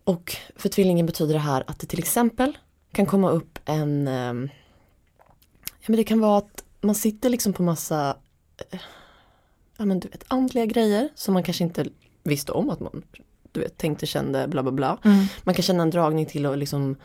Och 0.04 0.36
för 0.56 0.68
tvillingen 0.68 1.06
betyder 1.06 1.34
det 1.34 1.40
här 1.40 1.64
att 1.66 1.78
det 1.78 1.86
till 1.86 1.98
exempel 1.98 2.58
kan 2.92 3.06
komma 3.06 3.30
upp 3.30 3.58
en 3.64 4.08
ehm, 4.08 4.50
Ja 5.60 5.86
men 5.86 5.96
det 5.96 6.04
kan 6.04 6.20
vara 6.20 6.38
att 6.38 6.64
man 6.80 6.94
sitter 6.94 7.28
liksom 7.28 7.52
på 7.52 7.62
massa 7.62 8.16
eh, 8.70 8.80
Ja 9.76 9.84
men 9.84 10.00
du 10.00 10.08
vet 10.08 10.24
andliga 10.28 10.66
grejer 10.66 11.08
som 11.14 11.34
man 11.34 11.42
kanske 11.42 11.64
inte 11.64 11.86
visste 12.22 12.52
om 12.52 12.70
att 12.70 12.80
man 12.80 13.02
du 13.54 13.60
vet, 13.60 13.78
tänkte, 13.78 14.06
kände, 14.06 14.48
bla 14.48 14.62
bla 14.62 14.72
bla. 14.72 14.98
Mm. 15.04 15.26
Man 15.42 15.54
kan 15.54 15.62
känna 15.62 15.82
en 15.82 15.90
dragning 15.90 16.26
till 16.26 16.46
att 16.46 16.58
liksom 16.58 16.96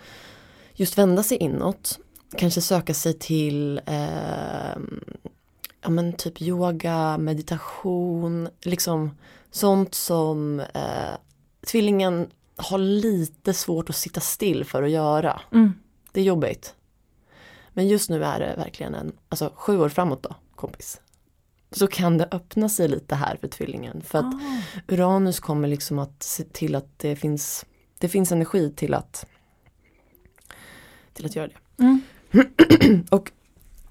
just 0.74 0.97
vända 0.97 1.24
sig 1.24 1.38
inåt. 1.38 2.00
Kanske 2.38 2.62
söka 2.62 2.93
sig 2.93 3.14
till 3.14 3.82
eh, 3.86 4.78
ja 5.82 5.89
men 5.89 6.14
typ 6.14 6.41
yoga, 6.41 7.18
meditation, 7.18 8.50
liksom 8.62 9.18
sånt 9.52 9.95
som 9.95 10.60
eh, 10.60 11.18
tvillingen 11.68 12.28
har 12.56 12.78
lite 12.78 13.54
svårt 13.54 13.89
att 13.89 13.95
sitta 13.95 14.20
still 14.20 14.66
för 14.66 14.84
att 14.84 14.89
göra. 14.89 15.41
Mm. 15.52 15.74
Det 16.12 16.20
är 16.20 16.24
jobbigt. 16.26 16.76
Men 17.74 17.88
just 17.88 18.10
nu 18.10 18.24
är 18.24 18.39
det 18.39 18.54
verkligen 18.58 18.95
en, 18.95 19.12
alltså 19.30 19.52
sju 19.56 19.80
år 19.80 19.89
framåt 19.89 20.24
då, 20.24 20.36
kompis. 20.56 21.02
Så 21.72 21.88
kan 21.88 22.17
det 22.17 22.28
öppna 22.32 22.70
sig 22.70 22.88
lite 22.88 23.15
här 23.15 23.38
för 23.41 23.47
tvillingen. 23.47 24.01
För 24.01 24.20
att 24.20 24.26
Ah. 24.26 24.61
Uranus 24.88 25.39
kommer 25.39 25.67
liksom 25.67 25.99
att 25.99 26.24
se 26.24 26.43
till 26.43 26.76
att 26.76 26.99
det 26.99 27.15
finns, 27.15 27.65
det 27.97 28.09
finns 28.09 28.32
energi 28.32 28.74
till 28.76 28.93
att, 28.93 29.26
till 31.13 31.26
att 31.26 31.36
göra 31.36 31.47
det. 31.47 31.84
Mm. 31.84 32.01
Och 33.11 33.32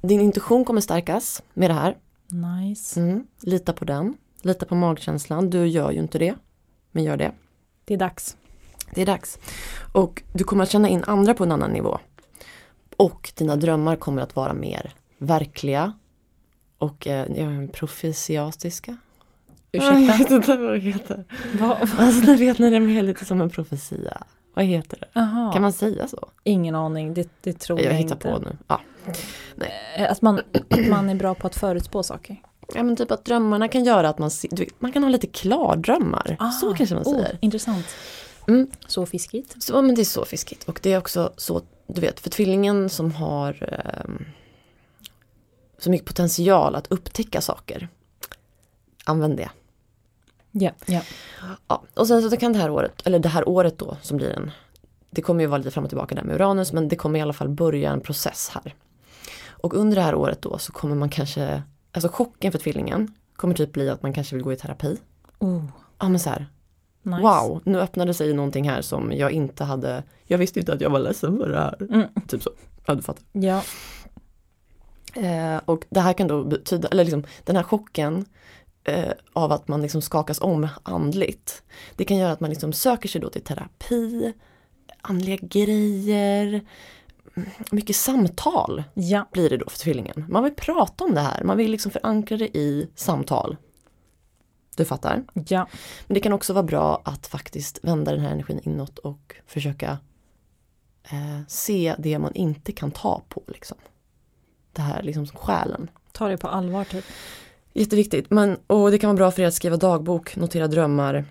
din 0.00 0.20
intuition 0.20 0.64
kommer 0.64 0.80
stärkas 0.80 1.42
med 1.54 1.70
det 1.70 1.74
här. 1.74 1.96
Nice. 2.28 3.00
Mm. 3.00 3.26
Lita 3.40 3.72
på 3.72 3.84
den. 3.84 4.14
Lita 4.42 4.66
på 4.66 4.74
magkänslan. 4.74 5.50
Du 5.50 5.66
gör 5.66 5.90
ju 5.90 5.98
inte 5.98 6.18
det. 6.18 6.34
Men 6.92 7.04
gör 7.04 7.16
det. 7.16 7.32
Det 7.84 7.94
är 7.94 7.98
dags. 7.98 8.36
Det 8.94 9.02
är 9.02 9.06
dags. 9.06 9.38
Och 9.92 10.22
du 10.32 10.44
kommer 10.44 10.62
att 10.62 10.70
känna 10.70 10.88
in 10.88 11.04
andra 11.06 11.34
på 11.34 11.44
en 11.44 11.52
annan 11.52 11.70
nivå. 11.70 11.98
Och 12.96 13.32
dina 13.36 13.56
drömmar 13.56 13.96
kommer 13.96 14.22
att 14.22 14.36
vara 14.36 14.52
mer 14.52 14.94
verkliga. 15.18 15.97
Och 16.78 17.06
eh, 17.06 17.26
ja, 17.36 17.66
profetiatiska. 17.72 18.96
Jag 19.70 19.82
Ursäkta? 19.82 20.18
vet 20.18 20.30
inte 20.30 20.56
vad 20.56 20.72
det 20.72 20.78
heter. 20.78 21.24
Vad? 21.60 21.76
Alltså 21.98 22.20
ni 22.30 22.36
vet 22.36 22.58
när 22.58 22.70
det 22.70 22.76
är 22.76 23.02
lite 23.02 23.24
som 23.24 23.40
en 23.40 23.50
profetia. 23.50 24.22
Vad 24.54 24.64
heter 24.64 24.98
det? 25.00 25.20
Aha. 25.20 25.52
Kan 25.52 25.62
man 25.62 25.72
säga 25.72 26.08
så? 26.08 26.28
Ingen 26.44 26.74
aning, 26.74 27.14
det, 27.14 27.28
det 27.40 27.52
tror 27.52 27.80
jag, 27.80 27.92
Jag 27.92 27.96
hittar 27.98 28.14
inte. 28.14 28.28
på 28.30 28.38
nu. 28.38 28.56
Ja. 28.68 28.80
Eh, 29.96 30.10
Att 30.12 30.22
man, 30.22 30.38
att 30.70 30.88
man 30.88 31.08
är 31.10 31.14
bra 31.14 31.34
på 31.34 31.46
att 31.46 31.54
förutspå 31.56 32.02
saker. 32.02 32.36
ja 32.74 32.82
men 32.82 32.96
typ 32.96 33.10
att 33.10 33.24
drömmarna 33.24 33.68
kan 33.68 33.84
göra 33.84 34.08
att 34.08 34.18
man, 34.18 34.30
se- 34.30 34.48
du 34.50 34.64
vet, 34.64 34.80
man 34.80 34.92
kan 34.92 35.02
ha 35.02 35.10
lite 35.10 35.26
klardrömmar. 35.26 36.36
så 36.60 36.74
kanske 36.74 36.94
man 36.94 37.04
oh, 37.04 37.12
säger. 37.14 37.38
intressant. 37.40 37.86
Mm. 38.48 38.70
Så 38.86 39.06
fiskigt. 39.06 39.62
Så, 39.62 39.82
men 39.82 39.94
det 39.94 40.02
är 40.02 40.04
så 40.04 40.24
fiskigt 40.24 40.64
och 40.64 40.80
det 40.82 40.92
är 40.92 40.98
också 40.98 41.32
så, 41.36 41.62
du 41.86 42.00
vet, 42.00 42.20
för 42.20 42.30
tvillingen 42.30 42.88
som 42.88 43.12
har 43.12 43.68
ehm, 44.04 44.24
så 45.78 45.90
mycket 45.90 46.06
potential 46.06 46.74
att 46.74 46.86
upptäcka 46.86 47.40
saker. 47.40 47.88
Använd 49.04 49.36
det. 49.36 49.50
Ja, 50.50 50.70
ja. 50.86 51.00
Ja, 51.68 51.82
och 51.94 52.06
sen 52.06 52.30
så 52.30 52.36
kan 52.36 52.52
det 52.52 52.58
här 52.58 52.70
året, 52.70 53.06
eller 53.06 53.18
det 53.18 53.28
här 53.28 53.48
året 53.48 53.78
då 53.78 53.96
som 54.02 54.16
blir 54.16 54.30
en, 54.30 54.50
det 55.10 55.22
kommer 55.22 55.40
ju 55.40 55.46
vara 55.46 55.58
lite 55.58 55.70
fram 55.70 55.84
och 55.84 55.90
tillbaka 55.90 56.14
där 56.14 56.22
med 56.22 56.34
Uranus 56.34 56.72
men 56.72 56.88
det 56.88 56.96
kommer 56.96 57.18
i 57.18 57.22
alla 57.22 57.32
fall 57.32 57.48
börja 57.48 57.90
en 57.92 58.00
process 58.00 58.50
här. 58.54 58.74
Och 59.48 59.74
under 59.74 59.96
det 59.96 60.02
här 60.02 60.14
året 60.14 60.42
då 60.42 60.58
så 60.58 60.72
kommer 60.72 60.94
man 60.94 61.08
kanske, 61.08 61.62
alltså 61.92 62.08
chocken 62.08 62.52
för 62.52 62.58
tvillingen 62.58 63.14
kommer 63.36 63.54
typ 63.54 63.72
bli 63.72 63.90
att 63.90 64.02
man 64.02 64.12
kanske 64.12 64.36
vill 64.36 64.44
gå 64.44 64.52
i 64.52 64.56
terapi. 64.56 64.96
Oh, 65.38 65.64
Ja 65.98 66.08
men 66.08 66.20
så 66.20 66.30
här, 66.30 66.46
nice. 67.02 67.22
wow, 67.22 67.62
nu 67.64 67.80
öppnade 67.80 68.14
sig 68.14 68.34
någonting 68.34 68.68
här 68.68 68.82
som 68.82 69.12
jag 69.12 69.32
inte 69.32 69.64
hade, 69.64 70.02
jag 70.24 70.38
visste 70.38 70.60
inte 70.60 70.72
att 70.72 70.80
jag 70.80 70.90
var 70.90 70.98
ledsen 70.98 71.38
för 71.38 71.48
det 71.48 71.58
här. 71.58 71.76
Mm. 71.90 72.08
Typ 72.28 72.42
så, 72.42 72.50
ja 72.86 72.94
du 72.94 73.02
fattar. 73.02 73.22
Ja, 73.32 73.62
Eh, 75.18 75.60
och 75.64 75.84
det 75.90 76.00
här 76.00 76.12
kan 76.12 76.28
då 76.28 76.44
betyda, 76.44 76.88
eller 76.88 77.04
liksom 77.04 77.24
den 77.44 77.56
här 77.56 77.62
chocken 77.62 78.24
eh, 78.84 79.12
av 79.32 79.52
att 79.52 79.68
man 79.68 79.82
liksom 79.82 80.02
skakas 80.02 80.40
om 80.40 80.68
andligt. 80.82 81.62
Det 81.96 82.04
kan 82.04 82.16
göra 82.16 82.32
att 82.32 82.40
man 82.40 82.50
liksom 82.50 82.72
söker 82.72 83.08
sig 83.08 83.20
då 83.20 83.30
till 83.30 83.44
terapi, 83.44 84.32
andliga 85.00 85.36
grejer, 85.40 86.46
mm, 87.36 87.48
mycket 87.70 87.96
samtal 87.96 88.84
ja. 88.94 89.28
blir 89.32 89.50
det 89.50 89.56
då 89.56 89.68
för 89.68 89.78
tvillingen. 89.78 90.24
Man 90.28 90.44
vill 90.44 90.54
prata 90.54 91.04
om 91.04 91.14
det 91.14 91.20
här, 91.20 91.44
man 91.44 91.56
vill 91.56 91.70
liksom 91.70 91.92
förankra 91.92 92.36
det 92.36 92.56
i 92.56 92.88
samtal. 92.94 93.56
Du 94.76 94.84
fattar? 94.84 95.24
ja. 95.48 95.68
Men 96.06 96.14
det 96.14 96.20
kan 96.20 96.32
också 96.32 96.52
vara 96.52 96.62
bra 96.62 97.02
att 97.04 97.26
faktiskt 97.26 97.78
vända 97.82 98.12
den 98.12 98.20
här 98.20 98.30
energin 98.30 98.60
inåt 98.62 98.98
och 98.98 99.34
försöka 99.46 99.98
eh, 101.10 101.40
se 101.48 101.94
det 101.98 102.18
man 102.18 102.34
inte 102.34 102.72
kan 102.72 102.90
ta 102.90 103.22
på. 103.28 103.42
Liksom. 103.46 103.78
Det 104.78 104.82
här 104.82 105.02
liksom 105.02 105.26
som 105.26 105.38
själen. 105.38 105.90
Ta 106.12 106.28
det 106.28 106.36
på 106.36 106.48
allvar 106.48 106.84
typ. 106.84 107.04
Jätteviktigt. 107.72 108.30
Men, 108.30 108.58
och 108.66 108.90
det 108.90 108.98
kan 108.98 109.08
vara 109.08 109.16
bra 109.16 109.30
för 109.30 109.42
er 109.42 109.46
att 109.46 109.54
skriva 109.54 109.76
dagbok, 109.76 110.36
notera 110.36 110.68
drömmar. 110.68 111.24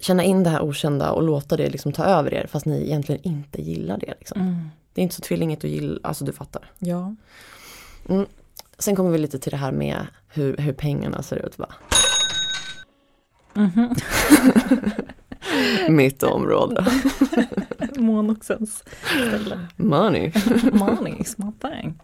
Känna 0.00 0.24
in 0.24 0.42
det 0.42 0.50
här 0.50 0.60
okända 0.60 1.12
och 1.12 1.22
låta 1.22 1.56
det 1.56 1.70
liksom 1.70 1.92
ta 1.92 2.04
över 2.04 2.34
er 2.34 2.46
fast 2.46 2.66
ni 2.66 2.82
egentligen 2.82 3.22
inte 3.22 3.62
gillar 3.62 3.98
det. 3.98 4.14
Liksom. 4.18 4.40
Mm. 4.40 4.68
Det 4.92 5.00
är 5.00 5.02
inte 5.02 5.14
så 5.14 5.22
tvillinget 5.22 5.64
att 5.64 5.70
gilla, 5.70 6.00
alltså 6.02 6.24
du 6.24 6.32
fattar. 6.32 6.70
Ja. 6.78 7.14
Sen 8.78 8.96
kommer 8.96 9.10
vi 9.10 9.18
lite 9.18 9.38
till 9.38 9.50
det 9.50 9.56
här 9.56 9.72
med 9.72 10.06
hur, 10.28 10.56
hur 10.56 10.72
pengarna 10.72 11.22
ser 11.22 11.36
ut. 11.36 11.58
Va? 11.58 11.68
Mhm. 13.54 13.94
Mitt 15.88 16.22
område. 16.22 16.86
Månoxens 17.96 18.84
ställe. 19.26 19.58
Money. 19.76 20.32
Money 20.72 21.14
my 21.36 21.52
thing. 21.60 21.94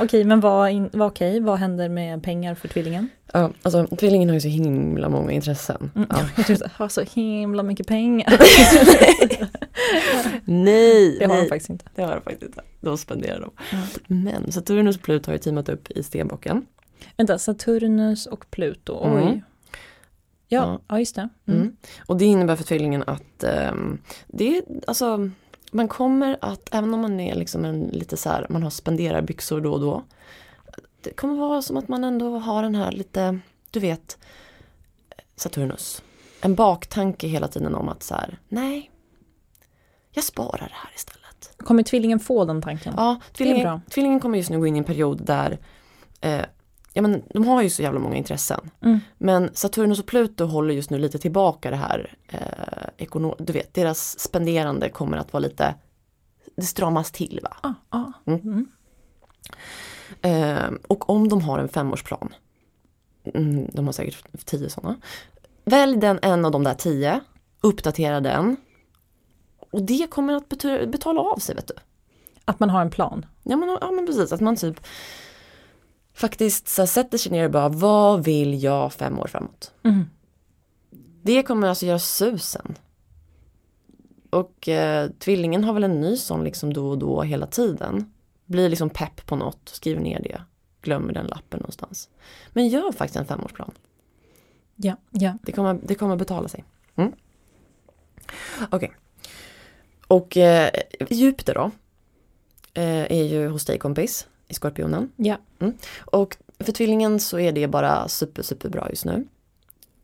Okej, 0.00 0.24
men 0.24 0.40
vad, 0.40 0.70
in, 0.70 0.90
vad, 0.92 1.08
okej, 1.08 1.40
vad 1.40 1.58
händer 1.58 1.88
med 1.88 2.22
pengar 2.22 2.54
för 2.54 2.68
tvillingen? 2.68 3.08
Ja, 3.32 3.50
alltså 3.62 3.86
tvillingen 3.86 4.28
har 4.28 4.34
ju 4.34 4.40
så 4.40 4.48
himla 4.48 5.08
många 5.08 5.32
intressen. 5.32 5.90
Mm. 5.94 6.08
Ja. 6.10 6.16
Jag 6.36 6.46
tror 6.46 6.70
har 6.74 6.88
så 6.88 7.02
himla 7.14 7.62
mycket 7.62 7.86
pengar. 7.86 8.38
Nej, 10.44 11.16
Det 11.18 11.24
har 11.24 11.34
de 11.34 11.40
nej. 11.40 11.48
faktiskt 11.48 11.70
inte. 11.70 11.84
Det 11.94 12.02
har 12.02 12.14
de 12.14 12.20
faktiskt 12.22 12.42
inte. 12.42 12.62
De 12.80 12.98
spenderar 12.98 13.40
dem. 13.40 13.50
Mm. 14.08 14.24
Men 14.24 14.52
Saturnus 14.52 14.96
och 14.96 15.02
Pluto 15.02 15.28
har 15.28 15.32
ju 15.32 15.38
teamat 15.38 15.68
upp 15.68 15.90
i 15.90 16.02
stenbocken. 16.02 16.66
Vänta, 17.16 17.38
Saturnus 17.38 18.26
och 18.26 18.50
Pluto, 18.50 18.98
oj. 19.02 19.22
Mm. 19.22 19.40
Ja, 20.48 20.58
Ja. 20.62 20.80
ja, 20.88 20.98
just 20.98 21.14
det. 21.14 21.28
Mm. 21.46 21.60
Mm. 21.60 21.76
Och 22.06 22.16
det 22.16 22.24
innebär 22.24 22.56
för 22.56 22.64
tvillingen 22.64 23.04
att 23.06 23.44
ehm, 23.44 23.98
det 24.26 24.58
är, 24.58 24.64
alltså 24.86 25.30
man 25.70 25.88
kommer 25.88 26.38
att, 26.40 26.74
även 26.74 26.94
om 26.94 27.00
man 27.00 27.20
är 27.20 27.34
liksom 27.34 27.64
en 27.64 27.80
lite 27.80 28.16
så 28.16 28.28
här, 28.28 28.46
man 28.50 28.62
har 28.62 28.70
spenderarbyxor 28.70 29.60
då 29.60 29.72
och 29.72 29.80
då. 29.80 30.02
Det 31.02 31.10
kommer 31.16 31.34
vara 31.36 31.62
som 31.62 31.76
att 31.76 31.88
man 31.88 32.04
ändå 32.04 32.38
har 32.38 32.62
den 32.62 32.74
här 32.74 32.92
lite, 32.92 33.38
du 33.70 33.80
vet, 33.80 34.18
Saturnus. 35.36 36.02
En 36.40 36.54
baktanke 36.54 37.26
hela 37.26 37.48
tiden 37.48 37.74
om 37.74 37.88
att 37.88 38.02
så 38.02 38.14
här, 38.14 38.38
nej, 38.48 38.90
jag 40.10 40.24
sparar 40.24 40.68
det 40.68 40.74
här 40.74 40.90
istället. 40.94 41.52
Kommer 41.56 41.82
tvillingen 41.82 42.20
få 42.20 42.44
den 42.44 42.62
tanken? 42.62 42.94
Ja, 42.96 43.20
tvillingen, 43.32 43.80
tvillingen 43.90 44.20
kommer 44.20 44.38
just 44.38 44.50
nu 44.50 44.58
gå 44.58 44.66
in 44.66 44.76
i 44.76 44.78
en 44.78 44.84
period 44.84 45.26
där 45.26 45.58
eh, 46.20 46.40
Ja 46.96 47.02
men 47.02 47.22
de 47.28 47.48
har 47.48 47.62
ju 47.62 47.70
så 47.70 47.82
jävla 47.82 48.00
många 48.00 48.16
intressen. 48.16 48.70
Mm. 48.82 49.00
Men 49.18 49.50
Saturnus 49.54 50.00
och 50.00 50.06
Pluto 50.06 50.44
håller 50.44 50.74
just 50.74 50.90
nu 50.90 50.98
lite 50.98 51.18
tillbaka 51.18 51.70
det 51.70 51.76
här. 51.76 52.16
Eh, 52.28 53.34
du 53.38 53.52
vet, 53.52 53.74
deras 53.74 54.18
spenderande 54.18 54.88
kommer 54.88 55.16
att 55.16 55.32
vara 55.32 55.40
lite, 55.40 55.74
det 56.56 56.62
stramas 56.62 57.10
till 57.10 57.40
va. 57.42 57.56
Ah, 57.60 57.98
ah. 57.98 58.12
Mm. 58.26 58.66
Eh, 60.22 60.78
och 60.88 61.10
om 61.10 61.28
de 61.28 61.40
har 61.40 61.58
en 61.58 61.68
femårsplan, 61.68 62.34
mm, 63.34 63.70
de 63.72 63.86
har 63.86 63.92
säkert 63.92 64.44
tio 64.44 64.70
sådana. 64.70 64.96
Välj 65.64 65.96
den 65.96 66.18
en 66.22 66.44
av 66.44 66.50
de 66.50 66.64
där 66.64 66.74
tio, 66.74 67.20
uppdatera 67.60 68.20
den. 68.20 68.56
Och 69.70 69.82
det 69.82 70.10
kommer 70.10 70.34
att 70.34 70.48
betala 70.90 71.20
av 71.20 71.36
sig 71.36 71.54
vet 71.54 71.68
du. 71.68 71.74
Att 72.44 72.60
man 72.60 72.70
har 72.70 72.80
en 72.80 72.90
plan. 72.90 73.26
Ja 73.42 73.56
men, 73.56 73.78
ja 73.80 73.90
men 73.90 74.06
precis, 74.06 74.32
att 74.32 74.40
man 74.40 74.56
typ 74.56 74.80
faktiskt 76.16 76.68
så 76.68 76.82
här, 76.82 76.86
sätter 76.86 77.18
sig 77.18 77.32
ner 77.32 77.44
och 77.44 77.50
bara, 77.50 77.68
vad 77.68 78.24
vill 78.24 78.62
jag 78.62 78.92
fem 78.92 79.18
år 79.18 79.26
framåt? 79.26 79.72
Mm. 79.82 80.04
Det 81.22 81.42
kommer 81.42 81.68
alltså 81.68 81.86
göra 81.86 81.98
susen. 81.98 82.74
och 84.30 84.68
eh, 84.68 85.10
tvillingen 85.18 85.64
har 85.64 85.72
väl 85.72 85.84
en 85.84 86.00
ny 86.00 86.16
sån 86.16 86.44
liksom 86.44 86.72
då 86.72 86.90
och 86.90 86.98
då 86.98 87.22
hela 87.22 87.46
tiden. 87.46 88.12
Blir 88.44 88.68
liksom 88.68 88.90
pepp 88.90 89.26
på 89.26 89.36
något, 89.36 89.68
skriver 89.68 90.00
ner 90.00 90.20
det. 90.20 90.42
Glömmer 90.82 91.12
den 91.12 91.26
lappen 91.26 91.60
någonstans. 91.60 92.08
Men 92.52 92.68
gör 92.68 92.92
faktiskt 92.92 93.16
en 93.16 93.26
femårsplan. 93.26 93.70
Ja, 94.76 94.96
ja. 95.10 95.38
Det 95.42 95.52
kommer, 95.52 95.80
det 95.82 95.94
kommer 95.94 96.16
betala 96.16 96.48
sig. 96.48 96.64
Mm. 96.96 97.12
Okej. 98.70 98.92
Och 100.06 100.36
eh, 100.36 100.70
Jupiter 101.10 101.54
då. 101.54 101.70
Eh, 102.74 103.12
är 103.12 103.24
ju 103.24 103.48
hos 103.48 103.64
dig 103.64 103.78
kompis 103.78 104.26
i 104.48 104.54
Skorpionen. 104.54 105.12
Ja. 105.16 105.36
Och 105.98 106.36
för 106.58 106.72
tvillingen 106.72 107.20
så 107.20 107.38
är 107.38 107.52
det 107.52 107.68
bara 107.68 108.08
super, 108.08 108.42
super 108.42 108.68
bra 108.68 108.90
just 108.90 109.04
nu. 109.04 109.26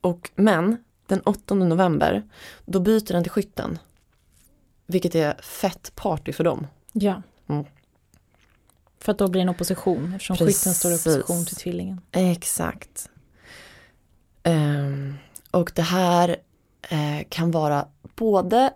Och 0.01 0.31
men 0.35 0.77
den 1.07 1.21
8 1.21 1.55
november 1.55 2.23
då 2.65 2.81
byter 2.81 3.13
den 3.13 3.23
till 3.23 3.33
skytten. 3.33 3.79
Vilket 4.87 5.15
är 5.15 5.35
fett 5.43 5.93
party 5.95 6.33
för 6.33 6.45
dem. 6.45 6.67
ja. 6.93 7.23
Mm. 7.49 7.65
För 8.99 9.13
att 9.13 9.19
då 9.19 9.29
blir 9.29 9.41
det 9.41 9.43
en 9.43 9.49
opposition 9.49 10.13
eftersom 10.15 10.37
Precis. 10.37 10.59
skytten 10.59 10.75
står 10.75 10.93
i 10.93 10.95
opposition 10.95 11.45
till 11.47 11.57
tvillingen. 11.57 12.01
Exakt. 12.13 13.11
Ehm, 14.43 15.15
och 15.51 15.73
det 15.75 15.83
här 15.83 16.37
eh, 16.83 17.27
kan 17.29 17.51
vara 17.51 17.89
både 18.17 18.73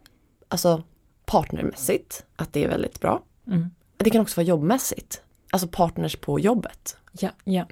alltså 0.49 0.83
partnermässigt, 1.25 2.25
att 2.37 2.53
det 2.53 2.65
är 2.65 2.69
väldigt 2.69 3.01
bra. 3.01 3.23
Mm. 3.47 3.71
Det 3.97 4.11
kan 4.11 4.21
också 4.21 4.41
vara 4.41 4.47
jobbmässigt. 4.47 5.23
Alltså 5.57 5.69
partners 5.69 6.17
på 6.17 6.41
jobbet. 6.41 6.97
Ja, 7.13 7.31
ja. 7.45 7.67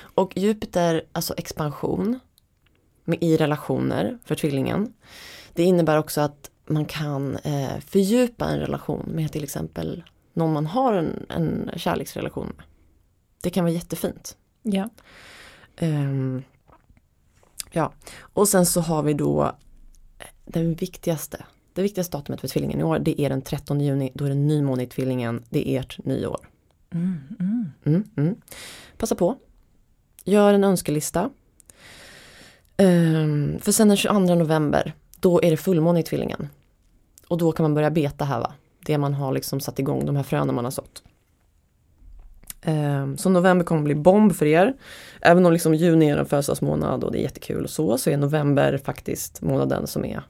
Och 0.00 0.36
Jupiter, 0.36 1.02
alltså 1.12 1.34
expansion 1.36 2.20
med, 3.04 3.18
i 3.20 3.36
relationer 3.36 4.18
för 4.24 4.34
tvillingen. 4.34 4.94
Det 5.52 5.62
innebär 5.62 5.98
också 5.98 6.20
att 6.20 6.50
man 6.66 6.84
kan 6.84 7.36
eh, 7.36 7.78
fördjupa 7.80 8.48
en 8.48 8.58
relation 8.58 9.08
med 9.14 9.32
till 9.32 9.44
exempel 9.44 10.04
någon 10.32 10.52
man 10.52 10.66
har 10.66 10.94
en, 10.94 11.26
en 11.28 11.70
kärleksrelation 11.76 12.52
med. 12.56 12.66
Det 13.42 13.50
kan 13.50 13.64
vara 13.64 13.74
jättefint. 13.74 14.36
ja. 14.62 14.88
Ehm, 15.76 16.42
ja, 17.70 17.92
och 18.20 18.48
sen 18.48 18.66
så 18.66 18.80
har 18.80 19.02
vi 19.02 19.14
då 19.14 19.44
eh, 20.18 20.26
den 20.44 20.74
viktigaste. 20.74 21.44
Det 21.72 21.82
viktigaste 21.82 22.16
datumet 22.16 22.40
för 22.40 22.48
tvillingen 22.48 22.80
i 22.80 22.84
år 22.84 22.98
det 22.98 23.20
är 23.20 23.28
den 23.28 23.42
13 23.42 23.80
juni. 23.80 24.10
Då 24.14 24.24
är 24.24 24.28
det 24.28 24.34
nymåne 24.34 24.82
i 24.82 24.86
tvillingen. 24.86 25.44
Det 25.50 25.68
är 25.68 25.80
ert 25.80 26.04
nyår. 26.04 26.48
Mm, 26.94 27.20
mm. 27.40 27.72
Mm, 27.84 28.04
mm. 28.16 28.36
Passa 28.96 29.14
på. 29.14 29.36
Gör 30.24 30.54
en 30.54 30.64
önskelista. 30.64 31.30
Um, 32.76 33.58
för 33.58 33.72
sen 33.72 33.88
den 33.88 33.96
22 33.96 34.34
november, 34.34 34.92
då 35.20 35.42
är 35.42 35.50
det 35.50 35.56
fullmåne 35.56 36.00
i 36.00 36.02
tvillingen. 36.02 36.48
Och 37.28 37.38
då 37.38 37.52
kan 37.52 37.64
man 37.64 37.74
börja 37.74 37.90
beta 37.90 38.24
här 38.24 38.40
va. 38.40 38.52
Det 38.86 38.98
man 38.98 39.14
har 39.14 39.32
liksom 39.32 39.60
satt 39.60 39.78
igång, 39.78 40.06
de 40.06 40.16
här 40.16 40.22
fröna 40.22 40.52
man 40.52 40.64
har 40.64 40.70
sått. 40.70 41.02
Um, 42.66 43.16
så 43.16 43.30
november 43.30 43.64
kommer 43.64 43.82
bli 43.82 43.94
bomb 43.94 44.34
för 44.36 44.46
er. 44.46 44.74
Även 45.20 45.46
om 45.46 45.52
liksom 45.52 45.74
juni 45.74 46.10
är 46.10 46.16
en 46.16 46.26
födelsedagsmånad 46.26 47.04
och 47.04 47.12
det 47.12 47.18
är 47.18 47.22
jättekul 47.22 47.64
och 47.64 47.70
så, 47.70 47.98
så 47.98 48.10
är 48.10 48.16
november 48.16 48.78
faktiskt 48.78 49.42
månaden 49.42 49.86
som 49.86 50.04
är 50.04 50.22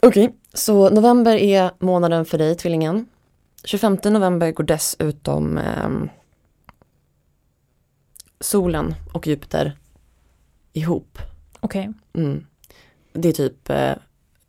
Okej, 0.00 0.34
så 0.54 0.90
november 0.90 1.36
är 1.36 1.70
månaden 1.78 2.24
för 2.24 2.38
dig, 2.38 2.54
tvillingen. 2.54 3.06
25 3.64 3.98
november 4.04 4.52
går 4.52 4.64
dessutom 4.64 5.58
ehm, 5.58 6.08
solen 8.40 8.94
och 9.12 9.26
Jupiter 9.26 9.76
ihop. 10.72 11.18
Okej. 11.60 11.92
Mm. 12.12 12.46
Det 13.12 13.28
är 13.28 13.32
typ 13.32 13.70
eh, 13.70 13.92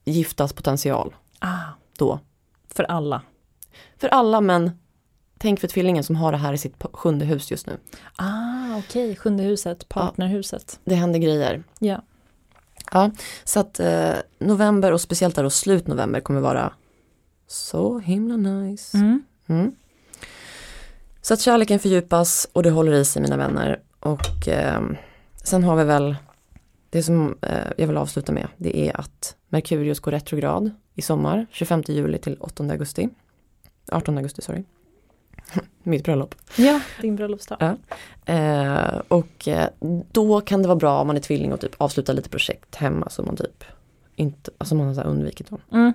giftas 0.05 0.53
potential 0.53 1.16
Ah, 1.39 1.64
då. 1.97 2.20
för 2.74 2.84
alla. 2.84 3.22
För 3.97 4.07
alla 4.07 4.41
men 4.41 4.72
tänk 5.38 5.60
för 5.60 5.68
tvillingen 5.68 6.03
som 6.03 6.16
har 6.16 6.32
det 6.32 6.38
här 6.38 6.53
i 6.53 6.57
sitt 6.57 6.76
sjunde 6.93 7.26
hus 7.26 7.51
just 7.51 7.68
nu. 7.68 7.78
Ah, 8.16 8.78
okej. 8.78 9.16
Sjunde 9.16 9.43
huset, 9.43 9.89
partnerhuset. 9.89 10.80
Det 10.84 10.95
händer 10.95 11.20
grejer. 11.20 11.64
Ja. 11.80 12.01
Ja, 12.91 13.12
så 13.43 13.60
att 13.60 13.80
eh, 13.80 14.14
november 14.39 14.91
och 14.91 15.01
speciellt 15.01 15.36
där 15.36 15.43
då 15.43 15.49
slut 15.49 15.88
november 15.88 16.20
kommer 16.20 16.41
vara 16.41 16.74
så 17.52 18.00
himla 18.00 18.38
nice. 18.38 18.97
Mm. 18.97 19.24
Mm. 19.47 19.76
Så 21.22 21.34
att 21.34 21.39
kärleken 21.39 21.80
fördjupas 21.80 22.50
och 22.54 22.64
det 22.64 22.70
håller 22.70 22.91
i 22.91 23.06
sig 23.06 23.22
mina 23.22 23.38
vänner. 23.38 23.80
Och 24.00 24.47
eh, 24.47 24.82
sen 25.43 25.64
har 25.64 25.76
vi 25.76 25.84
väl 25.84 26.16
det 26.89 27.04
som 27.04 27.38
eh, 27.41 27.68
jag 27.78 27.88
vill 27.88 27.97
avsluta 27.97 28.32
med. 28.32 28.47
Det 28.58 28.89
är 28.89 29.00
att 29.00 29.36
Merkurius 29.47 30.00
går 30.00 30.12
retrograd 30.12 30.72
i 30.95 31.02
sommar. 31.02 31.47
25 31.52 31.84
juli 31.88 32.18
till 32.18 32.38
8 32.39 32.64
augusti. 32.64 33.10
18 33.91 34.18
augusti, 34.18 34.41
sorry. 34.41 34.64
Mitt 35.84 36.04
bröllop. 36.04 36.36
Ja, 36.58 36.82
din 37.02 37.16
bröllopsdag. 37.16 37.58
Ja. 37.60 37.76
Eh, 38.34 39.02
och 39.08 39.47
eh, 39.47 39.70
då 40.12 40.41
kan 40.41 40.62
det 40.62 40.68
vara 40.68 40.80
bra 40.80 41.02
om 41.02 41.08
man 41.08 41.16
är 41.16 41.22
tvilling 41.22 41.54
och 41.54 41.62
typ 41.62 41.76
avsluta 41.78 42.14
lite 42.14 42.30
projekt 42.30 42.76
hemma 42.76 43.10
som 43.10 43.26
man 43.26 43.36
typ 43.36 43.64
inte, 44.16 44.52
alltså 44.58 44.76
man 44.76 44.88
har 44.88 44.93
så 44.93 45.02
undvikit 45.02 45.50
dem. 45.50 45.62
Mm. 45.72 45.93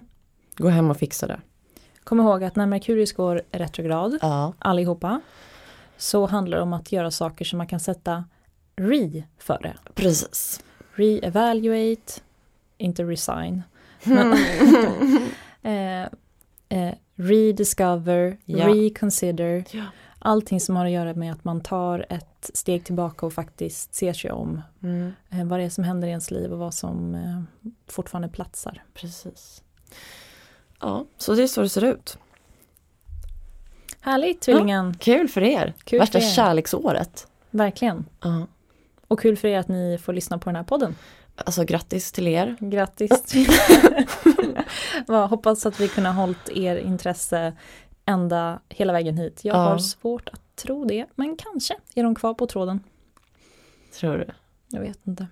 Gå 0.57 0.68
hem 0.68 0.90
och 0.90 0.96
fixa 0.96 1.26
det. 1.26 1.40
Kom 2.05 2.20
ihåg 2.20 2.44
att 2.44 2.57
när 2.57 2.66
Merkurius 2.66 3.12
går 3.12 3.42
retrograd, 3.52 4.18
Ja. 4.22 4.52
allihopa, 4.59 5.20
så 5.96 6.26
handlar 6.26 6.57
det 6.57 6.62
om 6.62 6.72
att 6.72 6.92
göra 6.92 7.11
saker 7.11 7.44
som 7.44 7.57
man 7.59 7.66
kan 7.66 7.80
sätta 7.80 8.24
re 8.76 9.22
före. 9.38 9.76
Precis. 9.94 10.64
Re-evaluate, 10.94 12.20
inte 12.78 13.02
resign. 13.05 13.62
Men, 14.05 14.32
eh, 15.62 16.02
eh, 16.68 16.94
rediscover, 17.14 18.36
Ja. 18.44 18.68
reconsider. 18.68 19.64
Ja. 19.70 19.84
Allting 20.18 20.61
som 20.61 20.76
har 20.76 20.84
att 20.86 20.92
göra 20.92 21.14
med 21.14 21.32
att 21.32 21.44
man 21.44 21.61
tar 21.61 22.07
ett 22.09 22.50
steg 22.55 22.84
tillbaka 22.84 23.26
och 23.26 23.32
faktiskt 23.32 23.94
ser 23.94 24.12
sig 24.12 24.30
om. 24.32 24.61
Mm. 24.82 25.12
Eh, 25.30 25.44
vad 25.44 25.59
det 25.61 25.64
är 25.64 25.70
som 25.70 25.84
händer 25.84 26.09
i 26.09 26.11
ens 26.11 26.30
liv 26.30 26.52
och 26.52 26.59
vad 26.59 26.74
som 26.74 27.14
eh, 27.14 27.42
fortfarande 27.86 28.28
platsar. 28.28 28.82
Precis. 28.94 29.62
Ja, 30.85 31.05
så 31.18 31.35
det 31.35 31.43
är 31.43 31.47
så 31.47 31.61
det 31.62 31.68
ser 31.68 31.85
ut. 31.85 32.18
Härligt 34.01 34.41
tvillingen, 34.41 34.95
Kul 34.99 35.28
för 35.28 35.43
er. 35.43 35.74
Kul 35.85 35.99
Värsta 35.99 36.20
för 36.20 36.26
er. 36.26 36.30
kärleksåret. 36.32 37.26
verkligen. 37.51 38.05
Ja. 38.20 38.47
Och 39.09 39.20
kul 39.20 39.37
för 39.37 39.49
er 39.49 39.59
att 39.59 39.68
ni 39.68 39.99
får 40.03 40.12
lyssna 40.12 40.39
på 40.39 40.49
den 40.49 40.57
här 40.57 40.62
podden. 40.62 40.97
Alltså 41.37 41.64
grattis 41.64 42.12
till 42.12 42.28
er. 42.28 42.57
Grattis! 42.61 43.35
Hoppas 45.30 45.66
att 45.66 45.80
vi 45.80 45.89
kunde 45.89 46.11
ha 46.11 46.20
hållit 46.20 46.49
er 46.49 46.76
intresse 46.76 47.53
ända 48.07 48.61
hela 48.68 48.93
vägen 48.93 49.16
hit. 49.18 49.41
Jag 49.45 49.57
Ja. 49.57 49.61
har 49.61 49.78
svårt 49.78 50.28
att 50.28 50.57
tro 50.57 50.85
det, 50.85 51.07
men 51.14 51.37
kanske 51.37 51.76
är 51.95 52.03
de 52.03 52.14
kvar 52.14 52.35
på 52.35 52.47
tråden. 52.47 52.80
Tror 53.93 54.18
du? 54.18 54.26
Jag 54.68 54.80
vet 54.80 54.99
inte. 55.07 55.26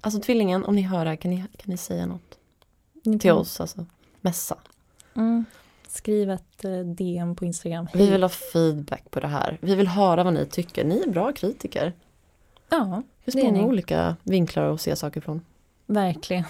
Alltså 0.00 0.20
tvillingen, 0.20 0.64
om 0.64 0.74
ni 0.74 0.82
hör 0.82 1.04
det 1.04 1.10
här, 1.10 1.16
kan 1.16 1.30
ni, 1.30 1.36
kan 1.36 1.70
ni 1.70 1.76
säga 1.76 2.06
något 2.06 2.38
till 3.20 3.30
oss? 3.32 3.60
Alltså, 3.60 3.86
mässa. 4.20 4.56
Mm. 5.14 5.44
Skriv 5.88 6.30
ett 6.30 6.64
eh, 6.64 6.70
DM 6.80 7.34
på 7.36 7.44
Instagram. 7.44 7.88
Vi 7.94 8.10
vill 8.10 8.22
ha 8.22 8.28
feedback 8.28 9.10
på 9.10 9.20
det 9.20 9.26
här. 9.28 9.58
Vi 9.60 9.74
vill 9.74 9.88
höra 9.88 10.24
vad 10.24 10.32
ni 10.34 10.46
tycker. 10.46 10.84
Ni 10.84 11.00
är 11.06 11.10
bra 11.10 11.32
kritiker. 11.32 11.92
Ja, 12.70 13.02
Det 13.24 13.32
Det 13.32 13.40
är 13.40 13.44
många 13.44 13.58
ni. 13.58 13.64
olika 13.68 14.16
vinklar 14.22 14.72
att 14.74 14.80
se 14.80 14.96
saker 14.96 15.20
från. 15.20 15.40
verkligen. 15.86 16.44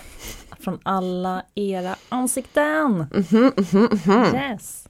Från 0.61 0.79
alla 0.83 1.43
era 1.55 1.97
ansikten. 2.09 2.93
Mhm, 2.95 3.53
mhm, 3.73 3.89
mhm. 4.07 4.35
Yes! 4.35 4.89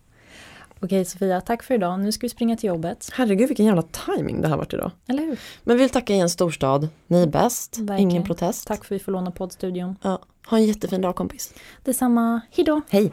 Okej 0.80 1.04
Sofia, 1.04 1.40
tack 1.40 1.62
för 1.62 1.74
idag. 1.74 2.00
Nu 2.00 2.12
ska 2.12 2.24
vi 2.24 2.28
springa 2.28 2.56
till 2.56 2.68
jobbet. 2.68 3.10
Herregud 3.12 3.48
vilken 3.48 3.66
jävla 3.66 3.82
timing 3.82 4.40
det 4.40 4.48
här 4.48 4.56
varit 4.56 4.74
idag. 4.74 4.90
Eller 5.06 5.22
hur? 5.22 5.38
Men 5.64 5.76
vi 5.76 5.82
vill 5.82 5.90
tacka 5.90 6.12
igen 6.12 6.30
Storstad. 6.30 6.88
Ni 7.06 7.22
är 7.22 7.26
bäst. 7.26 7.78
Verkligen. 7.78 8.10
Ingen 8.10 8.24
protest. 8.24 8.66
Tack 8.66 8.84
för 8.84 8.94
att 8.94 9.00
vi 9.00 9.04
får 9.04 9.12
låna 9.12 9.30
poddstudion. 9.30 9.96
Ja. 10.02 10.22
Ha 10.46 10.56
en 10.56 10.64
jättefin 10.64 11.00
dag 11.00 11.16
kompis. 11.16 11.54
Detsamma. 11.84 12.40
Hejdå! 12.50 12.80
Hej! 12.88 13.12